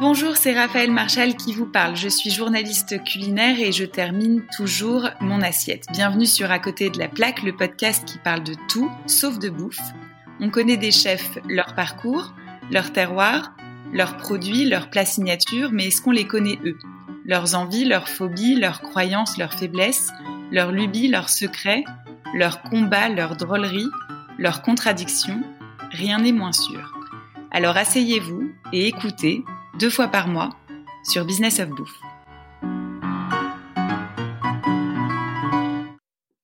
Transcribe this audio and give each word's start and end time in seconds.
Bonjour, 0.00 0.34
c'est 0.34 0.58
Raphaël 0.58 0.90
Marchal 0.90 1.36
qui 1.36 1.52
vous 1.52 1.66
parle. 1.66 1.94
Je 1.94 2.08
suis 2.08 2.30
journaliste 2.30 3.04
culinaire 3.04 3.60
et 3.60 3.70
je 3.70 3.84
termine 3.84 4.46
toujours 4.56 5.10
mon 5.20 5.42
assiette. 5.42 5.84
Bienvenue 5.92 6.24
sur 6.24 6.50
À 6.50 6.58
côté 6.58 6.88
de 6.88 6.98
la 6.98 7.06
plaque, 7.06 7.42
le 7.42 7.54
podcast 7.54 8.06
qui 8.06 8.16
parle 8.16 8.42
de 8.42 8.54
tout 8.70 8.90
sauf 9.06 9.38
de 9.38 9.50
bouffe. 9.50 9.78
On 10.40 10.48
connaît 10.48 10.78
des 10.78 10.90
chefs, 10.90 11.36
leur 11.46 11.74
parcours, 11.74 12.32
leur 12.70 12.94
terroir, 12.94 13.54
leurs 13.92 14.16
produits, 14.16 14.64
leurs 14.64 14.88
plats 14.88 15.04
signatures, 15.04 15.68
mais 15.70 15.88
est-ce 15.88 16.00
qu'on 16.00 16.12
les 16.12 16.26
connaît 16.26 16.58
eux? 16.64 16.78
Leurs 17.26 17.54
envies, 17.54 17.84
leurs 17.84 18.08
phobies, 18.08 18.54
leurs 18.54 18.80
croyances, 18.80 19.36
leurs 19.36 19.52
faiblesses, 19.52 20.08
leurs 20.50 20.72
lubies, 20.72 21.08
leurs 21.08 21.28
secrets, 21.28 21.84
leurs 22.34 22.62
combats, 22.62 23.10
leurs 23.10 23.36
drôleries, 23.36 23.90
leurs 24.38 24.62
contradictions? 24.62 25.42
Rien 25.90 26.20
n'est 26.20 26.32
moins 26.32 26.52
sûr. 26.52 26.98
Alors 27.50 27.76
asseyez-vous 27.76 28.50
et 28.72 28.86
écoutez 28.86 29.44
deux 29.78 29.90
fois 29.90 30.08
par 30.08 30.28
mois 30.28 30.50
sur 31.04 31.24
Business 31.24 31.60
of 31.60 31.68
Bouffe. 31.70 31.98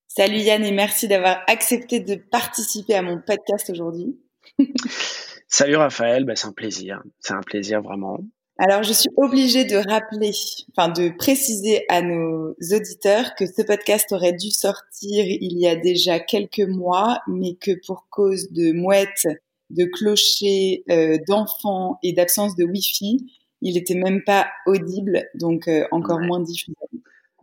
Salut 0.08 0.38
Yann 0.38 0.64
et 0.64 0.72
merci 0.72 1.08
d'avoir 1.08 1.42
accepté 1.46 2.00
de 2.00 2.14
participer 2.14 2.94
à 2.94 3.02
mon 3.02 3.20
podcast 3.20 3.68
aujourd'hui. 3.70 4.18
Salut 5.48 5.76
Raphaël, 5.76 6.24
bah, 6.24 6.34
c'est 6.36 6.46
un 6.46 6.52
plaisir, 6.52 7.02
c'est 7.20 7.34
un 7.34 7.42
plaisir 7.42 7.82
vraiment. 7.82 8.18
Alors 8.58 8.82
je 8.82 8.94
suis 8.94 9.10
obligée 9.16 9.66
de 9.66 9.76
rappeler, 9.76 10.30
enfin 10.74 10.88
de 10.88 11.10
préciser 11.10 11.84
à 11.90 12.00
nos 12.00 12.54
auditeurs 12.72 13.34
que 13.34 13.44
ce 13.44 13.60
podcast 13.60 14.10
aurait 14.12 14.32
dû 14.32 14.50
sortir 14.50 15.26
il 15.26 15.58
y 15.58 15.68
a 15.68 15.76
déjà 15.76 16.20
quelques 16.20 16.66
mois, 16.66 17.18
mais 17.28 17.54
que 17.60 17.72
pour 17.86 18.06
cause 18.08 18.50
de 18.52 18.72
mouettes 18.72 19.26
de 19.70 19.84
clochers, 19.84 20.84
euh, 20.90 21.18
d'enfants 21.28 21.98
et 22.02 22.12
d'absence 22.12 22.56
de 22.56 22.64
Wi-Fi, 22.64 23.26
il 23.62 23.76
était 23.76 23.94
même 23.94 24.22
pas 24.24 24.46
audible, 24.66 25.24
donc 25.34 25.68
euh, 25.68 25.84
encore 25.90 26.20
moins 26.20 26.40
diffusable. 26.40 26.76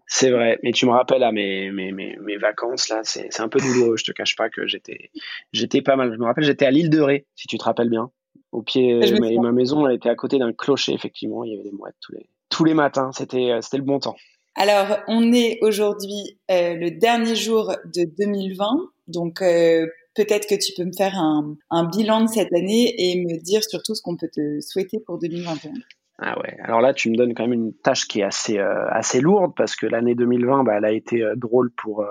C'est 0.07 0.29
vrai, 0.29 0.59
mais 0.61 0.71
tu 0.71 0.85
me 0.85 0.91
rappelles 0.91 1.23
à 1.23 1.31
mes, 1.31 1.71
mes, 1.71 1.91
mes, 1.91 2.17
mes 2.17 2.37
vacances 2.37 2.89
là, 2.89 3.01
c'est 3.03 3.39
un 3.39 3.49
peu 3.49 3.59
douloureux. 3.59 3.97
Je 3.97 4.03
te 4.03 4.11
cache 4.11 4.35
pas 4.35 4.49
que 4.49 4.67
j'étais 4.67 5.09
j'étais 5.53 5.81
pas 5.81 5.95
mal. 5.95 6.13
Je 6.13 6.19
me 6.19 6.25
rappelle, 6.25 6.43
j'étais 6.43 6.65
à 6.65 6.71
l'île 6.71 6.91
de 6.91 6.99
Ré, 6.99 7.25
si 7.35 7.47
tu 7.47 7.57
te 7.57 7.63
rappelles 7.63 7.89
bien. 7.89 8.11
Au 8.51 8.61
pied, 8.61 8.99
ma, 9.19 9.31
ma, 9.41 9.51
maison, 9.51 9.87
elle 9.87 9.95
était 9.95 10.09
à 10.09 10.15
côté 10.15 10.37
d'un 10.37 10.53
clocher 10.53 10.93
effectivement. 10.93 11.43
Il 11.43 11.51
y 11.51 11.53
avait 11.55 11.63
des 11.63 11.71
mouettes 11.71 11.95
tous 11.99 12.13
les 12.13 12.29
tous 12.53 12.63
les 12.63 12.73
matins. 12.73 13.11
C'était 13.11 13.51
euh, 13.51 13.61
c'était 13.61 13.77
le 13.77 13.83
bon 13.83 13.99
temps. 13.99 14.15
Alors, 14.55 14.99
on 15.07 15.33
est 15.33 15.57
aujourd'hui 15.61 16.39
euh, 16.51 16.75
le 16.75 16.91
dernier 16.91 17.35
jour 17.35 17.73
de 17.85 18.05
2020, 18.19 18.65
donc 19.07 19.41
euh, 19.41 19.87
peut-être 20.15 20.47
que 20.47 20.55
tu 20.55 20.73
peux 20.75 20.85
me 20.85 20.93
faire 20.93 21.15
un, 21.15 21.55
un, 21.69 21.85
bilan 21.85 22.21
de 22.21 22.27
cette 22.27 22.53
année 22.53 22.93
et 22.97 23.23
me 23.23 23.37
dire 23.41 23.63
surtout 23.63 23.95
ce 23.95 24.01
qu'on 24.01 24.15
peut 24.15 24.29
te 24.33 24.59
souhaiter 24.59 24.99
pour 24.99 25.19
2021. 25.19 25.71
Ah 26.19 26.39
ouais, 26.39 26.57
alors 26.61 26.81
là 26.81 26.93
tu 26.93 27.09
me 27.09 27.17
donnes 27.17 27.33
quand 27.33 27.47
même 27.47 27.53
une 27.53 27.73
tâche 27.73 28.07
qui 28.07 28.19
est 28.19 28.23
assez 28.23 28.59
euh, 28.59 28.87
assez 28.89 29.19
lourde 29.19 29.53
parce 29.55 29.75
que 29.75 29.87
l'année 29.87 30.13
2020 30.13 30.63
bah, 30.63 30.75
elle 30.77 30.85
a 30.85 30.91
été 30.91 31.23
euh, 31.23 31.35
drôle 31.35 31.71
pour 31.71 32.01
euh, 32.01 32.07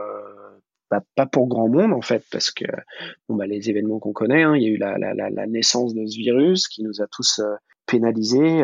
bah, 0.91 1.03
pas 1.15 1.27
pour 1.27 1.47
grand 1.47 1.69
monde 1.69 1.93
en 1.93 2.01
fait 2.01 2.25
parce 2.31 2.51
que 2.51 2.65
bon 3.29 3.37
bah 3.37 3.47
les 3.47 3.71
événements 3.71 4.01
qu'on 4.01 4.13
connaît, 4.13 4.43
hein, 4.43 4.57
il 4.57 4.63
y 4.63 4.67
a 4.67 4.71
eu 4.71 4.77
la, 4.77 4.99
la, 4.99 5.15
la, 5.15 5.47
naissance 5.47 5.95
de 5.95 6.05
ce 6.05 6.17
virus 6.17 6.67
qui 6.67 6.83
nous 6.83 7.01
a 7.01 7.07
tous 7.07 7.41
pénalisés 7.87 8.63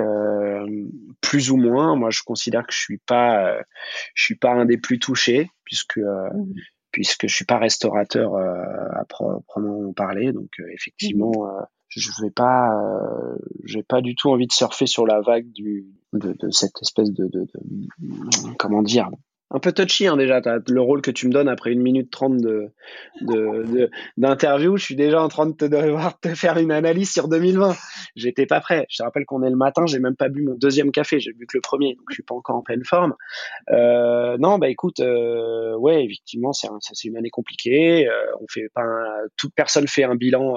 plus 1.20 1.50
ou 1.52 1.56
moins. 1.56 1.94
Moi 1.94 2.10
je 2.10 2.22
considère 2.24 2.66
que 2.66 2.72
je 2.72 2.80
suis 2.80 2.98
pas 2.98 3.58
je 4.14 4.24
suis 4.24 4.36
pas 4.36 4.50
un 4.50 4.64
des 4.64 4.76
plus 4.76 4.98
touchés 4.98 5.50
puisque 5.64 5.98
mmh 5.98 6.54
puisque 6.98 7.28
je 7.28 7.34
suis 7.36 7.44
pas 7.44 7.58
restaurateur 7.58 8.34
euh, 8.34 8.60
à 8.90 9.04
proprement 9.04 9.92
parler. 9.92 10.32
Donc 10.32 10.50
euh, 10.58 10.64
effectivement, 10.74 11.30
mhm. 11.30 11.60
euh, 11.60 11.64
je 11.90 12.10
vais 12.20 12.32
pas, 12.32 12.76
j'ai 13.66 13.84
pas 13.84 14.00
du 14.00 14.16
tout 14.16 14.30
envie 14.30 14.48
de 14.48 14.52
surfer 14.52 14.86
sur 14.86 15.06
la 15.06 15.20
vague 15.20 15.46
du 15.52 15.86
de, 16.12 16.32
de 16.32 16.50
cette 16.50 16.82
espèce 16.82 17.12
de, 17.12 17.28
de, 17.28 17.46
de 17.52 18.56
comment 18.58 18.82
dire 18.82 19.08
un 19.50 19.58
peu 19.60 19.72
touchy 19.72 20.06
hein, 20.06 20.16
déjà. 20.16 20.40
Le 20.68 20.80
rôle 20.80 21.00
que 21.00 21.10
tu 21.10 21.26
me 21.26 21.32
donnes 21.32 21.48
après 21.48 21.72
une 21.72 21.80
minute 21.80 22.10
trente 22.10 22.36
de, 22.38 22.70
d'interview, 24.16 24.76
je 24.76 24.84
suis 24.84 24.96
déjà 24.96 25.22
en 25.22 25.28
train 25.28 25.46
de 25.46 25.52
te 25.52 25.64
devoir 25.64 26.18
faire 26.34 26.58
une 26.58 26.70
analyse 26.70 27.10
sur 27.10 27.28
2020. 27.28 27.74
J'étais 28.16 28.46
pas 28.46 28.60
prêt. 28.60 28.86
Je 28.90 28.98
te 28.98 29.02
rappelle 29.02 29.24
qu'on 29.24 29.42
est 29.42 29.50
le 29.50 29.56
matin, 29.56 29.86
j'ai 29.86 29.98
même 29.98 30.16
pas 30.16 30.28
bu 30.28 30.42
mon 30.42 30.54
deuxième 30.54 30.92
café, 30.92 31.18
j'ai 31.20 31.32
bu 31.32 31.46
que 31.46 31.56
le 31.56 31.62
premier, 31.62 31.94
donc 31.94 32.04
je 32.10 32.14
suis 32.14 32.22
pas 32.22 32.34
encore 32.34 32.56
en 32.56 32.62
pleine 32.62 32.84
forme. 32.84 33.14
Euh, 33.70 34.36
non, 34.38 34.58
bah 34.58 34.68
écoute, 34.68 35.00
euh, 35.00 35.76
ouais, 35.76 36.04
effectivement, 36.04 36.52
c'est 36.52 36.68
c'est 36.80 37.08
une 37.08 37.16
année 37.16 37.30
compliquée. 37.30 38.06
Euh, 38.06 38.12
on 38.40 38.46
fait 38.48 38.68
pas, 38.74 38.84
toute 39.36 39.54
personne 39.54 39.88
fait 39.88 40.04
un 40.04 40.14
bilan 40.14 40.56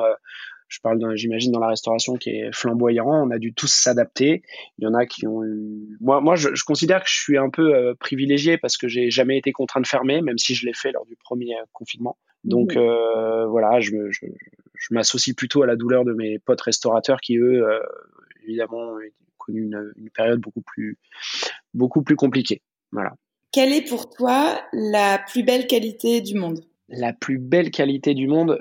je 0.71 0.79
parle, 0.79 1.15
j'imagine, 1.15 1.51
dans 1.51 1.59
la 1.59 1.67
restauration 1.67 2.15
qui 2.15 2.29
est 2.29 2.55
flamboyant. 2.55 3.05
On 3.05 3.29
a 3.29 3.39
dû 3.39 3.53
tous 3.53 3.67
s'adapter. 3.67 4.41
Il 4.79 4.85
y 4.85 4.87
en 4.87 4.93
a 4.93 5.05
qui 5.05 5.27
ont 5.27 5.43
eu. 5.43 5.97
Moi, 5.99 6.21
moi, 6.21 6.35
je, 6.35 6.47
considère 6.65 7.03
que 7.03 7.09
je 7.09 7.19
suis 7.19 7.37
un 7.37 7.49
peu 7.49 7.75
euh, 7.75 7.93
privilégié 7.93 8.57
parce 8.57 8.77
que 8.77 8.87
j'ai 8.87 9.11
jamais 9.11 9.37
été 9.37 9.51
contraint 9.51 9.81
de 9.81 9.87
fermer, 9.87 10.21
même 10.21 10.37
si 10.37 10.55
je 10.55 10.65
l'ai 10.65 10.73
fait 10.73 10.93
lors 10.93 11.05
du 11.05 11.17
premier 11.17 11.55
euh, 11.55 11.63
confinement. 11.73 12.17
Donc 12.45 12.77
euh, 12.77 13.45
voilà, 13.47 13.81
je, 13.81 14.09
je, 14.11 14.25
je 14.73 14.93
m'associe 14.93 15.35
plutôt 15.35 15.61
à 15.61 15.67
la 15.67 15.75
douleur 15.75 16.05
de 16.05 16.13
mes 16.13 16.39
potes 16.39 16.61
restaurateurs 16.61 17.19
qui 17.19 17.35
eux, 17.35 17.65
évidemment, 18.47 18.93
ont 18.93 18.99
connu 19.37 19.63
une, 19.63 19.91
une, 19.97 20.09
période 20.09 20.39
beaucoup 20.39 20.61
plus, 20.61 20.97
beaucoup 21.73 22.01
plus 22.01 22.15
compliquée. 22.15 22.61
Voilà. 22.93 23.13
Quelle 23.51 23.73
est 23.73 23.87
pour 23.87 24.09
toi 24.09 24.59
la 24.71 25.19
plus 25.19 25.43
belle 25.43 25.67
qualité 25.67 26.21
du 26.21 26.35
monde? 26.35 26.61
La 26.87 27.11
plus 27.13 27.37
belle 27.37 27.71
qualité 27.71 28.13
du 28.13 28.27
monde. 28.27 28.57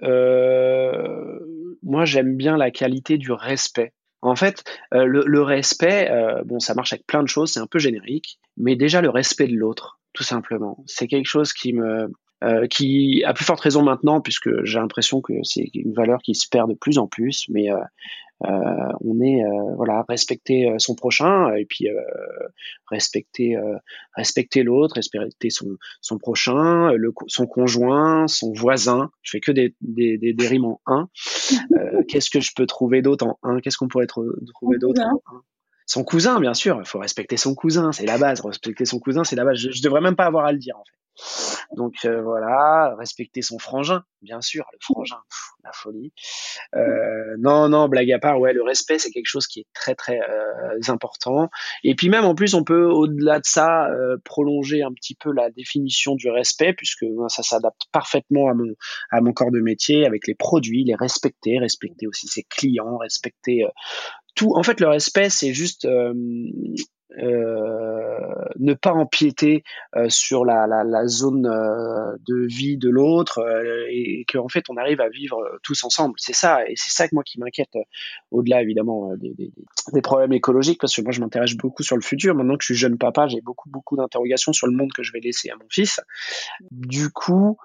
Moi 1.90 2.04
j'aime 2.04 2.36
bien 2.36 2.56
la 2.56 2.70
qualité 2.70 3.18
du 3.18 3.32
respect. 3.32 3.92
En 4.22 4.36
fait, 4.36 4.62
euh, 4.94 5.04
le, 5.04 5.42
respect, 5.42 6.08
euh, 6.08 6.44
bon, 6.44 6.60
ça 6.60 6.74
marche 6.74 6.92
avec 6.92 7.04
plein 7.04 7.22
de 7.22 7.28
choses, 7.28 7.52
c'est 7.52 7.58
un 7.60 7.66
peu 7.66 7.80
générique, 7.80 8.38
mais 8.56 8.76
déjà 8.76 9.00
le 9.00 9.10
respect 9.10 9.48
de 9.48 9.56
l'autre, 9.56 9.98
tout 10.12 10.22
simplement. 10.22 10.84
C'est 10.86 11.08
quelque 11.08 11.26
chose 11.26 11.52
qui 11.52 11.72
me, 11.72 12.12
euh, 12.42 12.66
qui 12.66 13.22
a 13.24 13.34
plus 13.34 13.44
forte 13.44 13.60
raison 13.60 13.82
maintenant, 13.82 14.20
puisque 14.20 14.64
j'ai 14.64 14.78
l'impression 14.78 15.20
que 15.20 15.32
c'est 15.42 15.70
une 15.74 15.92
valeur 15.92 16.20
qui 16.22 16.34
se 16.34 16.48
perd 16.48 16.70
de 16.70 16.74
plus 16.74 16.98
en 16.98 17.06
plus, 17.06 17.46
mais 17.48 17.68
euh, 18.46 18.92
on 19.02 19.20
est 19.20 19.44
euh, 19.44 19.74
voilà 19.76 20.02
respecter 20.08 20.70
euh, 20.70 20.76
son 20.78 20.94
prochain 20.94 21.54
et 21.54 21.66
puis 21.66 21.88
respecter 22.90 23.56
respecter 24.16 24.62
l'autre, 24.62 24.94
respecter 24.94 25.50
son 25.50 25.76
son 26.00 26.18
prochain, 26.18 26.92
le, 26.92 27.12
son 27.26 27.46
conjoint, 27.46 28.26
son 28.28 28.52
voisin. 28.52 29.10
Je 29.22 29.32
fais 29.32 29.40
que 29.40 29.52
des 29.52 29.74
des, 29.80 30.16
des, 30.18 30.48
rimes 30.48 30.64
en 30.64 30.80
un. 30.86 31.08
Qu'est-ce 32.08 32.30
que 32.30 32.40
je 32.40 32.52
peux 32.56 32.66
trouver 32.66 33.02
d'autre 33.02 33.26
en 33.26 33.38
un? 33.42 33.60
Qu'est-ce 33.60 33.76
qu'on 33.76 33.88
pourrait 33.88 34.06
trouver 34.06 34.78
d'autre 34.78 35.02
en 35.02 35.36
un? 35.36 35.42
Son 35.86 36.04
cousin, 36.04 36.38
bien 36.38 36.54
sûr, 36.54 36.78
il 36.78 36.86
faut 36.86 37.00
respecter 37.00 37.36
son 37.36 37.54
cousin, 37.54 37.90
c'est 37.90 38.06
la 38.06 38.16
base. 38.16 38.40
Respecter 38.42 38.84
son 38.84 39.00
cousin, 39.00 39.24
c'est 39.24 39.34
la 39.34 39.44
base. 39.44 39.58
Je, 39.58 39.70
je, 39.72 39.82
devrais 39.82 40.00
même 40.00 40.14
pas 40.14 40.26
avoir 40.26 40.46
à 40.46 40.52
le 40.52 40.58
dire 40.58 40.76
en 40.78 40.84
fait. 40.84 40.99
Donc 41.76 41.94
euh, 42.04 42.22
voilà, 42.22 42.94
respecter 42.98 43.42
son 43.42 43.58
frangin, 43.58 44.04
bien 44.22 44.40
sûr, 44.40 44.66
le 44.72 44.78
frangin, 44.80 45.20
la 45.64 45.72
folie. 45.72 46.12
Euh, 46.74 47.36
non, 47.38 47.68
non, 47.68 47.88
blague 47.88 48.10
à 48.12 48.18
part, 48.18 48.40
ouais, 48.40 48.52
le 48.52 48.62
respect 48.62 48.98
c'est 48.98 49.10
quelque 49.10 49.28
chose 49.28 49.46
qui 49.46 49.60
est 49.60 49.66
très 49.72 49.94
très 49.94 50.20
euh, 50.20 50.78
important. 50.88 51.48
Et 51.84 51.94
puis 51.94 52.08
même 52.08 52.24
en 52.24 52.34
plus, 52.34 52.54
on 52.54 52.64
peut 52.64 52.84
au-delà 52.84 53.38
de 53.38 53.46
ça 53.46 53.88
prolonger 54.24 54.82
un 54.82 54.92
petit 54.92 55.14
peu 55.14 55.32
la 55.32 55.50
définition 55.50 56.14
du 56.14 56.30
respect, 56.30 56.72
puisque 56.72 57.06
ça 57.28 57.42
s'adapte 57.42 57.82
parfaitement 57.92 58.48
à 58.48 58.54
mon 58.54 58.74
à 59.10 59.20
mon 59.20 59.32
corps 59.32 59.52
de 59.52 59.60
métier, 59.60 60.06
avec 60.06 60.26
les 60.26 60.34
produits, 60.34 60.84
les 60.84 60.94
respecter, 60.94 61.58
respecter 61.58 62.06
aussi 62.06 62.26
ses 62.26 62.42
clients, 62.44 62.98
respecter 62.98 63.64
tout. 64.34 64.54
En 64.54 64.62
fait, 64.62 64.80
le 64.80 64.88
respect 64.88 65.30
c'est 65.30 65.52
juste 65.52 65.84
euh, 65.84 66.14
ne 67.16 68.74
pas 68.74 68.92
empiéter 68.92 69.64
euh, 69.96 70.08
sur 70.08 70.44
la, 70.44 71.06
zone 71.06 71.46
euh, 71.46 72.16
de 72.26 72.46
vie 72.46 72.76
de 72.76 72.88
l'autre 72.88 73.40
et, 73.90 74.24
qu'en 74.30 74.48
fait 74.48 74.64
on 74.68 74.76
arrive 74.76 75.00
à 75.00 75.08
vivre 75.08 75.58
tous 75.62 75.82
ensemble. 75.84 76.14
C'est 76.18 76.34
ça 76.34 76.64
et 76.68 76.74
c'est 76.76 76.90
ça 76.90 77.08
que 77.08 77.14
moi 77.14 77.24
qui 77.24 77.40
m'inquiète 77.40 77.76
au-delà 78.30 78.62
évidemment 78.62 79.12
des, 79.16 80.02
problèmes 80.02 80.32
écologiques 80.32 80.80
parce 80.80 80.94
que 80.94 81.02
moi 81.02 81.12
je 81.12 81.20
m'intéresse 81.20 81.54
beaucoup 81.54 81.82
sur 81.82 81.96
le 81.96 82.02
futur. 82.02 82.34
Maintenant 82.34 82.56
que 82.56 82.62
je 82.62 82.72
suis 82.72 82.80
jeune 82.80 82.98
papa, 82.98 83.26
j'ai 83.28 83.40
beaucoup 83.40 83.68
beaucoup 83.68 83.96
d'interrogations 83.96 84.52
sur 84.52 84.66
le 84.66 84.74
monde 84.74 84.92
que 84.92 85.02
je 85.02 85.12
vais 85.12 85.20
laisser 85.20 85.50
à 85.50 85.56
mon 85.56 85.66
fils. 85.70 86.00
Du 86.70 87.10
coup, 87.10 87.56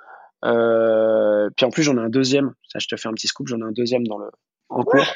euh, 0.43 1.49
puis 1.55 1.65
en 1.65 1.69
plus 1.69 1.83
j'en 1.83 1.97
ai 1.97 2.01
un 2.01 2.09
deuxième. 2.09 2.53
Ça, 2.67 2.79
je 2.79 2.87
te 2.87 2.95
fais 2.95 3.07
un 3.07 3.13
petit 3.13 3.27
scoop. 3.27 3.47
J'en 3.47 3.59
ai 3.59 3.63
un 3.63 3.71
deuxième 3.71 4.05
dans 4.07 4.17
le 4.17 4.29
en 4.69 4.83
cours. 4.83 5.13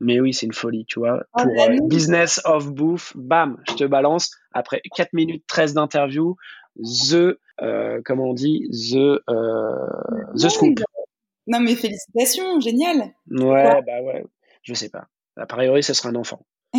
Mais 0.00 0.20
oui, 0.20 0.34
c'est 0.34 0.46
une 0.46 0.52
folie, 0.52 0.84
tu 0.86 0.98
vois. 0.98 1.22
Oh, 1.34 1.42
Pour 1.42 1.62
euh, 1.62 1.76
Business 1.88 2.40
of 2.44 2.70
Bouffe, 2.72 3.16
bam, 3.16 3.62
je 3.68 3.74
te 3.74 3.84
balance. 3.84 4.30
Après 4.52 4.82
4 4.94 5.12
minutes 5.12 5.44
13 5.46 5.74
d'interview, 5.74 6.36
The, 6.76 7.38
euh, 7.62 8.00
comment 8.04 8.30
on 8.30 8.34
dit, 8.34 8.68
The, 8.70 9.22
euh, 9.30 10.34
the 10.34 10.48
Scoop. 10.48 10.80
Non, 11.46 11.60
mais 11.60 11.74
félicitations, 11.74 12.60
génial. 12.60 13.14
Ouais, 13.30 13.82
bah 13.86 14.02
ouais, 14.02 14.24
je 14.62 14.74
sais 14.74 14.90
pas. 14.90 15.06
A 15.36 15.46
priori, 15.46 15.82
ce 15.82 15.94
sera 15.94 16.08
un 16.10 16.16
enfant. 16.16 16.44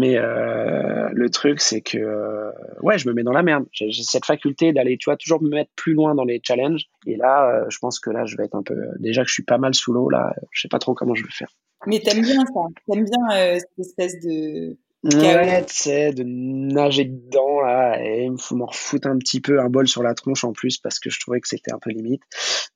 Mais 0.00 0.16
euh, 0.16 1.10
le 1.12 1.28
truc, 1.28 1.60
c'est 1.60 1.82
que 1.82 1.98
euh, 1.98 2.50
ouais, 2.80 2.96
je 2.96 3.06
me 3.06 3.12
mets 3.12 3.22
dans 3.22 3.34
la 3.34 3.42
merde. 3.42 3.66
J'ai 3.70 3.92
cette 3.92 4.24
faculté 4.24 4.72
d'aller, 4.72 4.96
tu 4.96 5.10
vois, 5.10 5.18
toujours 5.18 5.42
me 5.42 5.50
mettre 5.50 5.70
plus 5.76 5.92
loin 5.92 6.14
dans 6.14 6.24
les 6.24 6.40
challenges. 6.42 6.86
Et 7.06 7.16
là, 7.16 7.50
euh, 7.50 7.66
je 7.68 7.78
pense 7.80 8.00
que 8.00 8.08
là, 8.08 8.24
je 8.24 8.34
vais 8.38 8.46
être 8.46 8.54
un 8.54 8.62
peu. 8.62 8.76
Déjà 8.98 9.22
que 9.22 9.28
je 9.28 9.34
suis 9.34 9.42
pas 9.42 9.58
mal 9.58 9.74
sous 9.74 9.92
l'eau, 9.92 10.08
là, 10.08 10.34
je 10.52 10.62
sais 10.62 10.68
pas 10.68 10.78
trop 10.78 10.94
comment 10.94 11.14
je 11.14 11.22
vais 11.22 11.30
faire. 11.30 11.50
Mais 11.86 12.00
t'aimes 12.00 12.22
bien 12.22 12.46
ça, 12.46 12.60
t'aimes 12.90 13.04
bien 13.04 13.58
cette 13.58 13.78
espèce 13.78 14.20
de 14.20 14.78
Ouais, 15.02 15.64
tu 15.64 15.74
sais, 15.74 16.12
de 16.12 16.22
nager 16.26 17.04
dedans, 17.04 17.62
là, 17.62 17.98
et 18.02 18.28
m'en 18.50 18.66
refoutre 18.66 19.08
un 19.08 19.16
petit 19.16 19.40
peu 19.40 19.58
un 19.58 19.70
bol 19.70 19.88
sur 19.88 20.02
la 20.02 20.14
tronche 20.14 20.44
en 20.44 20.52
plus 20.52 20.76
parce 20.76 20.98
que 20.98 21.08
je 21.08 21.18
trouvais 21.18 21.40
que 21.40 21.48
c'était 21.48 21.72
un 21.72 21.78
peu 21.78 21.88
limite. 21.90 22.22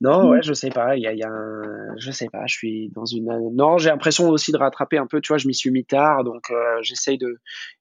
Non, 0.00 0.30
ouais, 0.30 0.40
je 0.42 0.54
sais 0.54 0.70
pas, 0.70 0.96
il 0.96 1.02
y 1.02 1.06
a, 1.06 1.12
y 1.12 1.22
a 1.22 1.28
un, 1.28 1.94
je 1.98 2.10
sais 2.10 2.28
pas, 2.32 2.46
je 2.46 2.54
suis 2.54 2.88
dans 2.94 3.04
une, 3.04 3.28
non, 3.54 3.76
j'ai 3.76 3.90
l'impression 3.90 4.30
aussi 4.30 4.52
de 4.52 4.56
rattraper 4.56 4.96
un 4.96 5.06
peu, 5.06 5.20
tu 5.20 5.28
vois, 5.28 5.38
je 5.38 5.46
m'y 5.46 5.54
suis 5.54 5.70
mis 5.70 5.84
tard, 5.84 6.24
donc 6.24 6.50
euh, 6.50 6.78
j'essaye 6.80 7.18
de, 7.18 7.40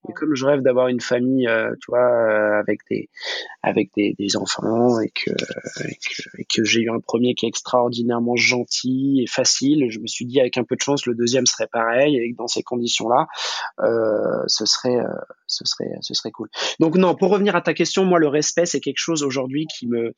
et 0.09 0.13
comme 0.13 0.35
je 0.35 0.45
rêve 0.45 0.61
d'avoir 0.61 0.89
une 0.89 0.99
famille, 0.99 1.47
euh, 1.47 1.73
tu 1.81 1.91
vois, 1.91 2.01
euh, 2.01 2.59
avec 2.59 2.81
des, 2.89 3.09
avec 3.61 3.91
des, 3.95 4.13
des 4.19 4.35
enfants 4.35 4.99
et 4.99 5.09
que, 5.09 5.31
et 5.85 5.95
que, 5.95 6.41
et 6.41 6.45
que 6.53 6.63
j'ai 6.65 6.81
eu 6.81 6.89
un 6.89 6.99
premier 6.99 7.33
qui 7.33 7.45
est 7.45 7.49
extraordinairement 7.49 8.35
gentil 8.35 9.21
et 9.23 9.27
facile, 9.27 9.87
je 9.89 9.99
me 9.99 10.07
suis 10.07 10.25
dit 10.25 10.41
avec 10.41 10.57
un 10.57 10.65
peu 10.65 10.75
de 10.75 10.81
chance 10.81 11.05
le 11.05 11.15
deuxième 11.15 11.45
serait 11.45 11.69
pareil 11.71 12.17
et 12.17 12.31
que 12.33 12.37
dans 12.37 12.47
ces 12.47 12.61
conditions-là, 12.61 13.27
euh, 13.79 14.32
ce 14.47 14.65
serait, 14.65 14.97
euh, 14.97 15.07
ce 15.47 15.63
serait, 15.65 15.91
ce 16.01 16.13
serait 16.13 16.31
cool. 16.31 16.49
Donc 16.79 16.95
non, 16.95 17.15
pour 17.15 17.31
revenir 17.31 17.55
à 17.55 17.61
ta 17.61 17.73
question, 17.73 18.05
moi 18.05 18.19
le 18.19 18.27
respect 18.27 18.65
c'est 18.65 18.79
quelque 18.79 18.99
chose 18.99 19.23
aujourd'hui 19.23 19.67
qui 19.67 19.87
me, 19.87 20.13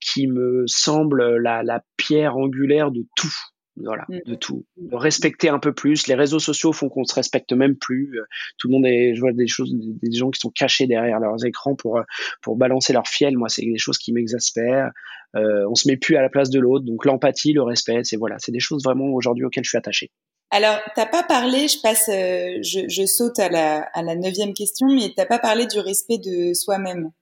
qui 0.00 0.26
me 0.26 0.64
semble 0.66 1.36
la, 1.36 1.62
la 1.62 1.82
pierre 1.96 2.36
angulaire 2.36 2.90
de 2.90 3.04
tout 3.16 3.34
voilà, 3.76 4.04
mm. 4.08 4.20
de 4.26 4.34
tout. 4.34 4.66
De 4.76 4.96
respecter 4.96 5.48
un 5.48 5.58
peu 5.58 5.72
plus. 5.72 6.06
Les 6.06 6.14
réseaux 6.14 6.38
sociaux 6.38 6.72
font 6.72 6.88
qu'on 6.88 7.04
se 7.04 7.14
respecte 7.14 7.52
même 7.52 7.76
plus. 7.76 8.18
Euh, 8.18 8.24
tout 8.58 8.68
le 8.68 8.72
monde 8.72 8.86
est, 8.86 9.14
je 9.14 9.20
vois 9.20 9.32
des 9.32 9.46
choses, 9.46 9.72
des 9.74 10.12
gens 10.12 10.30
qui 10.30 10.40
sont 10.40 10.50
cachés 10.50 10.86
derrière 10.86 11.20
leurs 11.20 11.44
écrans 11.44 11.74
pour 11.74 12.00
pour 12.42 12.56
balancer 12.56 12.92
leur 12.92 13.06
fiel. 13.06 13.36
Moi, 13.36 13.48
c'est 13.48 13.62
des 13.62 13.78
choses 13.78 13.98
qui 13.98 14.12
m'exaspèrent. 14.12 14.90
Euh, 15.36 15.64
on 15.68 15.74
se 15.74 15.88
met 15.88 15.96
plus 15.96 16.16
à 16.16 16.22
la 16.22 16.28
place 16.28 16.50
de 16.50 16.60
l'autre. 16.60 16.84
Donc 16.84 17.04
l'empathie, 17.04 17.52
le 17.52 17.62
respect, 17.62 18.00
c'est 18.04 18.16
voilà, 18.16 18.36
c'est 18.38 18.52
des 18.52 18.60
choses 18.60 18.82
vraiment 18.84 19.06
aujourd'hui 19.12 19.44
auxquelles 19.44 19.64
je 19.64 19.70
suis 19.70 19.78
attaché. 19.78 20.10
Alors, 20.50 20.78
t'as 20.96 21.06
pas 21.06 21.22
parlé, 21.22 21.68
je 21.68 21.80
passe, 21.80 22.08
euh, 22.08 22.58
je, 22.62 22.88
je, 22.88 23.06
saute 23.06 23.38
à 23.38 23.48
la, 23.48 23.82
à 23.94 24.02
la 24.02 24.16
neuvième 24.16 24.52
question, 24.52 24.88
mais 24.88 25.12
t'as 25.16 25.26
pas 25.26 25.38
parlé 25.38 25.66
du 25.66 25.78
respect 25.78 26.18
de 26.18 26.54
soi-même. 26.54 27.12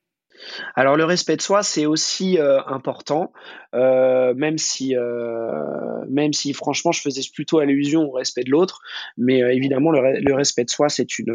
Alors 0.75 0.96
le 0.96 1.05
respect 1.05 1.37
de 1.37 1.43
soi, 1.43 1.62
c'est 1.62 1.87
aussi 1.87 2.38
euh, 2.38 2.61
important, 2.67 3.32
euh, 3.75 4.35
même 4.35 4.58
si, 4.58 4.96
euh, 4.96 6.05
même 6.08 6.32
si 6.32 6.52
franchement, 6.52 6.93
je 6.93 7.00
faisais 7.00 7.23
plutôt 7.32 7.58
allusion 7.58 8.02
au 8.02 8.12
respect 8.12 8.44
de 8.44 8.50
l'autre, 8.50 8.81
mais 9.17 9.38
évidemment, 9.55 9.90
le, 9.90 10.35
respect 10.35 10.64
de 10.64 10.70
soi, 10.70 10.88
c'est 10.88 11.19
une, 11.19 11.29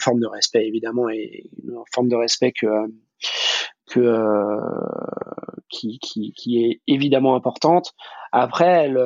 forme 0.00 0.20
de 0.20 0.26
respect, 0.26 0.66
évidemment, 0.66 1.08
et 1.08 1.44
une 1.64 1.74
forme 1.92 2.08
de 2.08 2.16
respect 2.16 2.52
qui, 2.52 2.70
est 6.64 6.80
évidemment 6.86 7.34
importante. 7.34 7.94
Après, 8.32 8.66
elle, 8.66 8.98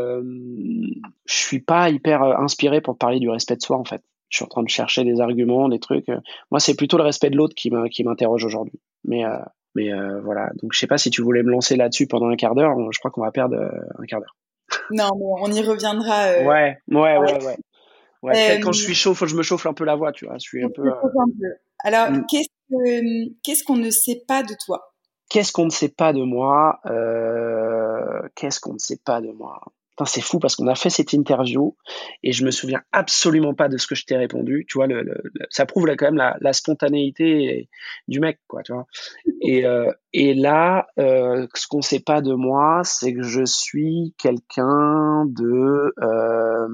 je 1.26 1.34
suis 1.34 1.60
pas 1.60 1.90
hyper 1.90 2.22
inspiré 2.22 2.80
pour 2.80 2.98
parler 2.98 3.20
du 3.20 3.28
respect 3.30 3.56
de 3.56 3.62
soi 3.62 3.78
en 3.78 3.84
fait. 3.84 4.02
Je 4.30 4.36
suis 4.36 4.44
en 4.44 4.48
train 4.48 4.62
de 4.62 4.68
chercher 4.68 5.04
des 5.04 5.20
arguments, 5.20 5.68
des 5.68 5.80
trucs. 5.80 6.08
Moi, 6.50 6.60
c'est 6.60 6.74
plutôt 6.74 6.96
le 6.96 7.02
respect 7.02 7.30
de 7.30 7.36
l'autre 7.36 7.54
qui 7.54 7.70
m'interroge 7.70 8.44
aujourd'hui. 8.44 8.80
Mais 9.04 9.24
euh, 9.24 9.38
mais 9.74 9.92
euh, 9.92 10.20
voilà. 10.22 10.50
Donc, 10.62 10.72
je 10.72 10.78
sais 10.78 10.86
pas 10.86 10.98
si 10.98 11.10
tu 11.10 11.22
voulais 11.22 11.42
me 11.42 11.50
lancer 11.50 11.76
là-dessus 11.76 12.06
pendant 12.06 12.28
un 12.28 12.36
quart 12.36 12.54
d'heure. 12.54 12.74
Je 12.92 12.98
crois 12.98 13.10
qu'on 13.10 13.22
va 13.22 13.30
perdre 13.30 13.56
un 13.98 14.06
quart 14.06 14.20
d'heure. 14.20 14.36
Non, 14.92 15.10
mais 15.16 15.24
on 15.24 15.52
y 15.52 15.62
reviendra. 15.62 16.32
Ouais, 16.42 16.78
ouais, 16.88 17.18
ouais, 17.18 17.44
ouais. 17.44 17.56
ouais. 18.22 18.60
quand 18.60 18.72
je 18.72 18.82
suis 18.82 18.94
chaud, 18.94 19.14
faut 19.14 19.24
que 19.24 19.30
je 19.30 19.36
me 19.36 19.42
chauffe 19.42 19.66
un 19.66 19.72
peu 19.72 19.84
la 19.84 19.96
voix, 19.96 20.12
tu 20.12 20.26
vois. 20.26 20.34
Je 20.34 20.42
suis 20.42 20.64
un 20.64 20.70
peu. 20.70 20.82
Alors, 21.84 22.10
mm. 22.10 22.26
qu'est-ce 22.26 23.64
qu'on 23.64 23.76
ne 23.76 23.90
sait 23.90 24.22
pas 24.26 24.42
de 24.42 24.54
toi? 24.64 24.90
Qu'est-ce 25.30 25.52
qu'on 25.52 25.64
ne 25.64 25.70
sait 25.70 25.88
pas 25.88 26.12
de 26.12 26.22
moi? 26.22 26.80
Euh, 26.86 28.28
Qu'est-ce 28.34 28.60
qu'on 28.60 28.74
ne 28.74 28.78
sait 28.78 28.98
pas 29.04 29.20
de 29.20 29.30
moi? 29.30 29.60
C'est 30.06 30.20
fou 30.20 30.38
parce 30.38 30.56
qu'on 30.56 30.66
a 30.66 30.74
fait 30.74 30.90
cette 30.90 31.12
interview 31.12 31.76
et 32.22 32.32
je 32.32 32.44
me 32.44 32.50
souviens 32.50 32.82
absolument 32.92 33.54
pas 33.54 33.68
de 33.68 33.76
ce 33.76 33.86
que 33.86 33.94
je 33.94 34.04
t'ai 34.04 34.16
répondu. 34.16 34.66
Tu 34.68 34.78
vois, 34.78 34.86
le, 34.86 35.22
ça 35.50 35.66
prouve 35.66 35.86
là, 35.86 35.96
quand 35.96 36.06
même 36.06 36.16
la, 36.16 36.36
la, 36.40 36.52
spontanéité 36.52 37.68
du 38.08 38.20
mec, 38.20 38.38
quoi. 38.46 38.62
Tu 38.62 38.72
vois. 38.72 38.86
Et, 39.40 39.64
euh, 39.64 39.92
et 40.12 40.34
là, 40.34 40.86
euh, 40.98 41.46
ce 41.54 41.66
qu'on 41.66 41.82
sait 41.82 42.00
pas 42.00 42.20
de 42.20 42.34
moi, 42.34 42.82
c'est 42.84 43.14
que 43.14 43.22
je 43.22 43.44
suis 43.44 44.14
quelqu'un 44.18 45.24
de 45.26 45.94
euh, 46.02 46.68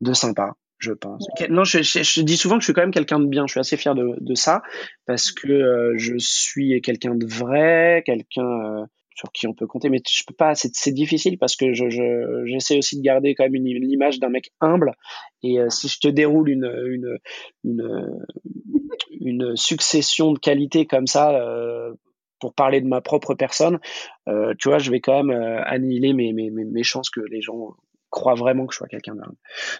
de 0.00 0.12
sympa 0.12 0.54
je 0.82 0.92
pense. 0.92 1.26
Non, 1.48 1.64
je, 1.64 1.80
je, 1.82 2.22
dis 2.22 2.36
souvent 2.36 2.56
que 2.56 2.62
je 2.62 2.66
suis 2.66 2.72
quand 2.72 2.80
même 2.82 2.90
quelqu'un 2.90 3.20
de 3.20 3.26
bien. 3.26 3.46
Je 3.46 3.52
suis 3.52 3.60
assez 3.60 3.76
fier 3.76 3.94
de, 3.94 4.16
de 4.20 4.34
ça 4.34 4.62
parce 5.06 5.30
que 5.30 5.48
euh, 5.48 5.94
je 5.96 6.16
suis 6.18 6.80
quelqu'un 6.82 7.14
de 7.14 7.24
vrai, 7.24 8.02
quelqu'un 8.04 8.42
euh, 8.42 8.84
sur 9.14 9.30
qui 9.32 9.46
on 9.46 9.54
peut 9.54 9.66
compter. 9.66 9.88
Mais 9.88 10.00
je 10.08 10.24
peux 10.26 10.34
pas. 10.34 10.54
C'est 10.54 10.92
difficile 10.92 11.38
parce 11.38 11.56
que 11.56 11.72
je 11.72 11.84
j'essaie 12.46 12.78
aussi 12.78 12.96
de 12.96 13.02
garder 13.02 13.34
quand 13.34 13.44
même 13.44 13.54
une, 13.54 13.66
l'image 13.66 14.18
d'un 14.18 14.28
mec 14.28 14.50
humble. 14.60 14.92
Et 15.42 15.58
euh, 15.58 15.68
si 15.70 15.88
je 15.88 15.98
te 15.98 16.08
déroule 16.08 16.48
une 16.48 16.70
une 16.86 17.18
une, 17.64 18.24
une 19.20 19.56
succession 19.56 20.32
de 20.32 20.38
qualités 20.38 20.86
comme 20.86 21.06
ça. 21.06 21.40
pour 22.40 22.54
parler 22.54 22.80
de 22.80 22.88
ma 22.88 23.00
propre 23.00 23.34
personne, 23.34 23.78
tu 24.26 24.68
vois, 24.68 24.78
je 24.78 24.90
vais 24.90 25.00
quand 25.00 25.22
même 25.22 25.62
annihiler 25.64 26.12
mes, 26.12 26.32
mes, 26.32 26.50
mes 26.50 26.82
chances 26.82 27.08
que 27.08 27.20
les 27.20 27.40
gens 27.40 27.76
crois 28.12 28.34
vraiment 28.34 28.66
que 28.66 28.74
je 28.74 28.76
sois 28.76 28.86
quelqu'un 28.86 29.14
d'humble. 29.14 29.34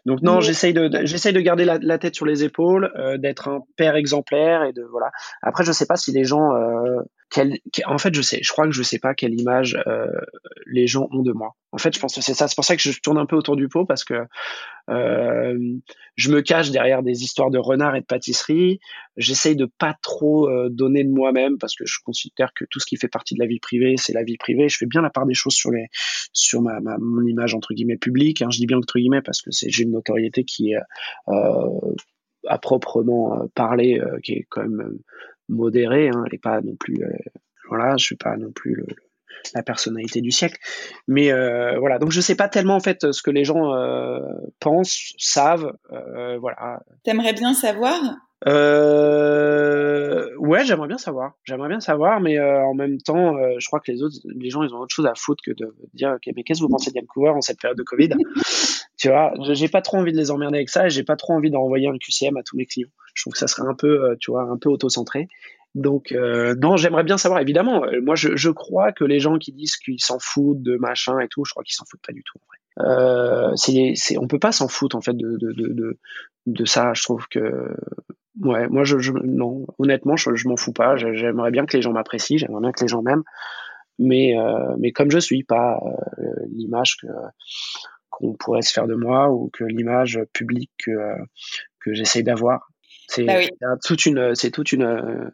Donc 0.06 0.22
non, 0.22 0.40
j'essaye 0.40 0.72
de, 0.72 0.88
de 0.88 1.40
garder 1.40 1.64
la, 1.64 1.98
tête 1.98 2.16
sur 2.16 2.26
les 2.26 2.42
épaules, 2.42 2.90
euh, 2.96 3.18
d'être 3.18 3.46
un 3.46 3.60
père 3.76 3.94
exemplaire 3.94 4.64
et 4.64 4.72
de 4.72 4.82
voilà. 4.82 5.12
Après, 5.42 5.62
je 5.62 5.70
sais 5.70 5.86
pas 5.86 5.96
si 5.96 6.10
les 6.10 6.24
gens, 6.24 6.50
euh, 7.38 7.56
en 7.86 7.98
fait, 7.98 8.14
je 8.14 8.22
sais, 8.22 8.40
je 8.42 8.50
crois 8.52 8.66
que 8.66 8.72
je 8.72 8.82
sais 8.82 8.98
pas 8.98 9.14
quelle 9.14 9.38
image 9.38 9.78
euh, 9.86 10.06
les 10.66 10.86
gens 10.86 11.08
ont 11.12 11.22
de 11.22 11.32
moi. 11.32 11.54
En 11.72 11.78
fait, 11.78 11.94
je 11.94 12.00
pense 12.00 12.14
que 12.14 12.20
c'est 12.20 12.34
ça. 12.34 12.48
C'est 12.48 12.54
pour 12.54 12.64
ça 12.64 12.76
que 12.76 12.82
je 12.82 13.00
tourne 13.00 13.18
un 13.18 13.26
peu 13.26 13.36
autour 13.36 13.56
du 13.56 13.68
pot 13.68 13.86
parce 13.86 14.04
que 14.04 14.26
euh, 14.90 15.58
je 16.16 16.30
me 16.30 16.42
cache 16.42 16.70
derrière 16.70 17.02
des 17.02 17.22
histoires 17.22 17.50
de 17.50 17.58
renards 17.58 17.96
et 17.96 18.00
de 18.00 18.06
pâtisserie. 18.06 18.78
J'essaye 19.16 19.56
de 19.56 19.66
pas 19.78 19.96
trop 20.02 20.48
euh, 20.48 20.68
donner 20.68 21.04
de 21.04 21.10
moi-même 21.10 21.56
parce 21.58 21.74
que 21.74 21.86
je 21.86 21.98
considère 22.04 22.52
que 22.54 22.64
tout 22.68 22.78
ce 22.78 22.86
qui 22.86 22.96
fait 22.96 23.08
partie 23.08 23.34
de 23.34 23.40
la 23.40 23.46
vie 23.46 23.60
privée, 23.60 23.94
c'est 23.96 24.12
la 24.12 24.24
vie 24.24 24.36
privée. 24.36 24.68
Je 24.68 24.76
fais 24.76 24.86
bien 24.86 25.00
la 25.00 25.10
part 25.10 25.26
des 25.26 25.34
choses 25.34 25.54
sur 25.54 25.70
les, 25.70 25.86
sur 26.32 26.60
ma, 26.60 26.80
ma 26.80 26.98
mon 26.98 27.24
image 27.26 27.54
entre 27.54 27.72
guillemets 27.72 27.96
publique. 27.96 28.42
Hein. 28.42 28.48
Je 28.50 28.58
dis 28.58 28.66
bien 28.66 28.78
entre 28.78 28.98
guillemets 28.98 29.22
parce 29.22 29.40
que 29.40 29.50
c'est 29.50 29.70
j'ai 29.70 29.84
une 29.84 29.92
notoriété 29.92 30.44
qui 30.44 30.72
est 30.72 30.80
euh, 31.28 31.94
à 32.46 32.58
proprement 32.58 33.48
parler, 33.54 34.02
qui 34.22 34.32
est 34.32 34.46
quand 34.50 34.62
même 34.62 34.98
modérée. 35.48 36.08
Hein. 36.08 36.24
Elle 36.26 36.34
est 36.34 36.42
pas 36.42 36.60
non 36.60 36.76
plus, 36.76 36.98
voilà, 37.68 37.96
je 37.96 38.04
suis 38.04 38.16
pas 38.16 38.36
non 38.36 38.52
plus 38.52 38.74
le 38.74 38.86
la 39.54 39.62
personnalité 39.62 40.20
du 40.20 40.30
siècle. 40.30 40.58
Mais 41.08 41.32
euh, 41.32 41.78
voilà, 41.78 41.98
donc 41.98 42.12
je 42.12 42.20
sais 42.20 42.34
pas 42.34 42.48
tellement 42.48 42.76
en 42.76 42.80
fait 42.80 43.12
ce 43.12 43.22
que 43.22 43.30
les 43.30 43.44
gens 43.44 43.74
euh, 43.74 44.18
pensent, 44.60 45.12
savent, 45.18 45.72
euh, 45.92 46.38
voilà. 46.38 46.82
T'aimerais 47.04 47.32
bien 47.32 47.54
savoir? 47.54 47.94
Euh, 48.48 50.28
ouais, 50.38 50.64
j'aimerais 50.64 50.88
bien 50.88 50.98
savoir. 50.98 51.34
J'aimerais 51.44 51.68
bien 51.68 51.80
savoir, 51.80 52.20
mais 52.20 52.38
euh, 52.38 52.64
en 52.64 52.74
même 52.74 52.98
temps, 52.98 53.36
euh, 53.36 53.54
je 53.58 53.66
crois 53.66 53.78
que 53.80 53.92
les 53.92 54.02
autres, 54.02 54.16
les 54.24 54.50
gens, 54.50 54.62
ils 54.64 54.74
ont 54.74 54.78
autre 54.78 54.94
chose 54.94 55.06
à 55.06 55.14
foutre 55.14 55.42
que 55.44 55.52
de 55.52 55.72
dire, 55.94 56.14
ok, 56.16 56.32
mais 56.34 56.42
qu'est-ce 56.42 56.60
que 56.60 56.64
vous 56.64 56.70
pensez 56.70 56.90
de 56.90 56.98
Vancouver 56.98 57.30
en 57.30 57.40
cette 57.40 57.60
période 57.60 57.78
de 57.78 57.84
Covid? 57.84 58.10
Tu 59.02 59.08
vois, 59.08 59.32
j'ai 59.50 59.66
pas 59.66 59.82
trop 59.82 59.96
envie 59.96 60.12
de 60.12 60.16
les 60.16 60.30
emmerder 60.30 60.58
avec 60.58 60.68
ça, 60.68 60.86
et 60.86 60.90
j'ai 60.90 61.02
pas 61.02 61.16
trop 61.16 61.32
envie 61.32 61.50
d'envoyer 61.50 61.88
un 61.88 61.98
QCM 61.98 62.36
à 62.36 62.44
tous 62.44 62.56
mes 62.56 62.66
clients. 62.66 62.86
Je 63.14 63.24
trouve 63.24 63.32
que 63.32 63.38
ça 63.40 63.48
serait 63.48 63.66
un 63.66 63.74
peu, 63.74 64.16
tu 64.20 64.30
vois, 64.30 64.44
un 64.44 64.56
peu 64.56 64.68
auto-centré. 64.68 65.26
Donc 65.74 66.12
euh, 66.12 66.54
non, 66.54 66.76
j'aimerais 66.76 67.02
bien 67.02 67.18
savoir. 67.18 67.40
Évidemment, 67.40 67.84
euh, 67.84 68.00
moi 68.00 68.14
je, 68.14 68.36
je, 68.36 68.50
crois 68.50 68.92
que 68.92 69.02
les 69.02 69.18
gens 69.18 69.38
qui 69.38 69.50
disent 69.50 69.76
qu'ils 69.76 70.00
s'en 70.00 70.20
foutent 70.20 70.62
de 70.62 70.76
machin 70.76 71.18
et 71.18 71.26
tout, 71.26 71.44
je 71.44 71.50
crois 71.50 71.64
qu'ils 71.64 71.74
s'en 71.74 71.84
foutent 71.90 72.04
pas 72.06 72.12
du 72.12 72.22
tout. 72.22 72.38
En 72.38 72.46
vrai. 72.46 72.58
Euh, 72.78 73.54
on 74.20 74.28
peut 74.28 74.38
pas 74.38 74.52
s'en 74.52 74.68
foutre 74.68 74.94
en 74.94 75.00
fait 75.00 75.16
de, 75.16 75.36
de, 75.40 75.98
de, 76.46 76.64
ça. 76.64 76.92
Je 76.94 77.02
trouve 77.02 77.26
que 77.26 77.74
ouais, 78.40 78.68
moi 78.68 78.84
je, 78.84 78.96
non, 79.24 79.66
honnêtement, 79.78 80.14
je, 80.16 80.46
m'en 80.46 80.56
fous 80.56 80.72
pas. 80.72 80.96
J'aimerais 80.96 81.50
bien 81.50 81.66
que 81.66 81.76
les 81.76 81.82
gens 81.82 81.92
m'apprécient, 81.92 82.36
j'aimerais 82.36 82.60
bien 82.60 82.72
que 82.72 82.82
les 82.82 82.88
gens 82.88 83.02
m'aiment, 83.02 83.24
mais 83.98 84.38
euh, 84.38 84.76
mais 84.78 84.92
comme 84.92 85.10
je 85.10 85.18
suis, 85.18 85.42
pas 85.42 85.80
euh, 86.18 86.24
l'image 86.50 86.98
que 87.00 87.06
qu'on 88.12 88.34
pourrait 88.34 88.62
se 88.62 88.72
faire 88.72 88.86
de 88.86 88.94
moi 88.94 89.30
ou 89.30 89.50
que 89.52 89.64
l'image 89.64 90.20
publique 90.32 90.70
que 90.78 91.16
que 91.80 91.92
j'essaye 91.92 92.22
d'avoir. 92.22 92.68
C'est 93.08 93.24
bah 93.24 93.76
toute 93.84 94.06
une, 94.06 94.34
c'est 94.36 94.52
toute 94.52 94.70
une 94.70 95.32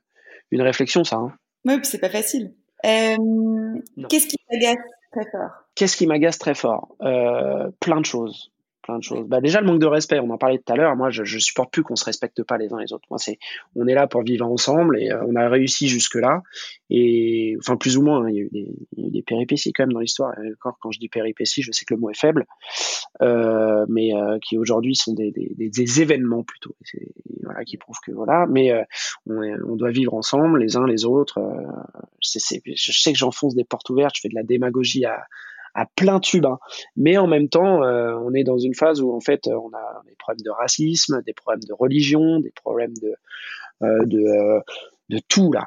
une 0.50 0.62
réflexion, 0.62 1.04
ça. 1.04 1.16
Hein. 1.16 1.32
Oui, 1.66 1.75
c'est 1.82 1.99
pas 1.99 2.08
facile. 2.08 2.54
Euh, 2.87 3.75
qu'est-ce 4.08 4.28
qui 4.28 4.37
m'agace 4.50 4.78
très 5.12 5.30
fort? 5.30 5.50
Qu'est-ce 5.75 5.97
qui 5.97 6.06
m'agace 6.06 6.38
très 6.38 6.54
fort? 6.54 6.97
Euh, 7.02 7.70
Plein 7.80 8.00
de 8.00 8.06
choses 8.06 8.50
plein 8.88 8.99
de 8.99 9.04
choses. 9.04 9.26
Bah 9.28 9.40
déjà 9.40 9.61
le 9.61 9.66
manque 9.66 9.80
de 9.80 9.87
respect, 9.87 10.18
on 10.18 10.30
en 10.30 10.38
parlait 10.38 10.59
tout 10.59 10.73
à 10.73 10.76
l'heure. 10.76 10.97
Moi, 10.97 11.11
je, 11.11 11.23
je 11.23 11.38
supporte 11.38 11.71
plus 11.71 11.83
qu'on 11.83 11.97
se 11.97 12.07
respecte 12.07 12.42
pas 12.42 12.57
les 12.57 12.73
uns 12.73 12.80
les 12.80 12.92
autres. 12.95 13.04
Moi, 13.11 13.18
c'est, 13.18 13.38
on 13.76 13.87
est 13.87 13.95
là 13.95 14.07
pour 14.07 14.23
vivre 14.23 14.47
ensemble 14.47 14.99
et 14.99 15.12
euh, 15.12 15.23
on 15.26 15.37
a 15.37 15.49
réussi 15.49 15.88
jusque 15.88 16.14
là. 16.14 16.42
Et 16.88 17.57
enfin 17.59 17.76
plus 17.76 17.99
ou 17.99 18.02
moins, 18.02 18.25
hein, 18.25 18.30
il, 18.30 18.37
y 18.37 18.38
a 18.38 18.42
eu 18.42 18.49
des, 18.50 18.73
il 18.97 19.02
y 19.02 19.04
a 19.04 19.09
eu 19.09 19.11
des 19.11 19.23
péripéties 19.23 19.73
quand 19.75 19.83
même 19.83 19.92
dans 19.92 20.00
l'histoire. 20.00 20.33
Encore 20.54 20.78
quand 20.80 20.90
je 20.90 20.99
dis 20.99 21.09
péripéties, 21.09 21.61
je 21.62 21.71
sais 21.71 21.85
que 21.85 21.92
le 21.92 22.00
mot 22.00 22.09
est 22.09 22.18
faible, 22.18 22.47
euh, 23.21 23.85
mais 23.90 24.14
euh, 24.14 24.38
qui 24.38 24.57
aujourd'hui 24.57 24.95
sont 24.97 25.12
des, 25.12 25.30
des, 25.33 25.52
des, 25.68 26.00
événements 26.00 26.42
plutôt. 26.42 26.75
Voilà, 27.42 27.64
qui 27.64 27.76
prouvent 27.76 28.00
que 28.04 28.12
voilà. 28.12 28.47
Mais 28.49 28.73
on, 29.26 29.42
on, 29.66 29.76
doit 29.76 29.90
vivre 29.90 30.14
ensemble, 30.14 30.61
les 30.61 30.76
uns 30.76 30.87
les 30.87 31.04
autres. 31.04 31.38
Je 32.23 32.38
sais 32.38 33.12
que 33.12 33.18
j'enfonce 33.18 33.54
des 33.54 33.64
portes 33.64 33.90
ouvertes, 33.90 34.16
je 34.16 34.23
fais 34.23 34.28
de 34.28 34.35
la 34.35 34.42
démagogie 34.42 35.04
à 35.04 35.25
à 35.80 35.87
plein 35.97 36.20
tube. 36.20 36.47
Hein. 36.47 36.58
Mais 36.97 37.16
en 37.18 37.26
même 37.26 37.49
temps, 37.49 37.82
on 37.82 38.32
est 38.35 38.44
dans 38.44 38.58
une 38.58 38.75
phase 38.75 39.00
où 39.00 39.12
en 39.12 39.20
fait, 39.20 39.47
on 39.47 39.70
a 39.75 40.02
des 40.06 40.14
problèmes 40.18 40.44
de 40.44 40.50
racisme, 40.50 41.23
des 41.23 41.32
problèmes 41.32 41.64
de 41.64 41.73
religion, 41.73 42.40
des 42.40 42.52
problèmes 42.52 42.94
de 43.00 43.14
de 43.80 44.61
de 45.08 45.20
tout 45.28 45.52
là 45.52 45.66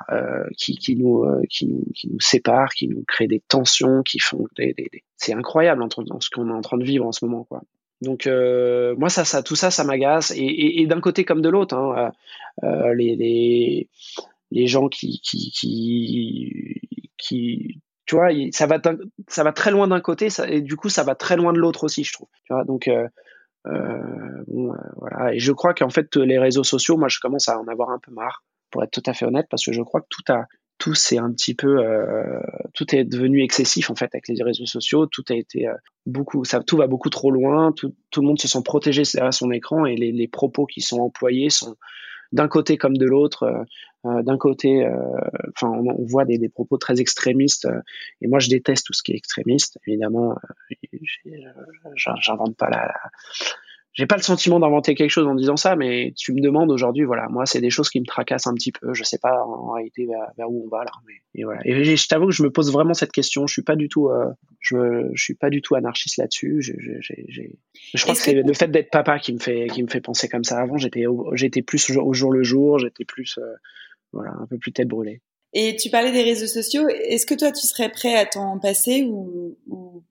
qui, 0.57 0.75
qui 0.77 0.95
nous 0.95 1.25
qui 1.49 1.65
nous 1.65 1.85
qui 1.95 2.09
nous 2.09 2.19
sépare 2.19 2.69
qui 2.69 2.87
nous 2.87 3.03
crée 3.07 3.27
des 3.27 3.41
tensions 3.47 4.03
qui 4.03 4.19
font 4.19 4.45
des, 4.57 4.73
des, 4.73 4.89
c'est 5.15 5.33
incroyable 5.33 5.81
en, 5.81 5.89
ce 6.19 6.29
qu'on 6.29 6.49
est 6.49 6.53
en 6.53 6.61
train 6.61 6.77
de 6.77 6.83
vivre 6.83 7.07
en 7.07 7.11
ce 7.11 7.25
moment 7.25 7.45
quoi 7.45 7.63
donc 8.01 8.25
euh, 8.25 8.95
moi 8.97 9.09
ça, 9.09 9.25
ça, 9.25 9.43
tout 9.43 9.55
ça, 9.55 9.69
ça 9.69 9.83
m'agace 9.83 10.31
et, 10.35 10.81
et, 10.81 10.87
d'un 10.87 10.99
côté 10.99 11.23
comme 11.23 11.41
de 11.41 11.49
l'autre, 11.49 11.75
hein, 11.75 12.11
euh, 12.63 12.67
euh 12.67 12.93
les, 12.95 13.15
les, 13.15 13.89
les 14.49 14.67
gens 14.67 14.89
qui, 14.89 15.21
qui 15.21 15.51
qui 17.17 17.81
tu 18.11 18.17
vois, 18.17 18.27
ça 18.51 18.67
va 18.67 18.77
ça 19.29 19.43
va 19.45 19.53
très 19.53 19.71
loin 19.71 19.87
d'un 19.87 20.01
côté 20.01 20.27
et 20.49 20.59
du 20.59 20.75
coup 20.75 20.89
ça 20.89 21.05
va 21.05 21.15
très 21.15 21.37
loin 21.37 21.53
de 21.53 21.59
l'autre 21.59 21.85
aussi, 21.85 22.03
je 22.03 22.11
trouve. 22.11 22.27
Donc 22.65 22.89
euh, 22.89 23.07
euh 23.67 24.43
bon, 24.47 24.73
voilà. 24.97 25.33
Et 25.33 25.39
je 25.39 25.53
crois 25.53 25.73
qu'en 25.73 25.89
fait 25.89 26.13
les 26.17 26.37
réseaux 26.37 26.65
sociaux, 26.65 26.97
moi 26.97 27.07
je 27.07 27.19
commence 27.21 27.47
à 27.47 27.57
en 27.57 27.69
avoir 27.69 27.89
un 27.89 27.99
peu 27.99 28.11
marre, 28.11 28.43
pour 28.69 28.83
être 28.83 28.91
tout 28.91 29.03
à 29.05 29.13
fait 29.13 29.25
honnête, 29.25 29.47
parce 29.49 29.65
que 29.65 29.71
je 29.71 29.81
crois 29.81 30.01
que 30.01 30.07
tout 30.09 30.29
a 30.29 30.43
tout 30.77 30.93
un 31.17 31.31
petit 31.31 31.53
peu 31.53 31.77
euh, 31.77 32.41
tout 32.73 32.93
est 32.93 33.05
devenu 33.05 33.43
excessif 33.43 33.89
en 33.89 33.95
fait 33.95 34.13
avec 34.13 34.27
les 34.27 34.43
réseaux 34.43 34.65
sociaux 34.65 35.05
tout 35.05 35.23
a 35.29 35.35
été 35.35 35.67
euh, 35.67 35.75
beaucoup 36.07 36.43
ça 36.43 36.59
tout 36.63 36.75
va 36.75 36.87
beaucoup 36.87 37.11
trop 37.11 37.29
loin 37.29 37.71
tout, 37.71 37.93
tout 38.09 38.21
le 38.21 38.27
monde 38.27 38.41
se 38.41 38.47
sent 38.47 38.63
protégé 38.65 39.03
derrière 39.13 39.31
son 39.31 39.51
écran 39.51 39.85
et 39.85 39.95
les, 39.95 40.27
propos 40.27 40.65
qui 40.65 40.81
sont 40.81 40.99
employés 40.99 41.51
sont 41.51 41.75
d'un 42.31 42.47
côté 42.47 42.77
comme 42.77 42.97
de 42.97 43.05
l'autre 43.05 43.43
euh, 43.43 43.53
euh 43.53 43.65
d'un 44.03 44.37
côté 44.37 44.85
enfin 45.49 45.69
on, 45.69 45.89
on, 45.89 46.05
voit 46.05 46.25
des, 46.25 46.37
des, 46.37 46.49
propos 46.49 46.77
très 46.77 46.99
extrémistes 46.99 47.67
et 48.21 48.27
moi 48.27 48.39
je 48.39 48.49
déteste 48.49 48.87
tout 48.87 48.93
ce 48.93 49.03
qui 49.03 49.11
est 49.11 49.15
extrémiste 49.15 49.77
évidemment 49.85 50.35
j'invente 51.95 52.55
pas 52.57 52.69
la, 52.69 52.87
la 52.87 53.11
j'ai 53.93 54.05
pas 54.05 54.15
le 54.15 54.21
sentiment 54.21 54.59
d'inventer 54.59 54.95
quelque 54.95 55.09
chose 55.09 55.27
en 55.27 55.35
disant 55.35 55.57
ça, 55.57 55.75
mais 55.75 56.13
tu 56.15 56.31
me 56.33 56.39
demandes 56.39 56.71
aujourd'hui, 56.71 57.03
voilà, 57.03 57.27
moi 57.29 57.45
c'est 57.45 57.59
des 57.59 57.69
choses 57.69 57.89
qui 57.89 57.99
me 57.99 58.05
tracassent 58.05 58.47
un 58.47 58.53
petit 58.53 58.71
peu. 58.71 58.93
Je 58.93 59.03
sais 59.03 59.17
pas 59.17 59.43
en 59.43 59.73
réalité 59.73 60.07
vers, 60.37 60.49
où 60.49 60.65
on 60.65 60.69
va 60.69 60.85
là, 60.85 60.91
mais 61.05 61.15
et 61.35 61.43
voilà. 61.43 61.59
Et 61.65 61.83
je 61.83 62.07
t'avoue 62.07 62.27
que 62.27 62.31
je 62.31 62.43
me 62.43 62.51
pose 62.51 62.71
vraiment 62.71 62.93
cette 62.93 63.11
question. 63.11 63.47
Je 63.47 63.53
suis 63.53 63.63
pas 63.63 63.75
du 63.75 63.89
tout, 63.89 64.07
euh, 64.07 64.27
je, 64.61 65.09
je 65.13 65.21
suis 65.21 65.33
pas 65.33 65.49
du 65.49 65.61
tout 65.61 65.75
anarchiste 65.75 66.17
là-dessus. 66.17 66.61
Je, 66.61 66.73
je, 66.79 67.41
je 67.93 68.01
crois 68.01 68.15
que 68.15 68.21
c'est 68.21 68.33
le 68.33 68.53
fait 68.53 68.69
d'être 68.69 68.91
papa 68.91 69.19
qui 69.19 69.33
me 69.33 69.39
fait 69.39 69.67
qui 69.67 69.83
me 69.83 69.89
fait 69.89 70.01
penser 70.01 70.29
comme 70.29 70.45
ça. 70.45 70.59
Avant, 70.59 70.77
j'étais 70.77 71.03
j'étais 71.33 71.61
plus 71.61 71.91
au 71.97 72.13
jour 72.13 72.31
le 72.31 72.43
jour, 72.43 72.79
j'étais 72.79 73.03
plus 73.03 73.37
euh, 73.39 73.55
voilà 74.13 74.31
un 74.39 74.47
peu 74.47 74.57
plus 74.57 74.71
tête 74.71 74.87
brûlée. 74.87 75.21
Et 75.53 75.75
tu 75.75 75.89
parlais 75.89 76.13
des 76.13 76.23
réseaux 76.23 76.47
sociaux. 76.47 76.87
Est-ce 76.87 77.25
que 77.25 77.33
toi, 77.33 77.51
tu 77.51 77.67
serais 77.67 77.89
prêt 77.89 78.15
à 78.15 78.25
t'en 78.25 78.57
passer 78.57 79.03
ou, 79.03 79.57
ou... 79.67 80.03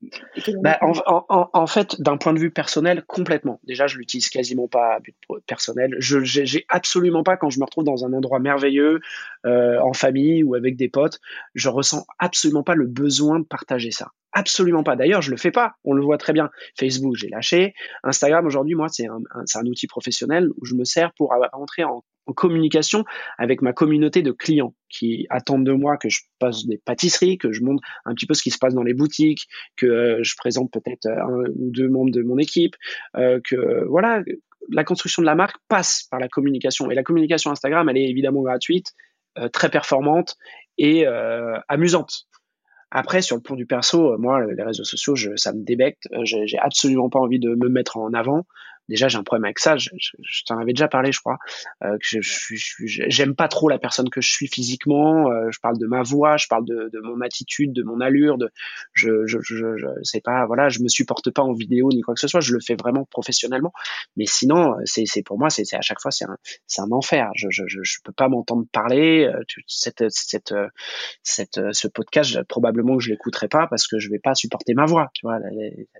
Bah, 0.62 0.76
en, 0.83 0.92
en, 1.07 1.50
en, 1.52 1.66
fait, 1.66 2.00
d'un 2.00 2.19
point 2.19 2.35
de 2.35 2.38
vue 2.38 2.50
personnel, 2.50 3.04
complètement. 3.07 3.59
Déjà, 3.64 3.87
je 3.87 3.97
l'utilise 3.97 4.28
quasiment 4.28 4.69
pas 4.69 4.97
à 4.97 5.00
but 5.00 5.16
personnel. 5.47 5.95
Je 5.99 6.23
j'ai 6.25 6.66
absolument 6.69 7.23
pas 7.23 7.38
quand 7.38 7.49
je 7.49 7.59
me 7.59 7.64
retrouve 7.64 7.85
dans 7.85 8.04
un 8.04 8.12
endroit 8.12 8.38
merveilleux, 8.38 9.00
euh, 9.47 9.80
en 9.80 9.95
famille 9.95 10.42
ou 10.42 10.54
avec 10.54 10.76
des 10.76 10.88
potes, 10.88 11.21
je 11.54 11.71
ressens 11.71 12.04
absolument 12.19 12.62
pas 12.62 12.75
le 12.75 12.87
besoin 12.87 13.38
de 13.38 13.45
partager 13.45 13.92
ça. 13.92 14.11
Absolument 14.33 14.83
pas. 14.83 14.97
D'ailleurs, 14.97 15.23
je 15.23 15.31
le 15.31 15.37
fais 15.37 15.51
pas. 15.51 15.75
On 15.85 15.93
le 15.93 16.03
voit 16.03 16.19
très 16.19 16.33
bien. 16.33 16.51
Facebook, 16.79 17.17
j'ai 17.17 17.29
lâché. 17.29 17.75
Instagram, 18.05 18.47
aujourd'hui, 18.47 18.75
moi, 18.75 18.89
c'est 18.89 19.07
un, 19.07 19.67
outil 19.67 19.87
professionnel 19.87 20.49
où 20.57 20.65
je 20.65 20.75
me 20.75 20.85
sers 20.85 21.13
pour 21.15 21.33
rentrer 21.53 21.85
en 21.85 22.05
communication 22.35 23.05
avec 23.39 23.63
ma 23.63 23.73
communauté 23.73 24.23
de 24.23 24.33
clients 24.33 24.75
qui 24.89 25.27
attendent 25.31 25.65
de 25.65 25.73
moi 25.73 25.97
que 25.97 26.09
je 26.09 26.21
passe 26.39 26.67
des 26.67 26.79
pâtisseries, 26.79 27.39
que 27.39 27.53
je 27.53 27.63
montre 27.63 27.83
un 28.05 28.15
petit 28.15 28.27
peu 28.27 28.35
ce 28.35 28.43
qui 28.43 28.51
se 28.51 28.59
passe 28.59 28.75
dans 28.75 28.83
les 28.83 28.95
boutiques, 28.95 29.47
que 29.77 29.87
euh, 29.87 30.19
je 30.23 30.35
présente 30.37 30.71
peut-être 30.73 31.07
un 31.07 31.45
ou 31.57 31.71
deux 31.71 31.89
membres 31.89 32.11
de 32.11 32.23
mon 32.23 32.39
équipe, 32.39 32.77
euh, 33.17 33.41
que 33.43 33.85
voilà, 33.87 34.23
la 34.71 34.85
construction 34.85 35.23
de 35.23 35.27
la 35.27 35.35
marque 35.35 35.57
passe 35.69 36.05
par 36.11 36.21
la 36.21 36.29
communication. 36.29 36.91
Et 36.91 36.95
la 36.95 37.03
communication 37.03 37.51
Instagram, 37.51 37.89
elle 37.89 37.99
est 37.99 38.09
évidemment 38.09 38.43
gratuite, 38.43 38.93
euh, 39.39 39.49
très 39.49 39.71
performante 39.71 40.37
et 40.79 41.07
amusante. 41.69 42.27
Après, 42.91 43.23
sur 43.23 43.37
le 43.37 43.43
plan 43.43 43.55
du 43.55 43.67
perso, 43.67 44.19
moi, 44.19 44.45
les 44.45 44.63
réseaux 44.63 44.85
sociaux, 44.85 45.15
je, 45.15 45.37
ça 45.37 45.53
me 45.53 45.63
débecte. 45.63 46.09
J'ai 46.25 46.59
absolument 46.59 47.09
pas 47.09 47.21
envie 47.21 47.39
de 47.39 47.51
me 47.55 47.69
mettre 47.69 47.97
en 47.97 48.13
avant 48.13 48.47
déjà 48.91 49.09
j'ai 49.09 49.17
un 49.17 49.23
problème 49.23 49.45
avec 49.45 49.59
ça. 49.59 49.77
Je, 49.77 49.89
t'en 50.47 50.59
avais 50.59 50.73
déjà 50.73 50.89
parlé, 50.89 51.13
je 51.13 51.21
crois. 51.21 51.39
Euh, 51.85 51.97
j'aime 52.85 53.35
pas 53.35 53.49
trop 53.49 53.69
la 53.69 53.79
personne 53.79 54.11
que 54.11 54.21
je 54.21 54.31
suis 54.31 54.49
physiquement. 54.49 55.31
Euh, 55.31 55.51
je 55.51 55.59
parle 55.61 55.79
de 55.79 55.87
ma 55.87 56.03
voix, 56.03 56.37
je 56.37 56.47
parle 56.49 56.67
de, 56.67 57.01
mon 57.03 57.21
attitude, 57.23 57.73
de 57.73 57.83
mon 57.83 58.01
allure. 58.01 58.37
De, 58.37 58.51
je, 58.93 59.27
je, 59.27 59.39
sais 60.03 60.21
pas, 60.21 60.45
voilà, 60.47 60.69
je 60.69 60.81
me 60.81 60.89
supporte 60.89 61.31
pas 61.31 61.43
en 61.43 61.53
vidéo 61.53 61.89
ni 61.89 62.03
quoi 62.03 62.15
que 62.15 62.21
ce 62.21 62.29
soit. 62.29 62.41
Je 62.41 62.53
le 62.53 62.61
fais 62.61 62.75
vraiment 62.75 63.07
professionnellement. 63.11 63.73
Mais 64.17 64.27
sinon, 64.27 64.77
c'est, 64.85 65.07
c'est 65.07 65.23
pour 65.23 65.39
moi, 65.39 65.49
c'est, 65.49 65.73
à 65.75 65.81
chaque 65.81 66.01
fois, 66.01 66.11
c'est 66.11 66.25
un, 66.25 66.91
enfer. 66.91 67.31
Je, 67.37 67.49
je, 67.51 67.99
peux 68.05 68.13
pas 68.13 68.29
m'entendre 68.29 68.67
parler. 68.73 69.31
Euh, 71.59 71.73
ce 71.73 71.89
podcast, 71.89 72.43
probablement 72.49 72.97
que 72.97 73.05
je 73.05 73.11
l'écouterai 73.11 73.49
pas 73.49 73.67
parce 73.69 73.87
que 73.87 73.99
je 73.99 74.11
vais 74.11 74.19
pas 74.19 74.35
supporter 74.35 74.75
ma 74.75 74.87
voix. 74.87 75.11
Tu 75.15 75.27
vois, 75.27 75.39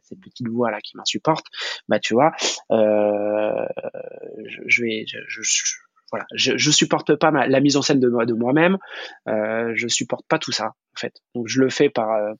cette 0.03 0.21
petite 0.21 0.49
voix 0.49 0.71
là 0.71 0.81
qui 0.81 0.97
m'insupporte. 0.97 1.47
Bah, 1.89 1.99
tu 1.99 2.15
vois. 2.15 2.33
Euh, 2.71 2.80
euh, 2.81 3.67
je, 6.33 6.57
je, 6.57 6.71
supporte 6.71 7.15
pas 7.17 7.31
la 7.31 7.61
mise 7.61 7.77
en 7.77 7.83
scène 7.83 8.01
de, 8.01 8.33
moi-même. 8.33 8.79
Euh, 9.29 9.73
je 9.75 9.89
supporte 9.89 10.27
pas 10.29 10.39
tout 10.39 10.53
ça 10.53 10.67
en 10.67 10.99
fait. 10.99 11.15
Donc 11.35 11.47
je 11.49 11.61
le 11.61 11.71
fais 11.71 11.91
euh, 11.99 12.35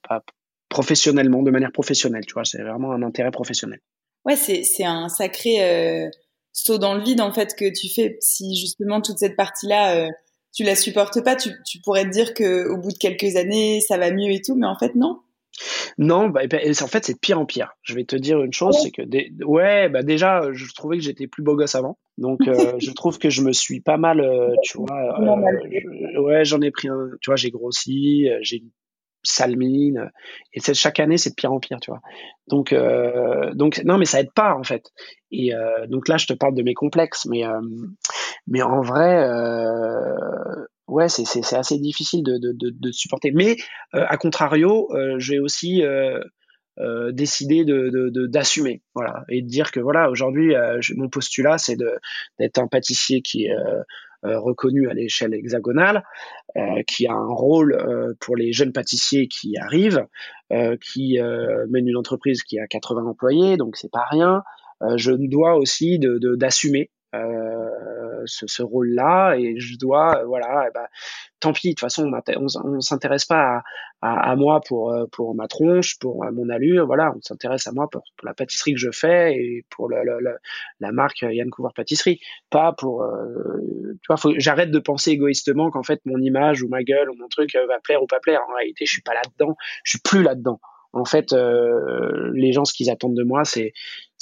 professionnellement, 0.69 1.41
de 1.41 1.51
manière 1.51 1.71
professionnelle. 1.71 2.25
Tu 2.25 2.33
vois, 2.33 2.45
c'est 2.45 2.61
vraiment 2.61 2.91
un 2.91 3.03
intérêt 3.03 3.31
professionnel. 3.31 3.79
Ouais, 4.25 4.35
c'est 4.35 4.83
un 4.83 5.09
sacré 5.09 5.63
euh, 5.63 6.09
saut 6.53 6.77
dans 6.77 6.93
le 6.93 7.01
vide 7.01 7.21
en 7.21 7.33
fait 7.33 7.55
que 7.55 7.71
tu 7.73 7.89
fais. 7.93 8.17
Si 8.19 8.55
justement 8.55 9.01
toute 9.01 9.17
cette 9.17 9.35
partie-là, 9.35 10.09
tu 10.53 10.63
la 10.63 10.75
supportes 10.75 11.23
pas, 11.23 11.35
tu, 11.35 11.51
pourrais 11.83 12.03
te 12.03 12.09
dire 12.09 12.33
que 12.33 12.67
au 12.67 12.77
bout 12.77 12.91
de 12.91 12.97
quelques 12.97 13.35
années, 13.35 13.79
ça 13.81 13.97
va 13.97 14.11
mieux 14.11 14.31
et 14.31 14.41
tout, 14.41 14.55
mais 14.55 14.67
en 14.67 14.77
fait 14.77 14.95
non. 14.95 15.19
Non, 15.97 16.29
bah, 16.29 16.41
en 16.43 16.87
fait, 16.87 17.05
c'est 17.05 17.13
de 17.13 17.19
pire 17.19 17.39
en 17.39 17.45
pire. 17.45 17.73
Je 17.83 17.95
vais 17.95 18.03
te 18.03 18.15
dire 18.15 18.41
une 18.41 18.53
chose, 18.53 18.77
c'est 18.81 18.91
que 18.91 19.01
ouais, 19.43 19.89
bah 19.89 20.03
déjà, 20.03 20.51
je 20.51 20.73
trouvais 20.73 20.97
que 20.97 21.03
j'étais 21.03 21.27
plus 21.27 21.43
beau 21.43 21.55
gosse 21.55 21.75
avant, 21.75 21.97
donc 22.17 22.41
euh, 22.47 22.53
je 22.79 22.91
trouve 22.91 23.19
que 23.19 23.29
je 23.29 23.41
me 23.41 23.51
suis 23.51 23.81
pas 23.81 23.97
mal, 23.97 24.19
euh, 24.21 24.53
tu 24.63 24.77
vois, 24.77 25.19
euh, 25.19 26.21
ouais, 26.21 26.45
j'en 26.45 26.61
ai 26.61 26.71
pris 26.71 26.87
un, 26.87 27.09
tu 27.21 27.29
vois, 27.29 27.35
j'ai 27.35 27.51
grossi, 27.51 28.27
j'ai 28.41 28.57
une 28.57 28.69
sale 29.23 29.55
mine, 29.55 30.09
et 30.53 30.59
c'est 30.59 30.73
chaque 30.73 30.99
année, 30.99 31.17
c'est 31.17 31.29
de 31.29 31.35
pire 31.35 31.53
en 31.53 31.59
pire, 31.59 31.79
tu 31.79 31.91
vois. 31.91 32.01
Donc, 32.47 32.73
donc 33.53 33.81
non, 33.85 33.97
mais 33.97 34.05
ça 34.05 34.19
aide 34.19 34.33
pas 34.33 34.55
en 34.55 34.63
fait. 34.63 34.83
Et 35.31 35.51
donc 35.87 36.07
là, 36.07 36.17
je 36.17 36.25
te 36.25 36.33
parle 36.33 36.55
de 36.55 36.63
mes 36.63 36.73
complexes, 36.73 37.27
mais 37.29 37.43
mais 38.47 38.63
en 38.63 38.81
vrai 38.81 39.23
ouais, 40.87 41.09
c'est 41.09 41.53
assez 41.53 41.79
difficile 41.79 42.23
de, 42.23 42.37
de, 42.37 42.51
de, 42.51 42.69
de 42.69 42.91
supporter. 42.91 43.31
Mais 43.31 43.57
euh, 43.95 44.05
à 44.07 44.17
contrario, 44.17 44.89
euh, 44.93 45.19
j'ai 45.19 45.39
aussi 45.39 45.83
euh, 45.83 46.19
euh 46.79 47.11
décidé 47.11 47.65
de 47.65 48.09
d'assumer, 48.27 48.81
voilà, 48.95 49.23
et 49.29 49.41
de 49.41 49.47
dire 49.47 49.71
que 49.71 49.79
voilà, 49.79 50.09
aujourd'hui, 50.09 50.53
mon 50.95 51.09
postulat, 51.09 51.57
c'est 51.57 51.77
d'être 52.39 52.57
un 52.59 52.67
pâtissier 52.67 53.21
qui 53.21 53.45
est 53.45 53.55
reconnu 54.23 54.89
à 54.89 54.93
l'échelle 54.93 55.33
hexagonale, 55.33 56.03
qui 56.87 57.07
a 57.07 57.13
un 57.13 57.27
rôle 57.27 58.15
pour 58.21 58.37
les 58.37 58.53
jeunes 58.53 58.71
pâtissiers 58.71 59.27
qui 59.27 59.57
arrivent, 59.57 60.05
qui 60.81 61.19
mène 61.69 61.87
une 61.87 61.97
entreprise 61.97 62.41
qui 62.43 62.57
a 62.57 62.67
80 62.67 63.05
employés, 63.05 63.57
donc 63.57 63.75
c'est 63.75 63.91
pas 63.91 64.05
rien. 64.09 64.41
je 64.95 65.11
dois 65.11 65.57
aussi 65.57 65.99
d'assumer 65.99 66.89
euh, 67.13 67.60
ce, 68.25 68.63
rôle-là 68.63 69.35
et 69.35 69.59
je 69.59 69.77
dois, 69.77 70.19
euh, 70.19 70.25
voilà, 70.25 70.69
ben, 70.73 70.85
tant 71.39 71.53
pis. 71.53 71.69
De 71.69 71.73
toute 71.73 71.81
façon, 71.81 72.11
on, 72.11 72.45
on, 72.63 72.79
s'intéresse 72.81 73.25
pas 73.25 73.61
à, 74.01 74.35
moi 74.35 74.61
pour 74.67 74.91
euh, 74.91 75.05
pour 75.11 75.35
ma 75.35 75.47
tronche, 75.47 75.97
pour 75.99 76.25
mon 76.31 76.49
allure, 76.49 76.85
voilà, 76.85 77.13
on 77.15 77.21
s'intéresse 77.21 77.67
à 77.67 77.71
moi 77.71 77.89
pour, 77.89 78.03
la 78.23 78.33
pâtisserie 78.33 78.73
que 78.73 78.79
je 78.79 78.91
fais 78.91 79.35
et 79.35 79.65
pour 79.69 79.89
la 79.89 80.91
marque 80.91 81.21
Yann 81.21 81.49
Couvreur 81.49 81.73
Pâtisserie, 81.73 82.19
pas 82.49 82.73
pour, 82.73 83.05
tu 84.01 84.13
vois, 84.13 84.33
j'arrête 84.37 84.71
de 84.71 84.79
penser 84.79 85.11
égoïstement 85.11 85.71
qu'en 85.71 85.83
fait 85.83 86.01
mon 86.05 86.19
image 86.19 86.63
ou 86.63 86.67
ma 86.67 86.83
gueule 86.83 87.09
ou 87.09 87.15
mon 87.15 87.27
truc 87.27 87.55
va 87.55 87.79
plaire 87.83 88.01
ou 88.01 88.07
pas 88.07 88.19
plaire. 88.19 88.41
En 88.49 88.55
réalité, 88.55 88.85
je 88.85 88.91
suis 88.91 89.01
pas 89.01 89.13
là-dedans, 89.13 89.55
je 89.83 89.91
suis 89.91 90.01
plus 90.01 90.23
là-dedans. 90.23 90.59
En 90.93 91.05
fait, 91.05 91.31
euh, 91.31 92.31
les 92.33 92.51
gens, 92.51 92.65
ce 92.65 92.73
qu'ils 92.73 92.89
attendent 92.89 93.15
de 93.15 93.23
moi, 93.23 93.45
c'est 93.45 93.73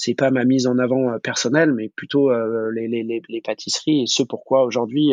c'est 0.02 0.14
pas 0.14 0.32
ma 0.32 0.46
mise 0.46 0.66
en 0.66 0.78
avant 0.78 1.12
euh, 1.12 1.20
personnelle, 1.20 1.74
mais 1.74 1.90
plutôt 1.90 2.32
euh, 2.32 2.72
les, 2.74 3.42
pâtisseries 3.44 4.04
et 4.04 4.08
ce 4.08 4.24
pourquoi 4.24 4.64
aujourd'hui 4.64 5.12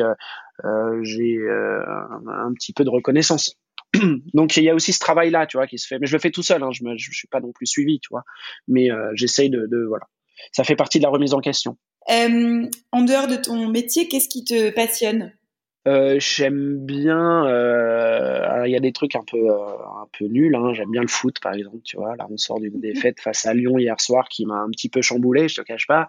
j'ai 1.02 1.38
un, 1.50 2.52
petit 2.54 2.72
peu 2.72 2.84
de 2.84 2.90
reconnaissance. 2.90 3.56
Donc 4.34 4.56
il 4.56 4.62
y 4.62 4.70
a 4.70 4.74
aussi 4.76 4.92
ce 4.92 5.00
travail-là, 5.00 5.48
tu 5.48 5.56
vois, 5.56 5.66
qui 5.66 5.78
se 5.78 5.88
fait. 5.88 5.98
Mais 5.98 6.06
je 6.06 6.12
le 6.12 6.20
fais 6.20 6.30
tout 6.30 6.44
seul. 6.44 6.62
Hein, 6.62 6.70
je, 6.70 6.84
je 6.96 7.12
suis 7.12 7.26
pas 7.26 7.40
non 7.40 7.50
plus 7.50 7.66
suivi, 7.66 7.98
tu 7.98 8.08
vois. 8.10 8.22
Mais 8.68 8.88
j'essaye 9.14 9.50
de, 9.50 9.84
voilà. 9.88 10.06
Ça 10.52 10.62
fait 10.62 10.76
partie 10.76 10.98
de 10.98 11.02
la 11.02 11.10
remise 11.10 11.34
en 11.34 11.40
question. 11.40 11.76
en 12.08 13.02
dehors 13.02 13.26
de 13.26 13.36
ton 13.36 13.68
métier, 13.68 14.06
qu'est-ce 14.06 14.28
qui 14.28 14.44
te 14.44 14.70
passionne? 14.70 15.32
Euh, 15.86 16.16
j'aime 16.18 16.84
bien. 16.84 17.46
Euh, 17.46 18.64
il 18.66 18.72
y 18.72 18.76
a 18.76 18.80
des 18.80 18.92
trucs 18.92 19.14
un 19.14 19.22
peu 19.22 19.38
euh, 19.38 19.54
un 19.54 20.08
peu 20.18 20.26
nuls. 20.26 20.54
Hein. 20.54 20.72
J'aime 20.74 20.90
bien 20.90 21.02
le 21.02 21.08
foot, 21.08 21.38
par 21.40 21.54
exemple. 21.54 21.78
Tu 21.84 21.96
vois, 21.96 22.16
là, 22.16 22.26
on 22.28 22.36
sort 22.36 22.60
d'une 22.60 22.80
défaite 22.80 23.20
face 23.20 23.46
à 23.46 23.54
Lyon 23.54 23.78
hier 23.78 24.00
soir 24.00 24.28
qui 24.28 24.46
m'a 24.46 24.56
un 24.56 24.70
petit 24.70 24.88
peu 24.88 25.00
chamboulé. 25.00 25.48
Je 25.48 25.60
te 25.60 25.66
cache 25.66 25.86
pas. 25.86 26.06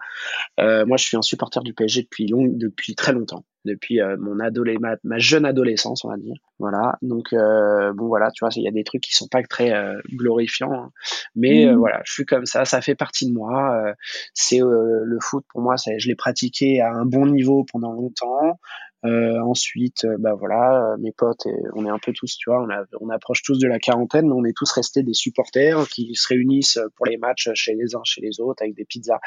moi, 0.58 0.96
je 0.96 1.04
suis 1.04 1.16
un 1.16 1.22
supporter 1.22 1.62
du 1.62 1.74
PSG 1.74 2.02
depuis 2.02 2.26
long, 2.26 2.46
depuis 2.48 2.94
très 2.94 3.12
longtemps, 3.12 3.44
depuis 3.64 4.00
mon 4.18 4.40
adolé 4.40 4.78
ma, 4.78 4.96
ma, 5.04 5.18
jeune 5.18 5.44
adolescence, 5.44 6.04
on 6.04 6.08
va 6.08 6.16
dire. 6.16 6.36
Voilà. 6.58 6.98
Donc 7.02 7.32
bon, 7.32 8.06
voilà, 8.06 8.30
tu 8.32 8.44
vois, 8.44 8.50
il 8.56 8.62
y 8.62 8.68
a 8.68 8.72
des 8.72 8.84
trucs 8.84 9.02
qui 9.02 9.14
sont 9.14 9.28
pas 9.28 9.42
très 9.42 9.72
glorifiants, 10.12 10.72
hein. 10.72 10.90
mais 11.36 11.66
mmh. 11.66 11.76
voilà, 11.76 12.00
je 12.04 12.12
suis 12.12 12.24
comme 12.24 12.46
ça. 12.46 12.64
Ça 12.64 12.80
fait 12.80 12.96
partie 12.96 13.26
de 13.26 13.32
moi. 13.32 13.94
c'est 14.34 14.60
le 14.60 15.18
foot 15.20 15.44
pour 15.50 15.60
moi. 15.60 15.76
Je 15.76 16.08
l'ai 16.08 16.16
pratiqué 16.16 16.80
à 16.80 16.92
un 16.92 17.04
bon 17.04 17.26
niveau 17.26 17.64
pendant 17.70 17.92
longtemps. 17.92 18.58
Euh, 19.04 19.38
ensuite, 19.40 20.04
euh, 20.04 20.16
bah 20.18 20.34
voilà, 20.34 20.92
euh, 20.92 20.96
mes 20.98 21.12
potes, 21.12 21.46
on 21.74 21.86
est 21.86 21.90
un 21.90 21.98
peu 21.98 22.12
tous, 22.12 22.36
tu 22.36 22.50
vois, 22.50 22.60
on, 22.60 22.68
a, 22.68 22.84
on 23.00 23.10
approche 23.10 23.42
tous 23.42 23.58
de 23.58 23.68
la 23.68 23.78
quarantaine, 23.78 24.26
mais 24.26 24.34
on 24.34 24.44
est 24.44 24.56
tous 24.56 24.70
restés 24.72 25.04
des 25.04 25.14
supporters 25.14 25.86
qui 25.88 26.14
se 26.16 26.26
réunissent 26.28 26.80
pour 26.96 27.06
les 27.06 27.16
matchs 27.16 27.50
chez 27.54 27.74
les 27.74 27.94
uns, 27.94 28.02
chez 28.04 28.20
les 28.20 28.40
autres, 28.40 28.62
avec 28.62 28.74
des 28.74 28.84
pizzas 28.84 29.20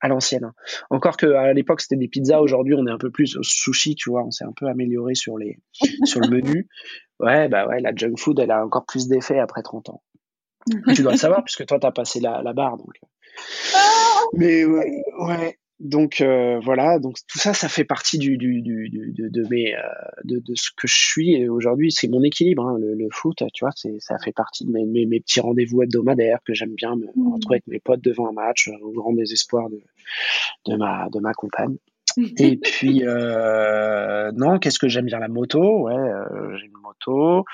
à 0.00 0.08
l'ancienne. 0.08 0.44
Hein. 0.44 0.54
Encore 0.90 1.16
que 1.16 1.26
à 1.26 1.52
l'époque 1.52 1.80
c'était 1.80 1.96
des 1.96 2.06
pizzas, 2.06 2.40
aujourd'hui 2.40 2.74
on 2.74 2.86
est 2.86 2.90
un 2.90 2.98
peu 2.98 3.10
plus 3.10 3.36
au 3.36 3.42
sushi, 3.42 3.96
tu 3.96 4.10
vois, 4.10 4.24
on 4.24 4.30
s'est 4.30 4.44
un 4.44 4.52
peu 4.54 4.66
amélioré 4.66 5.14
sur 5.14 5.36
les 5.36 5.58
sur 6.04 6.20
le 6.20 6.28
menu. 6.28 6.68
Ouais, 7.18 7.48
bah 7.48 7.66
ouais, 7.66 7.80
la 7.80 7.92
junk 7.94 8.16
food 8.16 8.38
elle 8.38 8.52
a 8.52 8.64
encore 8.64 8.86
plus 8.86 9.08
d'effet 9.08 9.40
après 9.40 9.62
30 9.62 9.88
ans. 9.90 10.02
tu 10.94 11.02
dois 11.02 11.12
le 11.12 11.18
savoir 11.18 11.42
puisque 11.42 11.66
toi 11.66 11.78
t'as 11.80 11.90
passé 11.90 12.20
la, 12.20 12.42
la 12.42 12.52
barre 12.52 12.76
donc. 12.76 13.00
Ah 13.74 14.20
mais 14.34 14.64
ouais, 14.64 15.02
ouais, 15.18 15.58
donc 15.80 16.20
euh, 16.20 16.58
voilà, 16.60 16.98
donc 16.98 17.16
tout 17.28 17.38
ça, 17.38 17.54
ça 17.54 17.68
fait 17.68 17.84
partie 17.84 18.18
du, 18.18 18.36
du, 18.36 18.62
du, 18.62 18.90
de, 18.90 19.28
de, 19.28 19.48
mes, 19.48 19.76
euh, 19.76 19.80
de, 20.24 20.40
de, 20.40 20.54
ce 20.56 20.70
que 20.76 20.88
je 20.88 20.96
suis 20.96 21.34
et 21.34 21.48
aujourd'hui. 21.48 21.92
C'est 21.92 22.08
mon 22.08 22.22
équilibre, 22.22 22.66
hein, 22.66 22.76
le, 22.80 22.94
le, 22.94 23.08
foot, 23.12 23.44
tu 23.54 23.64
vois, 23.64 23.70
c'est, 23.76 24.00
ça 24.00 24.16
fait 24.18 24.32
partie 24.32 24.64
de 24.64 24.72
mes, 24.72 24.84
mes, 24.84 25.06
mes 25.06 25.20
petits 25.20 25.40
rendez-vous 25.40 25.82
hebdomadaires 25.82 26.40
que 26.44 26.52
j'aime 26.52 26.74
bien 26.74 26.96
me 26.96 27.06
mmh. 27.06 27.32
retrouver 27.32 27.56
avec 27.56 27.66
mes 27.68 27.78
potes 27.78 28.02
devant 28.02 28.28
un 28.28 28.32
match 28.32 28.68
au 28.82 28.90
grand 28.90 29.12
désespoir 29.12 29.70
de, 29.70 29.80
de 30.66 30.76
ma 30.76 31.08
de 31.12 31.20
ma 31.20 31.32
compagne. 31.32 31.76
Et 32.38 32.56
puis 32.56 33.06
euh, 33.06 34.32
non, 34.32 34.58
qu'est-ce 34.58 34.80
que 34.80 34.88
j'aime 34.88 35.06
bien? 35.06 35.20
La 35.20 35.28
moto 35.28 35.84
Ouais, 35.84 35.94
euh, 35.94 36.56
j'ai 36.56 36.66
une 36.66 36.72
moto. 36.82 37.44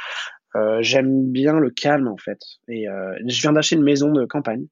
Euh, 0.57 0.79
j'aime 0.81 1.31
bien 1.31 1.59
le 1.59 1.69
calme 1.69 2.09
en 2.09 2.17
fait. 2.17 2.39
Et 2.69 2.87
je 2.87 3.41
viens 3.43 3.53
d'acheter 3.53 3.77
une 3.77 3.83
maison 3.83 4.13
de 4.13 4.25
campagne. 4.25 4.67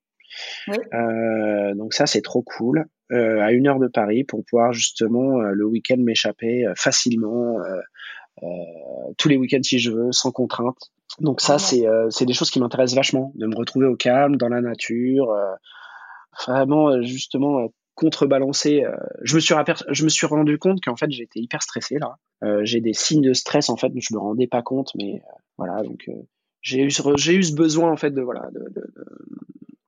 Euh, 0.95 1.75
donc 1.75 1.95
ça 1.95 2.07
c'est 2.07 2.23
trop 2.23 2.43
cool. 2.43 2.87
Euh, 3.13 3.41
à 3.41 3.53
une 3.53 3.67
heure 3.67 3.79
de 3.79 3.89
Paris 3.89 4.25
pour 4.25 4.43
pouvoir 4.45 4.73
justement 4.73 5.41
euh, 5.41 5.51
le 5.53 5.67
week-end 5.67 5.99
m'échapper 5.99 6.67
euh, 6.67 6.73
facilement 6.77 7.59
tous 9.19 9.29
les 9.29 9.37
week-ends 9.37 9.63
si 9.63 9.79
je 9.79 9.91
veux, 9.91 10.11
sans 10.11 10.33
contrainte. 10.33 10.91
Donc 11.21 11.43
ça, 11.43 11.59
c'est 11.59 11.85
c'est 12.09 12.25
des 12.25 12.33
choses 12.33 12.51
qui 12.51 12.59
m'intéressent 12.59 12.97
vachement, 12.97 13.33
de 13.37 13.47
me 13.47 13.55
retrouver 13.55 13.87
au 13.87 13.95
calme, 13.95 14.37
dans 14.37 14.49
la 14.49 14.63
nature, 14.63 15.37
vraiment 16.47 17.03
justement 17.03 17.69
contrebalancer. 17.95 18.85
je 19.23 19.35
me 19.35 19.41
suis 19.41 19.55
je 19.91 20.05
me 20.05 20.09
suis 20.09 20.27
rendu 20.27 20.59
compte 20.59 20.81
qu'en 20.83 20.97
fait 20.97 21.11
j'étais 21.11 21.41
hyper 21.41 21.63
stressé 21.63 21.99
là. 21.99 22.17
j'ai 22.65 22.81
des 22.81 22.95
signes 22.95 23.21
de 23.21 23.35
stress 23.35 23.69
en 23.69 23.77
fait, 23.77 23.93
je 23.95 24.15
me 24.15 24.19
rendais 24.19 24.47
pas 24.47 24.63
compte, 24.63 24.93
mais 24.97 25.23
voilà 25.59 25.83
donc 25.83 26.11
j'ai 26.63 26.83
eu 26.83 26.91
j'ai 27.17 27.35
eu 27.35 27.43
ce 27.43 27.55
besoin 27.55 27.93
en 27.93 27.97
fait 27.97 28.11
de 28.11 28.23
voilà 28.23 28.49
de, 28.53 28.61
de, 28.71 28.93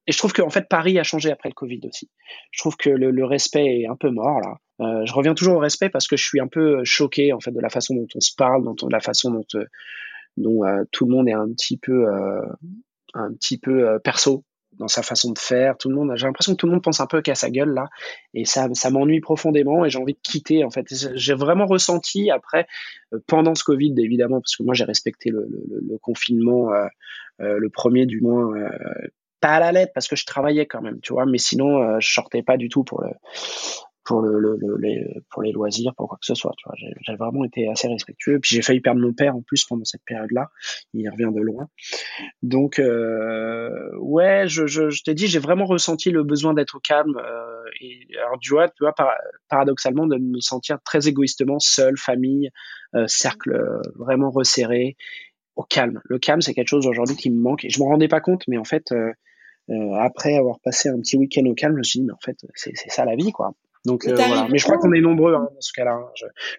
et 0.07 0.13
je 0.13 0.19
trouve 0.19 0.33
qu'en 0.33 0.51
fait 0.51 0.69
Paris 0.69 0.99
a 0.99 1.03
changé 1.03 1.31
après 1.31 1.49
le 1.49 1.55
Covid 1.55 1.81
aussi. 1.89 2.11
Je 2.51 2.61
trouve 2.61 2.77
que 2.77 2.91
le, 2.91 3.11
le 3.11 3.25
respect 3.25 3.65
est 3.65 3.87
un 3.87 3.97
peu 3.97 4.11
mort 4.11 4.41
là. 4.41 4.59
Euh, 4.81 5.07
je 5.07 5.13
reviens 5.13 5.35
toujours 5.35 5.57
au 5.57 5.61
respect 5.61 5.89
parce 5.89 6.09
que 6.09 6.17
je 6.17 6.25
suis 6.25 6.41
un 6.41 6.49
peu 6.49 6.85
choqué 6.85 7.33
en 7.33 7.41
fait 7.41 7.53
de 7.53 7.61
la 7.61 7.69
façon 7.69 7.95
dont 7.95 8.09
on 8.15 8.21
se 8.21 8.33
parle, 8.37 8.65
dont 8.65 8.75
de 8.75 8.93
la 8.93 9.01
façon 9.01 9.31
dont, 9.31 9.45
euh, 9.55 9.65
dont 10.37 10.65
euh, 10.65 10.83
tout 10.91 11.07
le 11.07 11.13
monde 11.13 11.29
est 11.29 11.33
un 11.33 11.49
petit 11.49 11.77
peu 11.77 12.09
euh, 12.09 12.43
un 13.15 13.33
petit 13.35 13.59
peu 13.59 13.99
perso 14.03 14.45
dans 14.73 14.89
sa 14.89 15.05
façon 15.05 15.31
de 15.31 15.39
faire. 15.39 15.79
Tout 15.79 15.89
le 15.89 15.95
monde, 15.95 16.11
j'ai 16.17 16.27
l'impression 16.27 16.55
que 16.55 16.57
tout 16.57 16.67
le 16.67 16.73
monde 16.73 16.83
pense 16.83 16.99
un 16.99 17.07
peu 17.07 17.23
qu'à 17.23 17.37
sa 17.37 17.49
gueule 17.49 17.73
là, 17.73 17.87
et 18.35 18.45
ça, 18.45 18.69
ça 18.73 18.91
m'ennuie 18.91 19.21
profondément 19.21 19.85
et 19.85 19.91
j'ai 19.91 20.01
envie 20.01 20.15
de 20.15 20.19
quitter. 20.21 20.65
En 20.65 20.71
fait, 20.71 20.87
j'ai 20.91 21.35
vraiment 21.35 21.67
ressenti 21.67 22.33
après, 22.33 22.67
pendant 23.29 23.55
ce 23.55 23.63
Covid 23.63 23.95
évidemment, 23.99 24.41
parce 24.41 24.57
que 24.57 24.65
moi 24.65 24.75
j'ai 24.75 24.83
respecté 24.83 25.31
le, 25.31 25.47
le, 25.49 25.81
le 25.89 25.99
confinement, 25.99 26.71
le 27.39 27.69
premier 27.69 28.07
du 28.07 28.21
moins 28.21 28.53
pas 29.45 29.57
à 29.57 29.61
la 29.61 29.73
lettre 29.73 29.93
parce 29.95 30.09
que 30.09 30.17
je 30.17 30.25
travaillais 30.25 30.65
quand 30.65 30.81
même, 30.81 31.01
tu 31.03 31.13
vois, 31.13 31.27
mais 31.27 31.37
sinon 31.37 31.83
euh, 31.83 31.97
je 32.01 32.11
sortais 32.11 32.43
pas 32.43 32.57
du 32.57 32.71
tout 32.71 32.83
pour 32.83 33.03
le 33.03 33.11
pour 34.03 34.21
le, 34.21 34.39
le, 34.39 34.77
les, 34.79 35.53
loisirs, 35.53 35.95
pour 35.97 36.09
quoi 36.09 36.19
que 36.19 36.27
ce 36.27 36.35
soit. 36.35 36.53
Tu 36.59 36.65
vois, 36.67 36.75
j'ai 36.79 37.17
vraiment 37.17 37.43
été 37.43 37.71
assez 37.71 37.89
respectueux. 37.89 38.39
Puis 38.39 38.55
j'ai 38.55 38.61
failli 38.61 38.81
perdre 38.81 39.01
mon 39.01 39.15
père 39.15 39.35
en 39.35 39.41
plus 39.41 39.65
pendant 39.65 39.85
cette 39.85 40.03
période-là. 40.05 40.51
Il 40.93 41.09
revient 41.09 41.35
de 41.35 41.41
loin. 41.41 41.69
Donc 42.43 42.79
euh, 42.79 43.71
ouais, 43.99 44.45
je, 44.47 44.67
je, 44.67 44.91
je 44.91 45.03
t'ai 45.03 45.15
dit, 45.15 45.27
j'ai 45.27 45.39
vraiment 45.39 45.65
ressenti 45.65 46.11
le 46.11 46.23
besoin 46.23 46.53
d'être 46.53 46.79
calme. 46.83 47.17
Euh, 47.17 47.65
et 47.81 48.07
alors 48.19 48.39
tu 48.41 48.51
vois, 48.51 48.69
tu 48.69 48.85
vois, 48.85 48.95
paradoxalement, 49.49 50.07
de 50.07 50.17
me 50.17 50.41
sentir 50.41 50.79
très 50.85 51.07
égoïstement 51.09 51.59
seul, 51.59 51.99
famille, 51.99 52.51
cercle 53.07 53.81
vraiment 53.95 54.31
resserré, 54.31 54.97
au 55.57 55.63
calme. 55.65 56.01
Le 56.05 56.19
calme, 56.19 56.41
c'est 56.41 56.55
quelque 56.55 56.69
chose 56.69 56.87
aujourd'hui 56.87 57.17
qui 57.17 57.31
me 57.31 57.41
manque. 57.41 57.65
Et 57.65 57.71
je 57.71 57.79
m'en 57.79 57.87
rendais 57.87 58.09
pas 58.09 58.21
compte, 58.21 58.43
mais 58.49 58.59
en 58.59 58.65
fait. 58.65 58.93
Euh, 59.71 59.75
euh, 59.75 59.95
après 59.95 60.37
avoir 60.37 60.61
passé 60.61 60.89
un 60.89 60.99
petit 60.99 61.17
week-end 61.17 61.45
au 61.47 61.55
calme, 61.55 61.75
je 61.75 61.79
me 61.79 61.83
suis 61.83 62.01
dit, 62.01 62.07
mais 62.07 62.13
en 62.13 62.21
fait, 62.23 62.37
c'est 62.55 62.75
ça 62.89 63.05
la 63.05 63.17
vie, 63.17 63.33
quoi. 63.33 63.55
Donc 63.85 64.07
euh, 64.07 64.15
voilà. 64.15 64.49
Mais 64.51 64.59
je 64.59 64.65
crois 64.65 64.79
qu'on 64.79 64.93
est 64.93 65.01
nombreux 65.01 65.35
hein, 65.35 65.49
dans 65.55 65.61
ce 65.61 65.73
cas-là. 65.73 66.01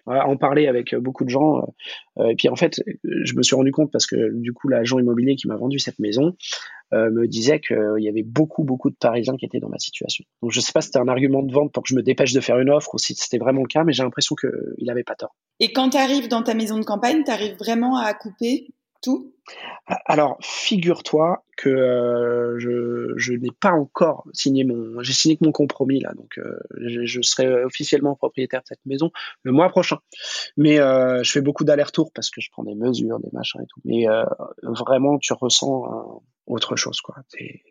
Hein. 0.06 0.20
En 0.26 0.36
parler 0.36 0.68
avec 0.68 0.94
euh, 0.94 1.00
beaucoup 1.00 1.24
de 1.24 1.28
gens. 1.28 1.74
Euh, 2.18 2.28
et 2.28 2.36
puis 2.36 2.48
en 2.48 2.56
fait, 2.56 2.80
je 3.02 3.34
me 3.34 3.42
suis 3.42 3.56
rendu 3.56 3.72
compte 3.72 3.90
parce 3.90 4.06
que 4.06 4.32
du 4.32 4.52
coup, 4.52 4.68
l'agent 4.68 4.98
immobilier 4.98 5.34
qui 5.34 5.48
m'a 5.48 5.56
vendu 5.56 5.80
cette 5.80 5.98
maison 5.98 6.36
euh, 6.92 7.10
me 7.10 7.26
disait 7.26 7.58
qu'il 7.58 7.98
y 7.98 8.08
avait 8.08 8.22
beaucoup, 8.22 8.62
beaucoup 8.62 8.90
de 8.90 8.96
Parisiens 8.96 9.36
qui 9.36 9.44
étaient 9.44 9.58
dans 9.58 9.68
ma 9.68 9.78
situation. 9.78 10.24
Donc 10.40 10.52
je 10.52 10.60
sais 10.60 10.72
pas 10.72 10.80
si 10.80 10.86
c'était 10.86 11.00
un 11.00 11.08
argument 11.08 11.42
de 11.42 11.52
vente 11.52 11.72
pour 11.72 11.82
que 11.82 11.88
je 11.88 11.96
me 11.96 12.02
dépêche 12.02 12.32
de 12.32 12.40
faire 12.40 12.60
une 12.60 12.70
offre 12.70 12.94
ou 12.94 12.98
si 12.98 13.14
c'était 13.14 13.38
vraiment 13.38 13.62
le 13.62 13.68
cas, 13.68 13.82
mais 13.82 13.92
j'ai 13.92 14.04
l'impression 14.04 14.36
qu'il 14.36 14.88
avait 14.88 15.02
pas 15.02 15.16
tort. 15.16 15.34
Et 15.58 15.72
quand 15.72 15.90
tu 15.90 15.96
arrives 15.96 16.28
dans 16.28 16.44
ta 16.44 16.54
maison 16.54 16.78
de 16.78 16.84
campagne, 16.84 17.24
tu 17.24 17.32
arrives 17.32 17.56
vraiment 17.56 17.96
à 17.96 18.14
couper 18.14 18.68
tout 19.00 19.32
alors, 20.06 20.38
figure-toi 20.40 21.44
que 21.56 21.68
euh, 21.68 22.58
je, 22.58 23.12
je 23.16 23.32
n'ai 23.32 23.52
pas 23.60 23.70
encore 23.70 24.26
signé 24.32 24.64
mon, 24.64 25.00
j'ai 25.02 25.12
signé 25.12 25.36
que 25.36 25.44
mon 25.44 25.52
compromis 25.52 26.00
là, 26.00 26.12
donc 26.14 26.38
euh, 26.38 26.58
je, 26.80 27.22
serai 27.22 27.62
officiellement 27.64 28.16
propriétaire 28.16 28.62
de 28.62 28.66
cette 28.66 28.84
maison 28.84 29.12
le 29.44 29.52
mois 29.52 29.68
prochain. 29.68 29.98
Mais 30.56 30.80
euh, 30.80 31.22
je 31.22 31.30
fais 31.30 31.40
beaucoup 31.40 31.62
d'allers-retours 31.64 32.10
parce 32.12 32.30
que 32.30 32.40
je 32.40 32.50
prends 32.50 32.64
des 32.64 32.74
mesures, 32.74 33.20
des 33.20 33.30
machins 33.32 33.60
et 33.62 33.66
tout. 33.68 33.80
Mais 33.84 34.06
vraiment, 34.62 35.18
tu 35.18 35.32
ressens 35.32 36.20
autre 36.46 36.74
chose 36.74 37.00
quoi. 37.00 37.14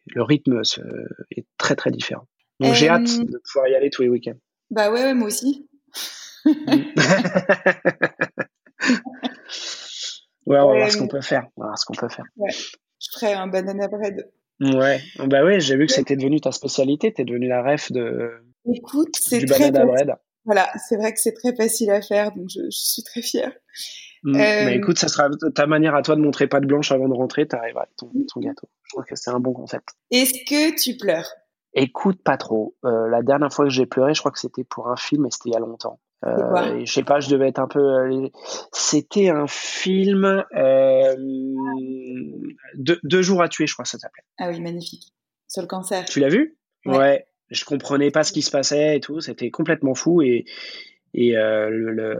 le 0.08 0.24
rythme 0.24 0.62
est 1.32 1.46
très 1.58 1.76
très 1.76 1.92
différent. 1.92 2.28
Donc 2.62 2.74
j'ai 2.76 2.88
hâte 2.88 3.20
de 3.20 3.42
pouvoir 3.52 3.68
y 3.68 3.76
aller 3.76 3.90
tous 3.90 4.04
les 4.04 4.10
week-ends. 4.10 4.40
Bah 4.72 4.90
ouais, 4.92 5.04
ouais 5.04 5.14
moi 5.14 5.28
aussi. 5.28 5.68
Ouais, 10.46 10.60
on 10.60 10.70
va 10.70 10.76
voir 10.76 10.92
ce 10.92 10.98
qu'on 10.98 11.08
peut 11.08 11.22
faire. 11.22 11.48
On 11.58 11.62
va 11.62 11.68
voir 11.68 11.80
ce 11.80 11.86
qu'on 11.86 11.94
peut 11.94 12.10
faire. 12.10 12.26
Ouais. 12.38 12.52
Je 12.52 13.08
ferai 13.14 13.34
un 13.34 13.48
banana 13.48 13.88
bread. 13.88 14.32
Ouais, 14.62 15.02
bah 15.26 15.44
ouais, 15.44 15.60
j'ai 15.60 15.76
vu 15.76 15.86
que 15.86 15.92
c'était 15.92 16.16
devenu 16.16 16.40
ta 16.40 16.52
spécialité, 16.52 17.12
t'es 17.12 17.26
devenu 17.26 17.48
la 17.48 17.62
ref 17.62 17.92
de. 17.92 18.32
Écoute, 18.74 19.16
c'est 19.20 19.46
très 19.46 19.72
banana 19.72 19.86
bread. 19.86 20.16
Voilà, 20.46 20.70
c'est 20.88 20.96
vrai 20.96 21.12
que 21.12 21.20
c'est 21.20 21.34
très 21.34 21.56
facile 21.56 21.90
à 21.90 22.02
faire, 22.02 22.32
donc 22.32 22.48
je, 22.50 22.62
je 22.64 22.70
suis 22.70 23.04
très 23.04 23.22
fière. 23.22 23.52
Mmh, 24.24 24.36
euh... 24.36 24.66
Mais 24.66 24.76
écoute, 24.76 24.98
ça 24.98 25.08
sera 25.08 25.28
ta 25.54 25.66
manière 25.66 25.96
à 25.96 26.04
toi 26.04 26.16
de 26.16 26.22
montrer 26.22 26.48
pas 26.48 26.60
de 26.60 26.68
blanche 26.68 26.92
avant 26.92 27.10
de 27.10 27.14
rentrer, 27.14 27.48
t'arrives 27.48 27.78
à 27.78 27.88
ton, 27.98 28.12
ton 28.32 28.40
gâteau. 28.40 28.70
Je 28.84 28.90
trouve 28.94 29.06
que 29.06 29.16
c'est 29.16 29.32
un 29.32 29.40
bon 29.40 29.54
concept. 29.54 29.90
Est-ce 30.12 30.34
que 30.46 30.76
tu 30.80 30.98
pleures? 30.98 31.30
Écoute, 31.74 32.22
pas 32.24 32.38
trop. 32.38 32.76
Euh, 32.86 33.10
la 33.10 33.24
dernière 33.24 33.52
fois 33.52 33.66
que 33.66 33.72
j'ai 33.72 33.86
pleuré, 33.86 34.14
je 34.14 34.20
crois 34.20 34.32
que 34.32 34.40
c'était 34.40 34.64
pour 34.64 34.88
un 34.88 34.96
film, 34.96 35.26
et 35.26 35.32
c'était 35.32 35.50
il 35.50 35.54
y 35.54 35.58
a 35.58 35.60
longtemps. 35.60 36.00
Euh, 36.26 36.86
je 36.86 36.92
sais 36.92 37.04
pas, 37.04 37.20
je 37.20 37.30
devais 37.30 37.48
être 37.48 37.60
un 37.60 37.68
peu. 37.68 37.80
Euh, 37.80 38.30
c'était 38.72 39.30
un 39.30 39.48
film 39.48 40.44
euh, 40.56 41.16
deux, 42.76 43.22
jours 43.22 43.42
à 43.42 43.50
tuer, 43.50 43.68
je 43.68 43.74
crois 43.74 43.84
que 43.84 43.90
ça 43.90 44.00
s'appelait. 44.00 44.24
Ah 44.40 44.50
oui, 44.50 44.60
magnifique. 44.60 45.14
Sur 45.48 45.62
le 45.62 45.68
cancer. 45.68 46.06
Tu 46.06 46.20
l'as 46.20 46.30
vu? 46.30 46.58
Ouais. 46.86 47.26
Je 47.50 47.64
comprenais 47.64 48.10
pas 48.10 48.24
ce 48.24 48.34
qui 48.34 48.42
se 48.42 48.50
passait 48.50 48.98
et 48.98 49.00
tout. 49.00 49.20
C'était 49.20 49.52
complètement 49.52 49.94
fou 49.94 50.22
et 50.22 50.46
et 51.18 51.38
euh, 51.38 51.70
le, 51.70 52.18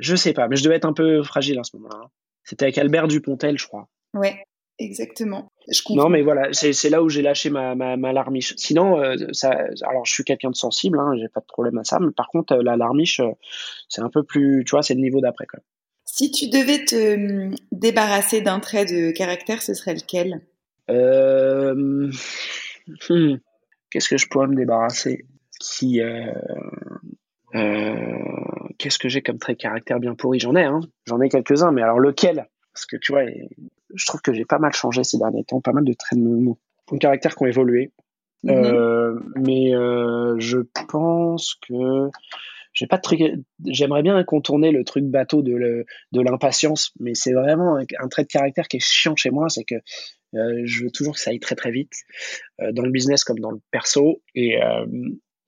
je 0.00 0.16
sais 0.16 0.32
pas, 0.32 0.48
mais 0.48 0.56
je 0.56 0.64
devais 0.64 0.74
être 0.74 0.86
un 0.86 0.92
peu 0.92 1.22
fragile 1.22 1.58
à 1.60 1.62
ce 1.62 1.76
moment-là. 1.76 2.10
C'était 2.42 2.64
avec 2.64 2.78
Albert 2.78 3.06
Dupontel, 3.06 3.58
je 3.58 3.66
crois. 3.66 3.88
Ouais. 4.12 4.42
Exactement. 4.78 5.50
Je 5.68 5.80
non, 5.94 6.08
mais 6.08 6.22
voilà, 6.22 6.52
c'est 6.52 6.90
là 6.90 7.02
où 7.02 7.08
j'ai 7.08 7.22
lâché 7.22 7.48
ma, 7.50 7.74
ma, 7.74 7.96
ma, 7.96 8.12
larmiche. 8.12 8.54
Sinon, 8.56 9.00
euh, 9.00 9.16
ça, 9.32 9.50
alors 9.82 10.04
je 10.04 10.12
suis 10.12 10.22
quelqu'un 10.22 10.50
de 10.50 10.54
sensible, 10.54 10.98
hein, 11.00 11.14
j'ai 11.18 11.28
pas 11.28 11.40
de 11.40 11.46
problème 11.46 11.78
à 11.78 11.84
ça, 11.84 11.98
mais 11.98 12.12
par 12.12 12.28
contre, 12.28 12.52
euh, 12.54 12.62
la 12.62 12.76
larmiche, 12.76 13.20
euh, 13.20 13.32
c'est 13.88 14.02
un 14.02 14.10
peu 14.10 14.22
plus, 14.22 14.64
tu 14.66 14.72
vois, 14.72 14.82
c'est 14.82 14.94
le 14.94 15.00
niveau 15.00 15.20
d'après 15.20 15.46
quand 15.46 15.58
même. 15.58 15.64
Si 16.04 16.30
tu 16.30 16.48
devais 16.48 16.84
te 16.84 17.14
hum, 17.14 17.54
débarrasser 17.72 18.42
d'un 18.42 18.60
trait 18.60 18.84
de 18.84 19.10
caractère, 19.12 19.62
ce 19.62 19.74
serait 19.74 19.94
lequel? 19.94 20.42
Hmm, 20.88 22.10
Qu'est-ce 23.90 24.08
que 24.08 24.18
je 24.18 24.28
pourrais 24.28 24.46
me 24.46 24.54
débarrasser? 24.54 25.24
Qui 25.58 26.00
qu'est-ce 28.78 28.98
que 28.98 29.08
j'ai 29.08 29.22
comme 29.22 29.38
trait 29.38 29.54
de 29.54 29.58
caractère 29.58 29.98
bien 29.98 30.14
pourri? 30.14 30.38
J'en 30.38 30.54
ai, 30.54 30.64
hein. 30.64 30.80
J'en 31.06 31.20
ai 31.20 31.30
quelques-uns, 31.30 31.72
mais 31.72 31.82
alors 31.82 31.98
lequel? 31.98 32.46
Parce 32.72 32.84
que 32.86 32.96
tu 32.96 33.12
vois, 33.12 33.22
je 33.96 34.06
trouve 34.06 34.20
que 34.20 34.32
j'ai 34.32 34.44
pas 34.44 34.58
mal 34.58 34.72
changé 34.72 35.02
ces 35.04 35.18
derniers 35.18 35.44
temps, 35.44 35.60
pas 35.60 35.72
mal 35.72 35.84
de 35.84 35.92
traits 35.92 36.18
de 36.18 36.24
mon, 36.24 36.56
caractère 36.98 37.34
qui 37.34 37.42
ont 37.42 37.46
évolué. 37.46 37.92
Mhm. 38.44 38.52
Euh, 38.52 39.18
mais 39.36 39.74
euh, 39.74 40.36
je 40.38 40.58
pense 40.88 41.56
que 41.66 42.10
j'ai 42.72 42.86
pas 42.86 42.96
de 42.96 43.02
truc. 43.02 43.20
J'aimerais 43.64 44.02
bien 44.02 44.22
contourner 44.24 44.70
le 44.70 44.84
truc 44.84 45.04
bateau 45.04 45.42
de, 45.42 45.84
l'impatience, 46.12 46.92
mais 47.00 47.14
c'est 47.14 47.32
vraiment 47.32 47.76
un, 47.76 48.08
trait 48.08 48.22
de 48.22 48.28
caractère 48.28 48.68
qui 48.68 48.76
est 48.76 48.84
chiant 48.84 49.16
chez 49.16 49.30
moi, 49.30 49.48
c'est 49.48 49.64
que 49.64 49.76
euh, 50.34 50.62
je 50.64 50.84
veux 50.84 50.90
toujours 50.90 51.14
que 51.14 51.20
ça 51.20 51.30
aille 51.30 51.40
très 51.40 51.54
très 51.54 51.70
vite 51.70 51.92
dans 52.58 52.82
le 52.82 52.90
business 52.90 53.24
comme 53.24 53.38
dans 53.38 53.50
le 53.50 53.60
perso 53.70 54.22
et 54.34 54.58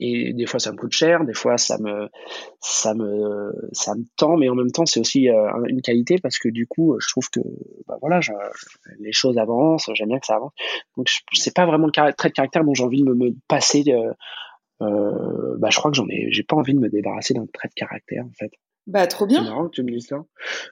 et 0.00 0.32
des 0.32 0.46
fois 0.46 0.60
ça 0.60 0.72
me 0.72 0.76
coûte 0.76 0.92
cher, 0.92 1.24
des 1.24 1.34
fois 1.34 1.58
ça 1.58 1.78
me 1.78 2.08
ça 2.60 2.94
me 2.94 3.52
ça 3.72 3.94
me 3.94 4.04
tend, 4.16 4.36
mais 4.36 4.48
en 4.48 4.54
même 4.54 4.70
temps 4.70 4.86
c'est 4.86 5.00
aussi 5.00 5.28
euh, 5.28 5.50
une 5.66 5.82
qualité 5.82 6.18
parce 6.18 6.38
que 6.38 6.48
du 6.48 6.66
coup 6.66 6.96
je 7.00 7.08
trouve 7.08 7.28
que 7.30 7.40
bah 7.86 7.96
voilà 8.00 8.20
les 9.00 9.12
choses 9.12 9.38
avancent, 9.38 9.90
j'aime 9.94 10.08
bien 10.08 10.20
que 10.20 10.26
ça 10.26 10.36
avance. 10.36 10.52
Donc 10.96 11.08
c'est 11.32 11.54
pas 11.54 11.66
vraiment 11.66 11.86
le 11.86 11.92
trait 11.92 12.28
de 12.28 12.34
caractère 12.34 12.64
dont 12.64 12.74
j'ai 12.74 12.84
envie 12.84 13.02
de 13.02 13.12
me, 13.12 13.34
passer. 13.48 13.84
Euh, 13.88 14.12
euh, 14.80 15.56
bah 15.58 15.70
je 15.72 15.78
crois 15.78 15.90
que 15.90 15.96
j'en 15.96 16.08
ai 16.08 16.28
j'ai 16.30 16.44
pas 16.44 16.54
envie 16.54 16.74
de 16.74 16.78
me 16.78 16.88
débarrasser 16.88 17.34
d'un 17.34 17.46
trait 17.46 17.68
de 17.68 17.74
caractère 17.74 18.24
en 18.24 18.32
fait. 18.38 18.52
Bah 18.86 19.06
trop 19.06 19.26
bien. 19.26 19.42
C'est 19.42 19.50
marrant 19.50 19.68
que 19.68 19.74
tu 19.74 19.82
me 19.82 19.90
dises 19.90 20.06
ça. 20.06 20.24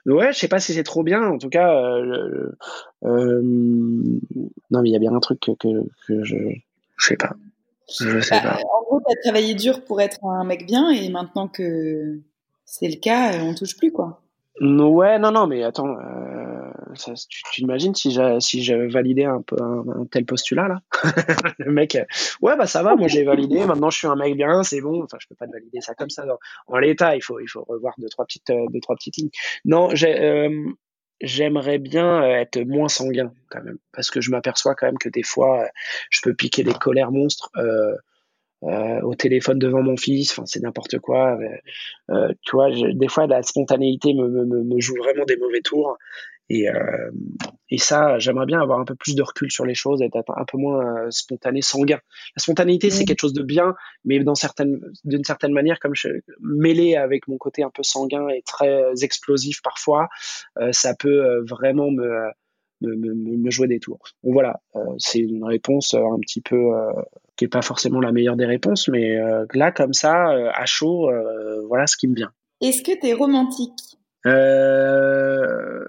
Ouais, 0.05 0.31
je 0.31 0.39
sais 0.39 0.47
pas 0.47 0.59
si 0.59 0.73
c'est 0.73 0.83
trop 0.83 1.03
bien. 1.03 1.21
En 1.27 1.37
tout 1.37 1.49
cas, 1.49 1.71
euh, 1.73 2.51
non 3.03 4.81
mais 4.81 4.89
il 4.89 4.93
y 4.93 4.95
a 4.95 4.99
bien 4.99 5.13
un 5.13 5.19
truc 5.19 5.41
que, 5.41 5.51
que, 5.51 5.83
que 6.07 6.23
je 6.23 6.37
je 6.95 7.05
sais 7.05 7.17
pas. 7.17 7.35
Bah, 7.99 8.57
en 8.73 8.83
gros, 8.83 9.01
tu 9.05 9.17
as 9.17 9.21
travaillé 9.23 9.53
dur 9.55 9.83
pour 9.83 10.01
être 10.01 10.23
un 10.25 10.43
mec 10.43 10.65
bien 10.65 10.89
et 10.89 11.09
maintenant 11.09 11.47
que 11.47 12.19
c'est 12.65 12.89
le 12.89 12.99
cas, 12.99 13.41
on 13.41 13.53
touche 13.53 13.77
plus, 13.77 13.91
quoi. 13.91 14.21
Ouais, 14.59 15.19
non, 15.19 15.31
non, 15.31 15.45
mais 15.45 15.63
attends, 15.63 15.95
euh, 15.99 16.71
tu, 17.29 17.43
t'imagines 17.53 17.93
si 17.93 18.09
j'avais 18.11 18.39
si 18.39 18.63
j'avais 18.63 18.87
validé 18.87 19.23
un 19.23 19.41
peu 19.41 19.55
un, 19.61 20.05
tel 20.09 20.25
postulat 20.25 20.67
là, 20.67 20.81
le 21.59 21.71
mec, 21.71 21.95
euh, 21.95 22.05
ouais 22.41 22.57
bah 22.57 22.65
ça 22.65 22.81
va, 22.81 22.95
moi 22.95 23.07
j'ai 23.07 23.23
validé, 23.23 23.63
maintenant 23.65 23.91
je 23.91 23.99
suis 23.99 24.07
un 24.07 24.15
mec 24.15 24.35
bien, 24.35 24.63
c'est 24.63 24.81
bon. 24.81 25.03
Enfin, 25.03 25.17
je 25.19 25.27
peux 25.27 25.35
pas 25.35 25.45
te 25.45 25.51
valider 25.51 25.79
ça 25.81 25.93
comme 25.93 26.09
ça. 26.09 26.25
En 26.65 26.79
l'état, 26.79 27.15
il 27.15 27.21
faut 27.21 27.39
il 27.39 27.47
faut 27.47 27.63
revoir 27.67 27.93
deux 27.99 28.09
trois 28.09 28.25
petites 28.25 28.49
euh, 28.49 28.65
deux 28.71 28.79
trois 28.79 28.95
petites 28.95 29.17
lignes. 29.17 29.29
Non, 29.63 29.89
j'ai 29.93 30.47
j'aimerais 31.21 31.79
bien 31.79 32.23
être 32.23 32.59
moins 32.61 32.89
sanguin 32.89 33.31
quand 33.49 33.63
même, 33.63 33.77
parce 33.93 34.11
que 34.11 34.21
je 34.21 34.31
m'aperçois 34.31 34.75
quand 34.75 34.87
même 34.87 34.97
que 34.97 35.09
des 35.09 35.23
fois, 35.23 35.67
je 36.09 36.21
peux 36.21 36.33
piquer 36.33 36.63
des 36.63 36.73
colères 36.73 37.11
monstres 37.11 37.49
euh, 37.57 37.95
euh, 38.63 39.01
au 39.01 39.15
téléphone 39.15 39.59
devant 39.59 39.81
mon 39.81 39.97
fils. 39.97 40.31
Enfin, 40.31 40.45
c'est 40.45 40.61
n'importe 40.61 40.99
quoi. 40.99 41.37
Euh, 42.09 42.33
tu 42.41 42.55
vois, 42.55 42.69
des 42.71 43.07
fois, 43.07 43.27
la 43.27 43.43
spontanéité 43.43 44.13
me, 44.13 44.27
me, 44.27 44.63
me, 44.63 44.79
joue 44.79 44.95
vraiment 44.97 45.25
des 45.25 45.37
mauvais 45.37 45.61
tours. 45.61 45.97
Et, 46.49 46.69
euh, 46.69 47.11
et 47.69 47.77
ça, 47.77 48.17
j'aimerais 48.19 48.45
bien 48.45 48.61
avoir 48.61 48.79
un 48.79 48.85
peu 48.85 48.95
plus 48.95 49.15
de 49.15 49.21
recul 49.21 49.51
sur 49.51 49.65
les 49.65 49.75
choses, 49.75 50.01
être 50.01 50.23
un 50.35 50.45
peu 50.45 50.57
moins 50.57 51.05
euh, 51.05 51.07
spontané, 51.11 51.61
sanguin. 51.61 51.99
La 52.35 52.41
spontanéité, 52.41 52.89
c'est 52.89 53.03
quelque 53.05 53.19
chose 53.19 53.33
de 53.33 53.43
bien, 53.43 53.75
mais 54.05 54.19
dans 54.19 54.35
certaines, 54.35 54.79
d'une 55.03 55.23
certaine 55.23 55.51
manière, 55.51 55.79
comme 55.79 55.93
je 55.93 56.07
mêlé 56.39 56.95
avec 56.95 57.27
mon 57.27 57.37
côté 57.37 57.63
un 57.63 57.69
peu 57.69 57.83
sanguin 57.83 58.29
et 58.29 58.41
très 58.45 59.03
explosif 59.03 59.61
parfois, 59.61 60.07
euh, 60.59 60.71
ça 60.71 60.95
peut 60.95 61.25
euh, 61.25 61.43
vraiment 61.43 61.91
me, 61.91 62.29
me, 62.81 62.95
me, 62.95 63.13
me, 63.13 63.51
jouer 63.51 63.67
des 63.67 63.79
tours. 63.79 63.99
Donc 64.23 64.33
voilà, 64.33 64.61
c'est 64.97 65.19
une 65.19 65.43
réponse 65.43 65.93
un 65.93 66.19
petit 66.21 66.41
peu 66.41 66.71
qui 67.35 67.45
est 67.45 67.49
pas 67.49 67.63
forcément 67.63 67.99
la 67.99 68.11
meilleure 68.11 68.35
des 68.35 68.45
réponses, 68.45 68.87
mais 68.87 69.17
là 69.53 69.71
comme 69.71 69.93
ça, 69.93 70.27
à 70.53 70.65
chaud, 70.67 71.09
voilà 71.67 71.87
ce 71.87 71.97
qui 71.97 72.07
me 72.07 72.13
vient. 72.13 72.31
Est-ce 72.61 72.83
que 72.83 72.99
tu 72.99 73.07
es 73.07 73.13
romantique? 73.13 73.96
Euh, 74.25 75.85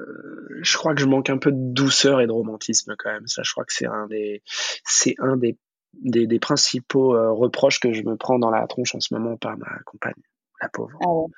je 0.63 0.77
crois 0.77 0.95
que 0.95 1.01
je 1.01 1.07
manque 1.07 1.31
un 1.31 1.39
peu 1.39 1.51
de 1.53 1.73
douceur 1.73 2.21
et 2.21 2.27
de 2.27 2.33
romantisme 2.33 2.95
quand 2.99 3.13
même. 3.13 3.27
Ça, 3.27 3.43
je 3.43 3.51
crois 3.53 3.65
que 3.65 3.73
c'est 3.73 3.87
un 3.87 4.07
des, 4.07 4.43
c'est 4.85 5.15
un 5.19 5.37
des, 5.37 5.57
des, 5.95 6.39
principaux 6.39 7.17
euh, 7.17 7.33
reproches 7.33 7.81
que 7.81 7.93
je 7.93 8.03
me 8.03 8.17
prends 8.17 8.39
dans 8.39 8.51
la 8.51 8.67
tronche 8.67 8.95
en 8.95 9.01
ce 9.01 9.15
moment 9.15 9.37
par 9.37 9.57
ma 9.57 9.79
compagne, 9.85 10.21
la 10.61 10.69
pauvre. 10.69 10.99
Ah 11.03 11.33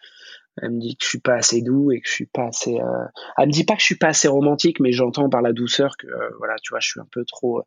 elle 0.57 0.73
me 0.73 0.81
dit 0.81 0.97
que 0.97 1.05
je 1.05 1.09
suis 1.09 1.21
pas 1.21 1.35
assez 1.35 1.63
doux 1.63 1.93
et 1.93 2.01
que 2.01 2.09
je 2.09 2.13
suis 2.13 2.27
pas 2.27 2.47
assez. 2.47 2.75
Euh... 2.75 3.05
Elle 3.39 3.49
me 3.49 3.53
dit 3.53 3.65
pas 3.65 3.75
que 3.75 3.81
je 3.81 3.87
suis 3.87 3.97
pas 3.97 4.09
assez 4.09 4.29
romantique, 4.29 4.81
mais 4.81 4.93
j'entends 4.93 5.29
par 5.29 5.43
la 5.43 5.53
douceur 5.53 5.97
que 5.97 6.07
euh, 6.07 6.31
voilà, 6.39 6.57
tu 6.63 6.71
vois, 6.71 6.81
je 6.81 6.89
suis 6.89 7.01
un 7.01 7.07
peu 7.11 7.25
trop. 7.25 7.63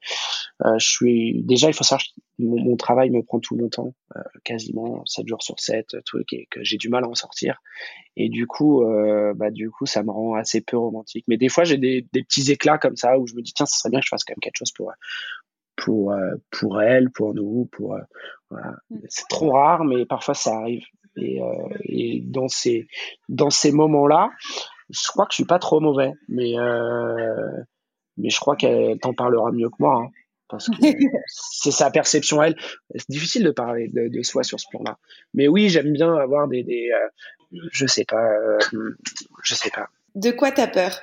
Euh, 0.66 0.78
je 0.78 0.88
suis 0.88 1.44
déjà, 1.44 1.68
il 1.70 1.74
faut 1.74 1.84
savoir 1.84 2.04
que 2.04 2.44
mon, 2.44 2.62
mon 2.62 2.76
travail 2.76 3.10
me 3.10 3.24
prend 3.24 3.40
tout 3.40 3.56
mon 3.56 3.70
temps, 3.70 3.96
euh, 4.16 4.22
quasiment 4.44 5.04
7 5.06 5.28
jours 5.28 5.42
sur 5.42 5.60
7, 5.60 5.98
tout, 6.06 6.20
et 6.32 6.48
que 6.50 6.64
j'ai 6.64 6.78
du 6.78 6.90
mal 6.90 7.04
à 7.04 7.08
en 7.08 7.16
sortir. 7.16 7.62
Et 8.16 8.30
du 8.30 8.46
coup, 8.46 8.86
bah 9.36 9.50
du 9.50 9.72
coup, 9.72 9.88
ça 9.88 10.04
me 10.04 10.12
rend 10.12 10.36
assez 10.36 10.62
peu 10.62 10.78
romantique. 10.78 11.26
Mais 11.28 11.38
des 11.38 11.50
fois, 11.50 11.64
j'ai 11.64 11.78
des, 11.78 12.08
des 12.14 12.24
petits 12.24 12.52
éclats 12.52 12.78
comme 12.78 12.96
ça 12.96 13.18
où 13.18 13.26
je 13.26 13.34
me 13.34 13.42
dis 13.42 13.54
tiens, 13.54 13.66
ce 13.66 13.80
serait 13.80 13.90
bien 13.90 14.02
que 14.02 14.06
je 14.06 14.10
fasse 14.10 14.24
quand 14.24 14.34
même 14.34 14.42
quelque 14.42 14.58
chose 14.58 14.72
pour 14.72 14.92
pour 15.76 16.14
pour 16.52 16.82
elle, 16.82 17.10
pour 17.10 17.34
nous, 17.34 17.68
pour 17.72 17.98
voilà. 18.52 18.76
Mm. 18.92 18.98
C'est 19.10 19.28
trop 19.30 19.52
rare, 19.54 19.84
mais 19.84 20.06
parfois 20.06 20.36
ça 20.36 20.56
arrive. 20.56 20.84
Et, 21.18 21.42
euh, 21.42 21.46
et 21.84 22.22
dans 22.26 22.48
ces 22.48 22.88
dans 23.30 23.50
ces 23.50 23.72
moments-là, 23.72 24.32
je 24.90 25.08
crois 25.10 25.26
que 25.26 25.32
je 25.32 25.36
suis 25.36 25.46
pas 25.46 25.60
trop 25.60 25.80
mauvais, 25.80 26.14
mais 26.28 26.58
euh, 26.58 27.64
mais 28.18 28.30
je 28.30 28.40
crois 28.40 28.56
qu'elle 28.56 29.00
t'en 29.00 29.14
parlera 29.14 29.52
mieux 29.52 29.70
que 29.70 29.76
moi. 29.80 30.04
Hein, 30.04 30.10
parce 30.50 30.70
que 30.70 30.76
c'est 31.28 31.72
sa 31.72 31.92
perception 31.92 32.42
elle. 32.42 32.56
C'est 32.96 33.10
difficile 33.10 33.44
de 33.44 33.52
parler 33.52 33.88
de, 33.88 34.08
de 34.08 34.24
soi 34.24 34.44
sur 34.44 34.60
ce 34.60 34.68
plan-là. 34.70 34.98
Mais 35.34 35.48
oui, 35.48 35.70
j'aime 35.70 35.94
bien 35.94 36.14
avoir 36.16 36.48
des, 36.48 36.64
des 36.64 36.90
euh, 36.92 37.08
je 37.72 37.86
sais 37.86 38.06
pas, 38.06 38.32
euh, 38.32 38.58
je 39.44 39.56
sais 39.56 39.70
pas. 39.70 39.90
De 40.16 40.32
quoi 40.32 40.52
t'as 40.52 40.68
peur? 40.68 41.02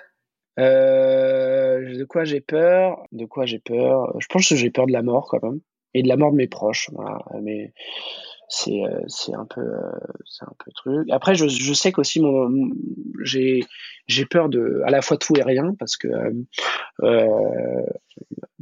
Euh, 0.59 1.96
De 1.96 2.05
quoi 2.05 2.25
j'ai 2.25 2.40
peur? 2.40 3.05
De 3.12 3.25
quoi 3.25 3.46
j'ai 3.46 3.59
peur? 3.59 4.14
Je 4.20 4.27
pense 4.29 4.49
que 4.49 4.57
j'ai 4.57 4.70
peur 4.70 4.87
de 4.87 4.92
la 4.92 5.03
mort 5.03 5.29
quand 5.29 5.42
même 5.42 5.61
et 5.94 6.03
de 6.03 6.09
la 6.09 6.16
mort 6.16 6.33
de 6.33 6.37
mes 6.37 6.49
proches. 6.49 6.90
Voilà. 6.92 7.18
Mais 7.40 7.73
c'est 8.50 8.84
euh, 8.84 9.00
c'est 9.06 9.34
un 9.34 9.46
peu 9.46 9.60
euh, 9.60 9.80
c'est 10.26 10.44
un 10.44 10.52
peu 10.58 10.70
truc. 10.72 11.08
Après 11.10 11.36
je, 11.36 11.46
je 11.46 11.72
sais 11.72 11.92
qu'aussi 11.92 12.20
mon 12.20 12.70
j'ai 13.22 13.64
j'ai 14.08 14.26
peur 14.26 14.48
de 14.48 14.82
à 14.84 14.90
la 14.90 15.02
fois 15.02 15.16
tout 15.16 15.36
et 15.38 15.42
rien 15.42 15.74
parce 15.78 15.96
que 15.96 16.08
euh, 17.02 17.86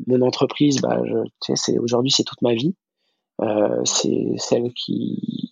mon 0.06 0.20
entreprise 0.20 0.80
bah 0.82 1.00
je, 1.04 1.16
tu 1.24 1.30
sais 1.40 1.56
c'est 1.56 1.78
aujourd'hui 1.78 2.10
c'est 2.10 2.24
toute 2.24 2.42
ma 2.42 2.54
vie. 2.54 2.74
Euh, 3.40 3.82
c'est 3.84 4.34
celle 4.36 4.72
qui 4.74 5.47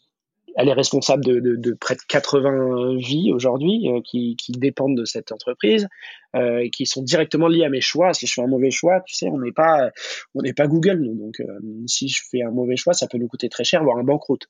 elle 0.56 0.68
est 0.68 0.72
responsable 0.72 1.24
de, 1.24 1.38
de, 1.38 1.54
de, 1.54 1.72
près 1.74 1.94
de 1.94 2.00
80 2.08 2.96
vies 2.96 3.30
aujourd'hui 3.32 3.88
euh, 3.88 4.00
qui, 4.02 4.36
qui, 4.36 4.52
dépendent 4.52 4.96
de 4.96 5.04
cette 5.04 5.30
entreprise 5.30 5.86
euh, 6.34 6.66
qui 6.72 6.86
sont 6.86 7.02
directement 7.02 7.46
liées 7.46 7.64
à 7.64 7.68
mes 7.68 7.82
choix. 7.82 8.14
Si 8.14 8.26
je 8.26 8.32
fais 8.32 8.42
un 8.42 8.46
mauvais 8.46 8.70
choix, 8.70 9.02
tu 9.06 9.14
sais, 9.14 9.28
on 9.28 9.38
n'est 9.38 9.52
pas 9.52 9.90
on 10.34 10.42
n'est 10.42 10.54
pas 10.54 10.66
Google 10.66 11.00
nous. 11.00 11.14
Donc 11.14 11.40
euh, 11.40 11.44
si 11.86 12.08
je 12.08 12.22
fais 12.30 12.42
un 12.42 12.50
mauvais 12.50 12.76
choix, 12.76 12.94
ça 12.94 13.06
peut 13.06 13.18
nous 13.18 13.28
coûter 13.28 13.50
très 13.50 13.64
cher, 13.64 13.84
voire 13.84 13.98
un 13.98 14.04
banqueroute. 14.04 14.48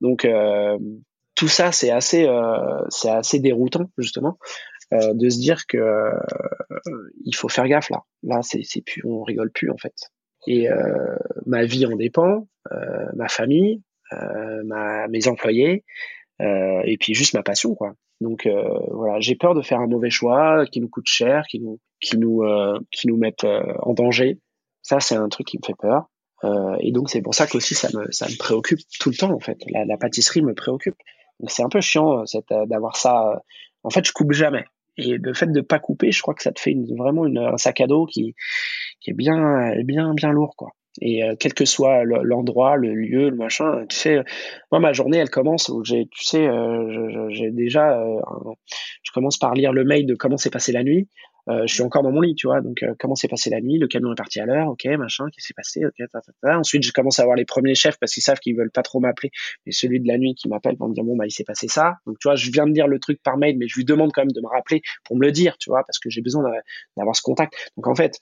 Donc 0.00 0.24
euh, 0.24 0.78
tout 1.34 1.48
ça, 1.48 1.72
c'est 1.72 1.90
assez 1.90 2.26
c'est 2.88 3.10
assez 3.10 3.38
déroutant 3.38 3.90
justement 3.98 4.38
de 4.92 5.28
se 5.28 5.38
dire 5.38 5.66
que 5.66 6.10
il 7.24 7.34
faut 7.34 7.48
faire 7.48 7.66
gaffe 7.68 7.90
là. 7.90 8.02
Là, 8.22 8.40
c'est 8.42 8.82
plus 8.82 9.02
on 9.04 9.22
rigole 9.22 9.50
plus 9.50 9.70
en 9.70 9.76
fait. 9.76 9.94
Et 10.46 10.68
ma 11.44 11.64
vie 11.64 11.86
en 11.86 11.96
dépend, 11.96 12.46
ma 13.14 13.28
famille, 13.28 13.80
euh, 13.80 13.93
ma, 14.64 15.08
mes 15.08 15.28
employés, 15.28 15.84
euh, 16.40 16.82
et 16.84 16.96
puis 16.98 17.14
juste 17.14 17.34
ma 17.34 17.42
passion, 17.42 17.74
quoi. 17.74 17.94
Donc 18.20 18.46
euh, 18.46 18.62
voilà, 18.90 19.20
j'ai 19.20 19.34
peur 19.34 19.54
de 19.54 19.62
faire 19.62 19.80
un 19.80 19.86
mauvais 19.86 20.10
choix 20.10 20.64
qui 20.66 20.80
nous 20.80 20.88
coûte 20.88 21.06
cher, 21.06 21.44
qui 21.48 21.60
nous 21.60 21.80
qui 22.00 22.18
nous 22.18 22.42
qui 22.90 23.08
nous 23.08 23.16
mette 23.16 23.44
en 23.44 23.94
danger. 23.94 24.38
Ça, 24.82 25.00
c'est 25.00 25.16
un 25.16 25.28
truc 25.28 25.46
qui 25.46 25.58
me 25.58 25.66
fait 25.66 25.76
peur. 25.78 26.10
Euh, 26.44 26.76
et 26.80 26.92
donc 26.92 27.08
c'est 27.08 27.22
pour 27.22 27.34
ça 27.34 27.46
qu'aussi 27.46 27.74
ça 27.74 27.88
me 27.94 28.10
ça 28.10 28.26
me 28.26 28.36
préoccupe 28.36 28.80
tout 29.00 29.10
le 29.10 29.16
temps 29.16 29.32
en 29.32 29.40
fait. 29.40 29.58
La, 29.70 29.96
pâtisserie 29.96 30.42
me 30.42 30.54
préoccupe. 30.54 30.96
Donc 31.40 31.50
c'est 31.50 31.62
un 31.62 31.68
peu 31.68 31.80
chiant 31.80 32.24
d'avoir 32.68 32.96
ça. 32.96 33.42
En 33.82 33.90
fait, 33.90 34.04
je 34.06 34.12
coupe 34.12 34.32
jamais. 34.32 34.64
Et 34.96 35.16
le 35.18 35.34
fait 35.34 35.50
de 35.50 35.60
pas 35.60 35.78
couper, 35.78 36.12
je 36.12 36.22
crois 36.22 36.34
que 36.34 36.42
ça 36.42 36.52
te 36.52 36.60
fait 36.60 36.76
vraiment 36.96 37.24
un 37.24 37.56
sac 37.56 37.80
à 37.80 37.86
dos 37.86 38.06
qui 38.06 38.34
qui 39.00 39.10
est 39.10 39.14
bien 39.14 39.74
bien 39.84 40.14
bien 40.14 40.30
lourd 40.30 40.54
quoi. 40.56 40.70
Et 41.00 41.24
euh, 41.24 41.34
quel 41.38 41.54
que 41.54 41.64
soit 41.64 42.04
l'endroit, 42.04 42.76
le 42.76 42.94
lieu, 42.94 43.30
le 43.30 43.36
machin, 43.36 43.84
tu 43.88 43.96
sais, 43.96 44.22
moi 44.70 44.80
ma 44.80 44.92
journée 44.92 45.18
elle 45.18 45.30
commence 45.30 45.68
où 45.68 45.84
j'ai, 45.84 46.06
tu 46.06 46.24
sais, 46.24 46.46
euh, 46.46 47.28
j'ai 47.30 47.50
déjà, 47.50 47.98
euh, 48.00 48.20
je 49.02 49.10
commence 49.12 49.36
par 49.36 49.54
lire 49.54 49.72
le 49.72 49.84
mail 49.84 50.06
de 50.06 50.14
comment 50.14 50.36
s'est 50.36 50.50
passé 50.50 50.70
la 50.72 50.84
nuit. 50.84 51.08
Je 51.48 51.72
suis 51.72 51.82
encore 51.82 52.02
dans 52.02 52.10
mon 52.10 52.20
lit, 52.20 52.34
tu 52.34 52.46
vois. 52.46 52.60
Donc, 52.60 52.84
comment 52.98 53.14
s'est 53.14 53.28
passé 53.28 53.50
la 53.50 53.60
nuit 53.60 53.78
Le 53.78 53.86
camion 53.86 54.12
est 54.12 54.16
parti 54.16 54.40
à 54.40 54.46
l'heure, 54.46 54.68
ok, 54.68 54.84
machin, 54.98 55.26
qu'est-ce 55.26 55.46
qui 55.46 55.46
s'est 55.48 55.54
passé 55.54 55.84
Ok, 55.84 55.94
Ensuite, 56.42 56.84
je 56.84 56.92
commence 56.92 57.18
à 57.18 57.22
avoir 57.22 57.36
les 57.36 57.44
premiers 57.44 57.74
chefs 57.74 57.98
parce 57.98 58.12
qu'ils 58.12 58.22
savent 58.22 58.38
qu'ils 58.38 58.56
veulent 58.56 58.70
pas 58.70 58.82
trop 58.82 59.00
m'appeler, 59.00 59.30
mais 59.66 59.72
celui 59.72 60.00
de 60.00 60.08
la 60.08 60.18
nuit 60.18 60.34
qui 60.34 60.48
m'appelle 60.48 60.76
pour 60.76 60.88
me 60.88 60.94
dire 60.94 61.04
bon 61.04 61.16
bah 61.16 61.26
il 61.26 61.30
s'est 61.30 61.44
passé 61.44 61.68
ça. 61.68 61.96
Donc, 62.06 62.18
tu 62.18 62.28
vois, 62.28 62.36
je 62.36 62.50
viens 62.50 62.66
de 62.66 62.72
dire 62.72 62.86
le 62.86 62.98
truc 62.98 63.22
par 63.22 63.36
mail, 63.36 63.58
mais 63.58 63.68
je 63.68 63.76
lui 63.76 63.84
demande 63.84 64.12
quand 64.12 64.22
même 64.22 64.32
de 64.32 64.40
me 64.40 64.48
rappeler 64.48 64.82
pour 65.04 65.16
me 65.16 65.22
le 65.22 65.32
dire, 65.32 65.58
tu 65.58 65.70
vois, 65.70 65.84
parce 65.86 65.98
que 65.98 66.10
j'ai 66.10 66.22
besoin 66.22 66.50
d'avoir 66.96 67.16
ce 67.16 67.22
contact. 67.22 67.54
Donc, 67.76 67.86
en 67.86 67.94
fait, 67.94 68.18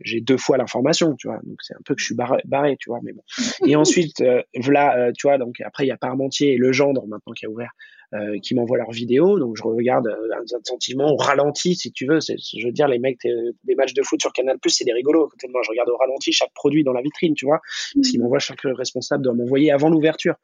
j'ai 0.00 0.20
deux 0.20 0.36
fois 0.36 0.56
l'information, 0.58 1.14
tu 1.16 1.28
vois. 1.28 1.40
Donc 1.42 1.56
c'est 1.60 1.74
un 1.74 1.80
peu 1.84 1.94
que 1.94 2.00
je 2.00 2.06
suis 2.06 2.14
barré, 2.14 2.76
tu 2.78 2.90
vois. 2.90 3.00
Mais 3.02 3.12
bon. 3.12 3.22
Et 3.66 3.76
ensuite, 3.76 4.20
euh, 4.20 4.42
voilà, 4.60 4.96
euh, 4.96 5.12
tu 5.12 5.26
vois. 5.26 5.38
Donc 5.38 5.60
après, 5.60 5.84
il 5.84 5.88
y 5.88 5.92
a 5.92 5.96
Parmentier 5.96 6.54
et 6.54 6.56
Le 6.56 6.72
Gendre 6.72 7.06
maintenant 7.06 7.32
qui 7.32 7.46
a 7.46 7.50
ouvert 7.50 7.72
euh, 8.14 8.38
qui 8.40 8.54
m'envoient 8.54 8.78
leurs 8.78 8.90
vidéos. 8.90 9.38
Donc 9.38 9.56
je 9.56 9.62
regarde 9.62 10.06
euh, 10.06 10.34
un 10.36 10.64
sentiment 10.64 11.12
au 11.12 11.16
ralenti, 11.16 11.74
si 11.74 11.92
tu 11.92 12.06
veux. 12.06 12.18
Je 12.20 12.66
veux 12.66 12.72
dire, 12.72 12.88
les 12.88 12.98
mecs 12.98 13.18
des 13.22 13.74
matchs 13.74 13.94
de 13.94 14.02
foot 14.02 14.20
sur 14.20 14.32
Canal 14.32 14.58
Plus, 14.58 14.70
c'est 14.70 14.84
des 14.84 14.92
rigolos. 14.92 15.28
côté 15.28 15.46
de 15.46 15.52
moi, 15.52 15.62
je 15.64 15.70
regarde 15.70 15.88
au 15.88 15.96
ralenti 15.96 16.32
chaque 16.32 16.52
produit 16.54 16.84
dans 16.84 16.92
la 16.92 17.02
vitrine, 17.02 17.34
tu 17.34 17.46
vois. 17.46 17.60
Parce 17.94 18.08
qu'ils 18.08 18.20
m'envoient 18.20 18.38
chaque 18.38 18.60
responsable 18.62 19.24
doit 19.24 19.34
m'envoyer 19.34 19.70
avant 19.70 19.88
l'ouverture 19.88 20.34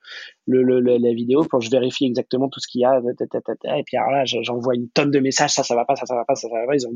le, 0.46 0.62
le, 0.62 0.80
la 0.80 1.12
vidéo 1.12 1.44
pour 1.44 1.60
que 1.60 1.64
je 1.64 1.70
vérifie 1.70 2.06
exactement 2.06 2.48
tout 2.48 2.60
ce 2.60 2.68
qu'il 2.68 2.80
y 2.80 2.84
a. 2.84 3.00
Et 3.00 3.82
puis 3.84 3.96
alors 3.96 4.10
là, 4.10 4.24
j'envoie 4.24 4.74
une 4.74 4.88
tonne 4.90 5.10
de 5.10 5.20
messages. 5.20 5.50
Ça, 5.50 5.62
ça 5.62 5.74
va 5.74 5.84
pas, 5.84 5.96
ça, 5.96 6.06
ça 6.06 6.14
va 6.14 6.24
pas, 6.24 6.34
ça, 6.34 6.48
ça 6.48 6.54
va 6.54 6.66
pas. 6.66 6.74
Ils 6.74 6.86
ont 6.86 6.94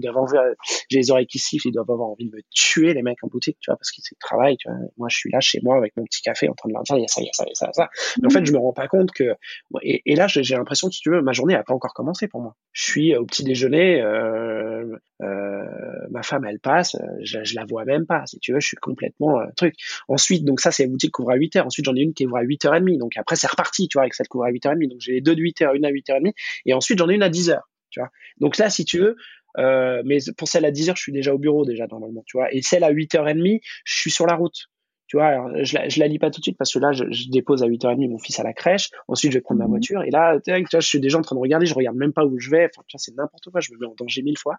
j'ai 0.91 0.99
les 0.99 1.11
oreilles 1.11 1.27
qui 1.27 1.39
sifflent. 1.39 1.69
Ils 1.69 1.73
doivent 1.73 1.91
avoir 1.91 2.09
envie 2.09 2.27
de 2.27 2.37
me 2.37 2.41
tuer, 2.51 2.95
les 2.95 3.03
mecs 3.03 3.23
en 3.23 3.29
boutique, 3.29 3.59
tu 3.61 3.71
vois, 3.71 3.77
parce 3.77 3.91
qu'ils 3.91 4.03
travaillent. 4.21 4.57
Tu 4.57 4.69
vois. 4.69 4.79
Moi, 4.97 5.09
je 5.11 5.17
suis 5.17 5.31
là 5.31 5.41
chez 5.41 5.61
moi 5.63 5.77
avec 5.77 5.97
mon 5.97 6.05
petit 6.05 6.23
café 6.23 6.49
en 6.49 6.55
train 6.55 6.69
de 6.69 6.75
leur 6.75 6.83
dire, 6.83 6.97
il 6.97 7.03
y 7.03 7.05
a 7.05 7.09
ça, 7.09 7.21
il 7.21 7.27
y 7.27 7.29
a 7.29 7.33
ça, 7.33 7.45
il 7.47 7.51
y 7.51 7.53
a 7.53 7.55
ça, 7.55 7.71
ça. 7.73 7.89
Mais 8.21 8.27
en 8.27 8.31
fait, 8.31 8.45
je 8.45 8.53
me 8.53 8.59
rends 8.59 8.73
pas 8.73 8.89
compte 8.89 9.11
que. 9.13 9.35
Et, 9.83 10.03
et 10.07 10.17
là, 10.17 10.27
j'ai 10.27 10.57
l'impression, 10.65 10.91
si 10.91 11.01
tu 11.01 11.11
veux, 11.11 11.23
ma 11.23 11.33
journée 11.33 11.55
a 11.55 11.63
pas 11.63 11.75
encore 11.75 11.95
commencé 11.95 12.29
pour 12.29 12.41
moi. 12.41 12.57
Je 12.73 12.83
suis 12.83 13.17
au 13.17 13.25
petit 13.25 13.45
déjeuner, 13.45 14.01
euh, 14.01 14.97
euh, 15.23 15.65
ma 16.11 16.23
femme 16.23 16.45
elle 16.45 16.59
passe, 16.59 16.97
je, 17.23 17.45
je, 17.45 17.55
la 17.55 17.65
vois 17.65 17.85
même 17.85 18.07
pas. 18.07 18.27
Si 18.27 18.39
tu 18.41 18.53
veux, 18.53 18.61
je 18.61 18.67
suis 18.67 18.77
complètement 18.77 19.41
euh, 19.41 19.47
truc. 19.57 19.75
Ensuite, 20.09 20.45
donc 20.45 20.61
ça 20.61 20.71
c'est 20.71 20.85
la 20.85 20.91
boutique 20.91 21.15
qui 21.15 21.23
ouvre 21.23 21.33
à 21.33 21.37
8h. 21.37 21.63
Ensuite, 21.63 21.85
j'en 21.85 21.95
ai 21.95 22.01
une 22.01 22.15
qui 22.15 22.27
ouvre 22.27 22.37
à 22.37 22.45
8h30. 22.45 22.99
Donc 22.99 23.13
après 23.17 23.37
c'est 23.37 23.47
reparti, 23.47 23.89
tu 23.89 23.97
vois, 23.97 24.03
avec 24.03 24.15
celle 24.15 24.27
qui 24.27 24.37
ouvre 24.37 24.47
à 24.47 24.51
8h30. 24.51 24.89
Donc 24.89 25.01
j'ai 25.01 25.13
les 25.13 25.21
deux 25.21 25.37
de 25.37 25.43
8h, 25.43 25.77
une 25.77 25.85
à 25.85 25.91
8h30 25.91 26.33
et 26.67 26.75
ensuite 26.75 26.99
j'en 26.99 27.09
ai 27.09 27.15
une 27.15 27.23
à 27.23 27.31
10h, 27.31 27.61
tu 27.91 28.01
vois. 28.01 28.11
Donc 28.39 28.59
là 28.59 28.71
si 28.71 28.85
tu 28.85 28.99
veux, 28.99 29.17
euh, 29.59 30.03
mais 30.05 30.19
pour 30.37 30.49
celle 30.49 30.65
à 30.65 30.71
10h, 30.71 30.97
je 30.97 31.03
suis 31.03 31.13
déjà 31.13 31.35
au 31.35 31.39
bureau 31.39 31.65
déjà 31.65 31.87
normalement, 31.87 32.23
tu 32.27 32.37
vois. 32.37 32.53
Et 32.53 32.63
celle 32.63 32.85
à 32.85 32.93
8h30, 32.93 33.61
je 33.85 33.99
suis 33.99 34.11
sur 34.11 34.27
la 34.27 34.35
route. 34.35 34.69
Tu 35.07 35.17
vois, 35.17 35.27
alors, 35.27 35.51
je, 35.63 35.75
la, 35.75 35.89
je 35.89 36.01
la 36.01 36.09
lis 36.09 36.19
pas 36.19 36.31
tout 36.31 36.41
de 36.41 36.45
suite 36.45 36.57
parce 36.57 36.73
que 36.73 36.79
là, 36.79 36.93
je, 36.93 37.05
je, 37.11 37.29
dépose 37.29 37.63
à 37.63 37.67
8h30 37.67 38.09
mon 38.09 38.19
fils 38.19 38.41
à 38.41 38.43
la 38.43 38.53
crèche. 38.53 38.91
Ensuite, 39.07 39.33
je 39.33 39.39
vais 39.39 39.43
prendre 39.43 39.59
ma 39.59 39.67
mhm. 39.67 39.71
voiture. 39.71 40.03
Et 40.03 40.11
là, 40.11 40.39
tu 40.41 40.51
vois, 40.51 40.81
je 40.81 40.87
suis 40.87 41.01
déjà 41.01 41.19
en 41.19 41.23
train 41.23 41.37
de 41.37 41.41
regarder. 41.41 41.67
Je 41.67 41.75
regarde 41.75 41.97
même 41.97 42.13
pas 42.13 42.25
où 42.25 42.39
je 42.39 42.51
vais. 42.51 42.65
Enfin, 42.65 42.83
tu 42.87 42.97
vois, 42.97 42.99
c'est 42.99 43.15
n'importe 43.15 43.51
quoi. 43.51 43.61
Je 43.61 43.73
me 43.73 43.79
mets 43.79 43.87
en 43.87 43.95
danger 43.97 44.23
mille 44.23 44.39
fois. 44.39 44.57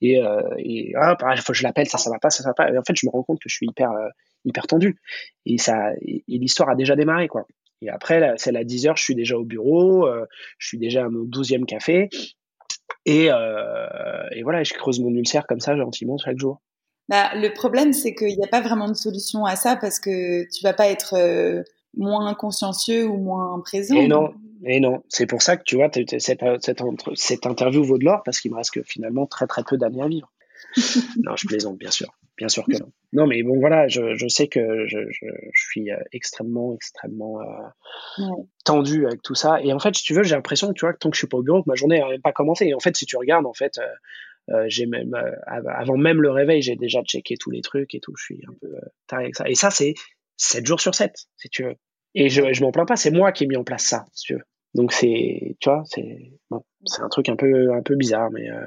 Et, 0.00 0.22
euh, 0.22 0.42
et 0.58 0.92
ah, 0.96 1.16
pareil, 1.16 1.38
faut 1.38 1.52
que 1.52 1.58
je 1.58 1.62
l'appelle. 1.62 1.88
Ça, 1.88 1.98
ça 1.98 2.10
va 2.10 2.18
pas, 2.18 2.30
ça, 2.30 2.42
ça 2.42 2.50
va 2.50 2.54
pas. 2.54 2.70
Et 2.70 2.76
en 2.76 2.82
fait, 2.82 2.94
je 2.96 3.06
me 3.06 3.10
rends 3.10 3.22
compte 3.22 3.38
que 3.38 3.48
je 3.48 3.54
suis 3.54 3.66
hyper, 3.66 3.90
euh, 3.90 4.08
hyper 4.44 4.66
tendu. 4.66 5.00
Et 5.46 5.56
ça, 5.56 5.92
et, 6.02 6.22
l'histoire 6.28 6.68
a 6.68 6.74
déjà 6.74 6.94
démarré, 6.94 7.28
quoi. 7.28 7.46
Et 7.82 7.88
après, 7.88 8.34
celle 8.36 8.58
à 8.58 8.64
10h, 8.64 8.98
je 8.98 9.02
suis 9.02 9.14
déjà 9.14 9.38
au 9.38 9.44
bureau. 9.44 10.06
Euh, 10.06 10.26
je 10.58 10.68
suis 10.68 10.78
déjà 10.78 11.06
à 11.06 11.08
mon 11.08 11.24
12e 11.24 11.64
café. 11.64 12.10
Et, 13.06 13.28
euh, 13.30 14.28
et 14.32 14.42
voilà, 14.42 14.62
je 14.62 14.74
creuse 14.74 15.00
mon 15.00 15.10
ulcère 15.10 15.46
comme 15.46 15.60
ça, 15.60 15.76
gentiment, 15.76 16.18
chaque 16.18 16.38
jour. 16.38 16.60
Bah, 17.08 17.34
le 17.34 17.52
problème, 17.52 17.92
c'est 17.92 18.14
qu'il 18.14 18.36
n'y 18.36 18.44
a 18.44 18.48
pas 18.48 18.60
vraiment 18.60 18.88
de 18.88 18.94
solution 18.94 19.44
à 19.44 19.56
ça 19.56 19.76
parce 19.76 19.98
que 19.98 20.44
tu 20.50 20.62
vas 20.62 20.74
pas 20.74 20.88
être 20.88 21.14
euh, 21.16 21.62
moins 21.96 22.34
consciencieux 22.34 23.06
ou 23.06 23.16
moins 23.16 23.60
présent. 23.64 23.96
Et 23.96 24.06
non, 24.06 24.32
et 24.64 24.80
non. 24.80 25.02
C'est 25.08 25.26
pour 25.26 25.42
ça 25.42 25.56
que 25.56 25.64
tu 25.64 25.76
vois, 25.76 25.90
cette, 25.92 26.20
cette, 26.20 26.42
cette 27.14 27.46
interview 27.46 27.82
vaut 27.82 27.98
de 27.98 28.04
l'or 28.04 28.22
parce 28.24 28.40
qu'il 28.40 28.52
me 28.52 28.56
reste 28.56 28.72
que 28.72 28.82
finalement 28.82 29.26
très 29.26 29.46
très 29.46 29.64
peu 29.64 29.76
d'années 29.76 30.02
à 30.02 30.08
vivre. 30.08 30.30
non, 31.24 31.34
je 31.36 31.46
plaisante, 31.46 31.78
bien 31.78 31.90
sûr. 31.90 32.08
Bien 32.36 32.48
sûr 32.48 32.64
que 32.64 32.78
non. 32.78 32.90
Non, 33.12 33.26
mais 33.26 33.42
bon, 33.42 33.60
voilà, 33.60 33.86
je, 33.88 34.16
je 34.16 34.26
sais 34.26 34.48
que 34.48 34.86
je, 34.86 34.98
je, 35.10 35.26
je 35.52 35.62
suis 35.62 35.90
euh, 35.90 35.96
extrêmement, 36.12 36.74
extrêmement 36.74 37.38
euh, 37.40 38.24
tendu 38.64 39.06
avec 39.06 39.20
tout 39.20 39.34
ça. 39.34 39.60
Et 39.60 39.74
en 39.74 39.78
fait, 39.78 39.94
si 39.94 40.02
tu 40.02 40.14
veux, 40.14 40.22
j'ai 40.22 40.36
l'impression 40.36 40.68
que 40.68 40.72
tu 40.72 40.86
vois, 40.86 40.94
tant 40.94 41.10
que 41.10 41.16
je 41.16 41.20
suis 41.20 41.26
pas 41.26 41.36
au 41.36 41.42
bureau, 41.42 41.62
que 41.62 41.68
ma 41.68 41.74
journée 41.74 41.98
n'a 41.98 42.08
même 42.08 42.22
pas 42.22 42.32
commencé. 42.32 42.66
Et 42.66 42.74
en 42.74 42.80
fait, 42.80 42.96
si 42.96 43.04
tu 43.04 43.18
regardes, 43.18 43.44
en 43.44 43.52
fait, 43.52 43.76
euh, 43.76 43.86
euh, 44.48 44.64
j'ai 44.68 44.86
même 44.86 45.14
euh, 45.14 45.30
avant 45.46 45.96
même 45.96 46.20
le 46.20 46.30
réveil, 46.30 46.62
j'ai 46.62 46.76
déjà 46.76 47.02
checké 47.02 47.36
tous 47.36 47.50
les 47.50 47.60
trucs 47.60 47.94
et 47.94 48.00
tout. 48.00 48.14
Je 48.16 48.24
suis 48.24 48.40
un 48.48 48.54
peu 48.60 48.74
euh, 48.74 48.80
taré 49.06 49.24
avec 49.24 49.36
ça. 49.36 49.48
Et 49.48 49.54
ça, 49.54 49.70
c'est 49.70 49.94
7 50.36 50.66
jours 50.66 50.80
sur 50.80 50.94
7, 50.94 51.14
si 51.36 51.48
tu 51.48 51.64
veux. 51.64 51.74
Et 52.14 52.28
je, 52.28 52.52
je 52.52 52.62
m'en 52.62 52.72
plains 52.72 52.86
pas, 52.86 52.96
c'est 52.96 53.10
moi 53.10 53.32
qui 53.32 53.44
ai 53.44 53.46
mis 53.46 53.56
en 53.56 53.64
place 53.64 53.84
ça, 53.84 54.06
si 54.12 54.26
tu 54.26 54.34
veux. 54.34 54.42
Donc 54.74 54.92
c'est, 54.92 55.56
tu 55.60 55.68
vois, 55.68 55.82
c'est 55.86 56.32
bon, 56.50 56.62
c'est 56.86 57.02
un 57.02 57.08
truc 57.08 57.28
un 57.28 57.36
peu 57.36 57.72
un 57.72 57.82
peu 57.82 57.96
bizarre, 57.96 58.30
mais 58.30 58.48
euh, 58.50 58.66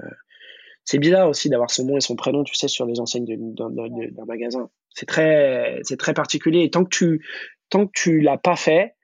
c'est 0.83 0.99
bizarre 0.99 1.29
aussi 1.29 1.49
d'avoir 1.49 1.71
son 1.71 1.85
nom 1.85 1.97
et 1.97 2.01
son 2.01 2.15
prénom, 2.15 2.43
tu 2.43 2.55
sais, 2.55 2.67
sur 2.67 2.85
les 2.85 2.99
enseignes 2.99 3.25
d'un 3.25 4.25
magasin. 4.25 4.69
C'est 4.89 5.05
très 5.05 5.79
c'est 5.83 5.97
très 5.97 6.13
particulier. 6.13 6.63
Et 6.63 6.69
tant 6.69 6.83
que 6.83 6.95
tu 6.95 7.25
tant 7.69 7.85
que 7.87 7.91
tu 7.93 8.19
l'as 8.19 8.37
pas 8.37 8.55
fait, 8.55 8.95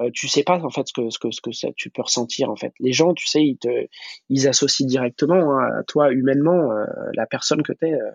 euh, 0.00 0.10
tu 0.12 0.28
sais 0.28 0.42
pas 0.42 0.58
en 0.62 0.70
fait 0.70 0.86
ce 0.86 0.92
que 0.92 1.10
ce 1.10 1.18
que 1.18 1.30
ce 1.30 1.40
que 1.40 1.52
ça, 1.52 1.68
tu 1.76 1.90
peux 1.90 2.02
ressentir 2.02 2.50
en 2.50 2.56
fait. 2.56 2.72
Les 2.80 2.92
gens, 2.92 3.14
tu 3.14 3.26
sais, 3.26 3.42
ils 3.42 3.58
te 3.58 3.68
ils 4.28 4.48
associent 4.48 4.86
directement 4.86 5.58
hein, 5.58 5.80
à 5.80 5.82
toi 5.84 6.12
humainement 6.12 6.72
euh, 6.72 6.84
la 7.14 7.26
personne 7.26 7.62
que 7.62 7.72
tu 7.72 7.86
es 7.86 7.94
euh, 7.94 8.10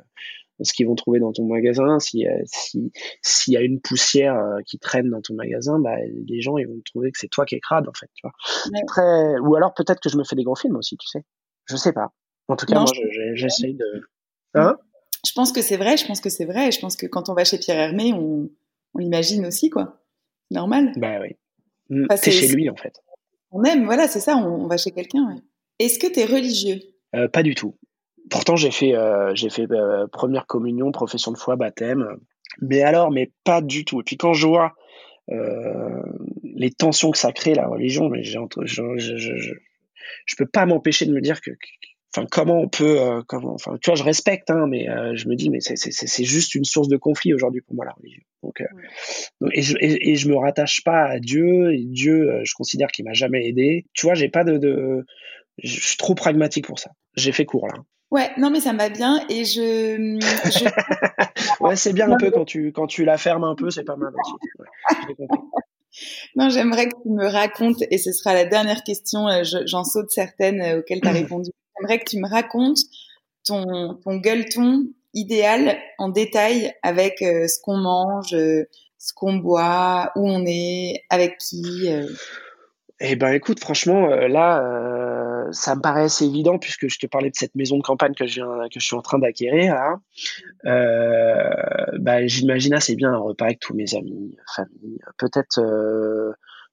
ce 0.61 0.71
qu'ils 0.73 0.87
vont 0.87 0.95
trouver 0.95 1.19
dans 1.19 1.31
ton 1.31 1.45
magasin, 1.45 1.99
si 1.99 2.25
si 2.45 2.91
s'il 3.21 3.53
y 3.53 3.57
a 3.57 3.61
une 3.61 3.81
poussière 3.81 4.39
qui 4.65 4.79
traîne 4.79 5.09
dans 5.09 5.21
ton 5.21 5.33
magasin, 5.33 5.79
bah 5.79 5.95
les 6.27 6.41
gens 6.41 6.57
ils 6.57 6.67
vont 6.67 6.79
trouver 6.85 7.11
que 7.11 7.17
c'est 7.19 7.27
toi 7.27 7.45
qui 7.45 7.55
es 7.55 7.59
crade 7.59 7.87
en 7.87 7.93
fait, 7.93 8.09
tu 8.13 8.25
vois. 8.25 8.33
Très 8.87 9.39
ou 9.39 9.55
alors 9.55 9.73
peut-être 9.73 9.99
que 9.99 10.09
je 10.09 10.17
me 10.17 10.23
fais 10.23 10.35
des 10.35 10.43
gros 10.43 10.55
films 10.55 10.75
aussi, 10.75 10.95
tu 10.97 11.07
sais. 11.07 11.23
Je 11.65 11.75
sais 11.75 11.91
pas. 11.91 12.13
En 12.47 12.55
tout 12.55 12.65
cas, 12.65 12.75
moi 12.75 12.85
j'essaye 13.33 13.73
de 13.73 14.03
Hein? 14.55 14.77
Je 15.25 15.31
pense 15.33 15.51
que 15.51 15.63
c'est 15.63 15.77
vrai, 15.77 15.97
je 15.97 16.05
pense 16.05 16.21
que 16.21 16.29
c'est 16.29 16.45
vrai, 16.45 16.71
je 16.71 16.79
pense 16.79 16.95
que 16.95 17.07
quand 17.07 17.29
on 17.29 17.33
va 17.33 17.43
chez 17.43 17.57
Pierre 17.57 17.79
Hermé, 17.79 18.13
on 18.13 18.49
on 18.93 18.99
l'imagine 18.99 19.45
aussi 19.45 19.69
quoi. 19.71 20.03
Normal. 20.51 20.93
Bah 20.97 21.19
oui. 21.21 21.35
Mm, 21.89 22.05
c'est 22.15 22.31
chez 22.31 22.47
lui, 22.47 22.69
en 22.69 22.75
fait. 22.75 22.93
On 23.51 23.63
aime, 23.63 23.85
voilà, 23.85 24.07
c'est 24.07 24.19
ça, 24.19 24.35
on, 24.35 24.67
va 24.67 24.77
chez 24.77 24.91
quelqu'un. 24.91 25.35
Est-ce 25.79 25.99
que 25.99 26.07
tu 26.11 26.19
es 26.19 26.25
religieux? 26.25 26.79
Euh, 27.15 27.27
Pas 27.27 27.43
du 27.43 27.55
tout. 27.55 27.75
Pourtant, 28.29 28.55
j'ai 28.55 28.71
fait, 28.71 28.95
euh, 28.95 29.35
j'ai 29.35 29.49
fait 29.49 29.71
euh, 29.71 30.07
première 30.07 30.47
communion, 30.47 30.91
profession 30.91 31.31
de 31.31 31.37
foi, 31.37 31.55
baptême. 31.55 32.07
Mais 32.61 32.81
alors, 32.81 33.11
mais 33.11 33.31
pas 33.43 33.61
du 33.61 33.85
tout. 33.85 34.01
Et 34.01 34.03
puis 34.03 34.17
quand 34.17 34.33
je 34.33 34.47
vois 34.47 34.73
les 36.43 36.69
tensions 36.71 37.11
que 37.11 37.17
ça 37.17 37.31
crée, 37.31 37.53
la 37.53 37.65
religion, 37.65 38.09
mais 38.09 38.23
je, 38.23 38.37
je, 38.63 38.97
je, 38.97 39.53
je, 40.25 40.35
peux 40.37 40.45
pas 40.45 40.65
m'empêcher 40.65 41.05
de 41.05 41.13
me 41.13 41.21
dire 41.21 41.39
que, 41.39 41.51
enfin 42.15 42.27
comment 42.29 42.59
on 42.59 42.67
peut 42.67 43.01
euh, 43.01 43.21
comment 43.27 43.53
enfin 43.53 43.77
tu 43.81 43.89
vois 43.89 43.95
je 43.95 44.03
respecte 44.03 44.49
hein, 44.49 44.67
mais 44.67 44.89
euh, 44.89 45.15
je 45.15 45.27
me 45.27 45.35
dis 45.35 45.49
mais 45.49 45.59
c'est 45.59 45.75
c'est 45.77 46.23
juste 46.23 46.55
une 46.55 46.65
source 46.65 46.87
de 46.87 46.97
conflit 46.97 47.33
aujourd'hui 47.33 47.61
pour 47.61 47.75
moi 47.75 47.85
la 47.85 47.91
religion. 47.91 48.21
Donc, 48.43 48.61
euh, 48.61 49.49
et, 49.53 49.61
je, 49.61 49.75
et, 49.79 50.15
je 50.15 50.27
me 50.27 50.35
rattache 50.35 50.83
pas 50.83 51.05
à 51.05 51.19
Dieu 51.19 51.73
et 51.73 51.83
Dieu 51.85 52.41
je 52.43 52.53
considère 52.55 52.89
qu'il 52.89 53.05
m'a 53.05 53.13
jamais 53.13 53.47
aidé. 53.47 53.85
Tu 53.93 54.05
vois 54.05 54.15
j'ai 54.15 54.29
pas 54.29 54.43
de, 54.43 54.57
de 54.57 55.05
je 55.57 55.79
suis 55.79 55.97
trop 55.97 56.13
pragmatique 56.15 56.67
pour 56.67 56.79
ça. 56.79 56.91
J'ai 57.15 57.31
fait 57.31 57.45
court 57.45 57.67
là. 57.67 57.75
Ouais 58.11 58.29
non 58.37 58.51
mais 58.51 58.59
ça 58.59 58.73
me 58.73 58.77
va 58.77 58.89
bien 58.89 59.25
et 59.29 59.43
je, 59.43 60.19
je... 60.45 61.63
ouais 61.63 61.75
c'est 61.75 61.93
bien 61.93 62.11
un 62.11 62.17
peu 62.17 62.29
quand 62.29 62.45
tu 62.45 62.71
quand 62.71 62.87
tu 62.87 63.05
la 63.05 63.17
fermes 63.17 63.43
un 63.43 63.55
peu 63.55 63.71
c'est 63.71 63.85
pas 63.85 63.97
mal 63.97 64.13
aussi. 64.13 65.15
Non, 66.35 66.49
j'aimerais 66.49 66.87
que 66.87 66.95
tu 67.03 67.09
me 67.09 67.27
racontes, 67.27 67.83
et 67.91 67.99
ce 67.99 68.11
sera 68.11 68.33
la 68.33 68.45
dernière 68.45 68.83
question, 68.83 69.27
j'en 69.43 69.83
saute 69.83 70.09
certaines 70.09 70.79
auxquelles 70.79 71.01
tu 71.01 71.07
as 71.07 71.11
répondu 71.11 71.51
j'aimerais 71.83 71.99
que 71.99 72.09
tu 72.09 72.17
me 72.19 72.27
racontes 72.27 72.79
ton, 73.45 73.95
ton 74.03 74.17
gueuleton 74.17 74.87
idéal 75.13 75.77
en 75.97 76.09
détail 76.09 76.73
avec 76.81 77.21
euh, 77.21 77.47
ce 77.47 77.59
qu'on 77.61 77.77
mange, 77.77 78.33
euh, 78.33 78.63
ce 78.97 79.13
qu'on 79.13 79.35
boit, 79.35 80.11
où 80.15 80.27
on 80.29 80.45
est, 80.47 81.03
avec 81.09 81.37
qui. 81.37 81.91
Euh. 81.91 82.07
Eh 82.99 83.15
ben, 83.15 83.33
écoute, 83.33 83.59
franchement, 83.59 84.07
là, 84.07 84.63
ça 85.51 85.75
me 85.75 85.81
paraît 85.81 86.03
assez 86.03 86.25
évident 86.25 86.57
puisque 86.57 86.87
je 86.87 86.99
te 86.99 87.07
parlais 87.07 87.29
de 87.29 87.35
cette 87.35 87.53
maison 87.53 87.75
de 87.77 87.81
campagne 87.81 88.13
que 88.13 88.25
je, 88.25 88.41
suis 88.79 88.95
en 88.95 89.01
train 89.01 89.19
d'acquérir. 89.19 89.75
bah, 90.63 92.25
j'imagine 92.27 92.73
assez 92.73 92.95
bien 92.95 93.11
un 93.11 93.17
repas 93.17 93.45
avec 93.45 93.59
tous 93.59 93.73
mes 93.73 93.93
amis, 93.95 94.37
famille, 94.55 94.99
peut-être 95.17 95.59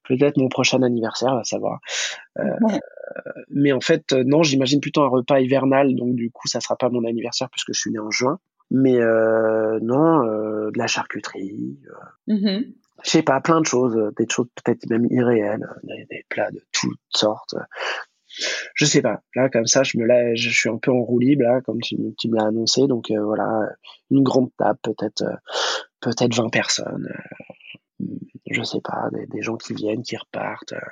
peut-être 0.03 0.37
mon 0.37 0.49
prochain 0.49 0.81
anniversaire, 0.81 1.33
à 1.33 1.43
savoir. 1.43 1.79
Euh, 2.39 2.43
mais 3.49 3.71
en 3.71 3.81
fait, 3.81 4.13
euh, 4.13 4.23
non, 4.25 4.43
j'imagine 4.43 4.81
plutôt 4.81 5.01
un 5.01 5.07
repas 5.07 5.39
hivernal, 5.39 5.95
donc 5.95 6.15
du 6.15 6.31
coup, 6.31 6.47
ça 6.47 6.59
sera 6.59 6.75
pas 6.75 6.89
mon 6.89 7.05
anniversaire 7.05 7.49
puisque 7.49 7.73
je 7.73 7.79
suis 7.79 7.91
né 7.91 7.99
en 7.99 8.11
juin. 8.11 8.39
Mais 8.69 9.01
euh, 9.01 9.79
non, 9.81 10.21
de 10.23 10.77
la 10.77 10.87
charcuterie. 10.87 11.77
Mm-hmm. 12.29 12.73
Je 13.03 13.09
sais 13.09 13.23
pas, 13.23 13.41
plein 13.41 13.59
de 13.59 13.65
choses, 13.65 13.97
des 14.17 14.25
choses 14.29 14.47
peut-être 14.63 14.89
même 14.89 15.07
irréelles, 15.09 15.67
des, 15.83 16.25
plats 16.29 16.51
de 16.51 16.61
toutes 16.71 16.99
sortes 17.09 17.55
je 18.75 18.85
sais 18.85 19.01
pas. 19.01 19.19
Là, 19.35 19.49
comme 19.49 19.67
ça, 19.67 19.83
je 19.83 19.97
me 19.97 20.05
lève, 20.05 20.35
je 20.35 20.49
suis 20.49 20.69
un 20.69 20.77
peu 20.77 20.89
en 20.89 21.01
roue 21.01 21.19
libre, 21.19 21.43
là, 21.43 21.59
comme 21.59 21.81
tu, 21.81 21.97
tu 22.17 22.29
me 22.29 22.37
l'as 22.37 22.45
annoncé. 22.45 22.87
Donc 22.87 23.11
voilà, 23.11 23.75
une 24.09 24.23
grande 24.23 24.51
table, 24.57 24.79
peut-être, 24.81 25.25
peut-être 25.99 26.33
20 26.33 26.47
personnes 26.47 27.09
je 28.49 28.63
sais 28.63 28.81
pas, 28.81 29.09
des, 29.11 29.41
gens 29.41 29.57
qui 29.57 29.73
viennent, 29.73 30.03
qui 30.03 30.17
repartent. 30.17 30.73
Euh, 30.73 30.89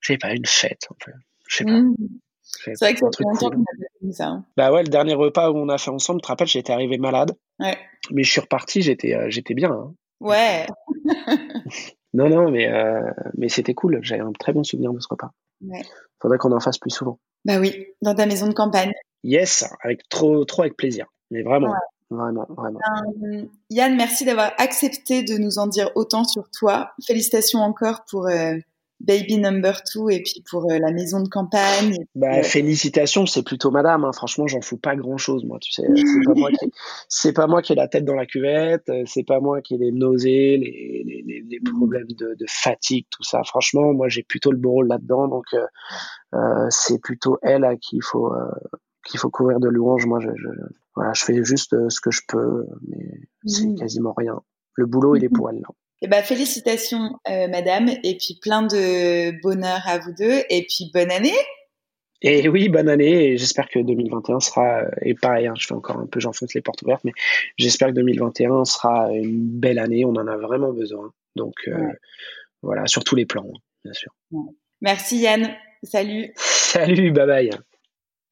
je 0.00 0.12
sais 0.12 0.18
pas, 0.18 0.32
une 0.32 0.46
fête. 0.46 0.86
En 0.90 0.96
fait. 1.04 1.12
Je 1.48 1.56
sais 1.56 1.64
pas. 1.64 1.72
Mmh. 1.72 1.94
C'est 2.42 2.78
vrai 2.80 2.94
que 2.94 3.00
ça 3.00 3.06
fait 3.16 3.24
longtemps 3.24 3.50
qu'on 3.50 3.62
a 3.62 4.06
fait 4.06 4.12
ça. 4.12 4.26
Hein. 4.26 4.44
Bah 4.56 4.72
ouais, 4.72 4.82
le 4.82 4.88
dernier 4.88 5.14
repas 5.14 5.50
où 5.50 5.56
on 5.56 5.68
a 5.68 5.78
fait 5.78 5.90
ensemble, 5.90 6.20
tu 6.20 6.26
te 6.26 6.28
rappelles, 6.28 6.46
j'étais 6.46 6.72
arrivé 6.72 6.98
malade. 6.98 7.36
Ouais. 7.58 7.76
Mais 8.10 8.22
je 8.22 8.30
suis 8.30 8.40
reparti, 8.40 8.82
j'étais 8.82 9.14
euh, 9.14 9.26
j'étais 9.30 9.54
bien. 9.54 9.70
Hein. 9.70 9.94
Ouais. 10.20 10.66
non, 12.12 12.28
non, 12.28 12.50
mais, 12.50 12.68
euh, 12.68 13.10
mais 13.36 13.48
c'était 13.48 13.74
cool. 13.74 13.98
J'ai 14.02 14.20
un 14.20 14.32
très 14.32 14.52
bon 14.52 14.62
souvenir 14.62 14.92
de 14.92 15.00
ce 15.00 15.08
repas. 15.10 15.32
Ouais. 15.62 15.82
Faudrait 16.20 16.38
qu'on 16.38 16.52
en 16.52 16.60
fasse 16.60 16.78
plus 16.78 16.90
souvent. 16.90 17.18
Bah 17.44 17.58
oui, 17.58 17.86
dans 18.02 18.14
ta 18.14 18.26
maison 18.26 18.46
de 18.46 18.54
campagne. 18.54 18.92
Yes, 19.22 19.64
avec 19.82 20.06
trop, 20.08 20.44
trop 20.44 20.62
avec 20.62 20.76
plaisir. 20.76 21.06
Mais 21.30 21.42
vraiment, 21.42 21.74
vraiment, 22.10 22.46
vraiment. 22.48 22.80
Euh, 23.24 23.44
Yann, 23.70 23.96
merci 23.96 24.24
d'avoir 24.24 24.52
accepté 24.58 25.22
de 25.22 25.36
nous 25.38 25.58
en 25.58 25.66
dire 25.66 25.90
autant 25.94 26.24
sur 26.24 26.50
toi. 26.50 26.92
Félicitations 27.06 27.60
encore 27.60 28.04
pour 28.08 28.26
euh, 28.26 28.54
Baby 29.00 29.38
Number 29.38 29.82
Two 29.82 30.10
et 30.10 30.22
puis 30.22 30.42
pour 30.48 30.70
euh, 30.70 30.78
la 30.78 30.92
maison 30.92 31.20
de 31.20 31.28
campagne. 31.28 31.96
Bah, 32.14 32.42
félicitations, 32.42 33.26
c'est 33.26 33.42
plutôt 33.42 33.70
madame. 33.70 34.04
Hein. 34.04 34.12
Franchement, 34.12 34.46
j'en 34.46 34.60
fous 34.60 34.78
pas 34.78 34.96
grand 34.96 35.16
chose, 35.16 35.44
moi. 35.44 35.58
Tu 35.60 35.72
sais, 35.72 35.82
c'est 35.94 36.24
pas 36.24 36.34
moi 36.34 36.50
qui, 36.50 36.72
c'est 37.08 37.32
pas 37.32 37.46
moi 37.46 37.62
qui 37.62 37.72
ai 37.72 37.76
la 37.76 37.88
tête 37.88 38.04
dans 38.04 38.14
la 38.14 38.26
cuvette. 38.26 38.90
C'est 39.06 39.24
pas 39.24 39.40
moi 39.40 39.60
qui 39.60 39.74
ai 39.74 39.78
les 39.78 39.92
nausées, 39.92 40.56
les, 40.58 41.04
les, 41.26 41.44
les 41.48 41.60
problèmes 41.60 42.08
de, 42.08 42.34
de, 42.38 42.46
fatigue, 42.48 43.06
tout 43.10 43.24
ça. 43.24 43.42
Franchement, 43.44 43.92
moi, 43.92 44.08
j'ai 44.08 44.22
plutôt 44.22 44.52
le 44.52 44.58
beau 44.58 44.72
rôle 44.72 44.88
là-dedans. 44.88 45.28
Donc, 45.28 45.46
c'est 46.70 47.00
plutôt 47.00 47.38
elle 47.42 47.64
à 47.64 47.76
qui 47.76 47.96
il 47.96 48.02
faut, 48.02 48.32
qu'il 49.04 49.20
faut 49.20 49.30
couvrir 49.30 49.60
de 49.60 49.68
louanges. 49.68 50.06
Moi, 50.06 50.20
je, 50.20 50.30
je, 50.34 50.48
voilà, 50.94 51.12
je 51.14 51.24
fais 51.24 51.44
juste 51.44 51.74
ce 51.88 52.00
que 52.00 52.10
je 52.10 52.20
peux, 52.28 52.66
mais 52.88 53.20
c'est 53.46 53.74
quasiment 53.78 54.14
rien. 54.16 54.40
Le 54.74 54.86
boulot, 54.86 55.16
il 55.16 55.24
est 55.24 55.28
pour 55.28 55.50
elle. 55.50 55.60
Là. 55.60 55.68
Eh 56.02 56.06
ben, 56.06 56.22
félicitations, 56.22 57.18
euh, 57.30 57.48
madame, 57.48 57.88
et 57.88 58.16
puis 58.18 58.38
plein 58.40 58.62
de 58.62 59.40
bonheur 59.40 59.80
à 59.86 59.98
vous 59.98 60.12
deux, 60.12 60.42
et 60.50 60.66
puis 60.68 60.90
bonne 60.92 61.10
année. 61.10 61.32
Et 62.20 62.48
oui, 62.48 62.68
bonne 62.68 62.88
année, 62.88 63.28
et 63.28 63.36
j'espère 63.38 63.68
que 63.68 63.78
2021 63.78 64.40
sera, 64.40 64.82
et 65.02 65.14
pareil, 65.14 65.46
hein, 65.46 65.54
je 65.58 65.66
fais 65.66 65.74
encore 65.74 65.98
un 65.98 66.06
peu, 66.06 66.20
j'enfonce 66.20 66.54
les 66.54 66.60
portes 66.60 66.82
ouvertes, 66.82 67.04
mais 67.04 67.12
j'espère 67.58 67.88
que 67.88 67.94
2021 67.94 68.64
sera 68.64 69.12
une 69.12 69.58
belle 69.58 69.78
année, 69.78 70.04
on 70.04 70.10
en 70.10 70.26
a 70.26 70.36
vraiment 70.36 70.72
besoin. 70.72 71.10
Donc, 71.36 71.54
euh, 71.68 71.92
voilà, 72.62 72.86
sur 72.86 73.04
tous 73.04 73.14
les 73.14 73.26
plans, 73.26 73.46
hein, 73.46 73.58
bien 73.84 73.92
sûr. 73.92 74.14
Merci 74.80 75.18
Yann, 75.18 75.54
salut. 75.82 76.32
Salut, 76.36 77.12
bye 77.12 77.26
bye. 77.26 77.50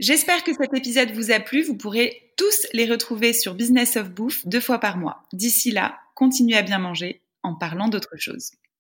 J'espère 0.02 0.42
que 0.42 0.52
cet 0.52 0.74
épisode 0.74 1.12
vous 1.12 1.30
a 1.30 1.38
plu. 1.38 1.62
Vous 1.62 1.76
pourrez 1.76 2.32
tous 2.36 2.66
les 2.72 2.90
retrouver 2.90 3.32
sur 3.32 3.54
Business 3.54 3.96
of 3.96 4.10
Bouffe 4.10 4.44
deux 4.48 4.60
fois 4.60 4.80
par 4.80 4.96
mois. 4.96 5.22
D'ici 5.32 5.70
là, 5.70 5.96
continuez 6.16 6.56
à 6.56 6.62
bien 6.62 6.80
manger 6.80 7.22
en 7.44 7.54
parlant 7.54 7.86
d'autre 7.86 8.16
chose. 8.16 8.50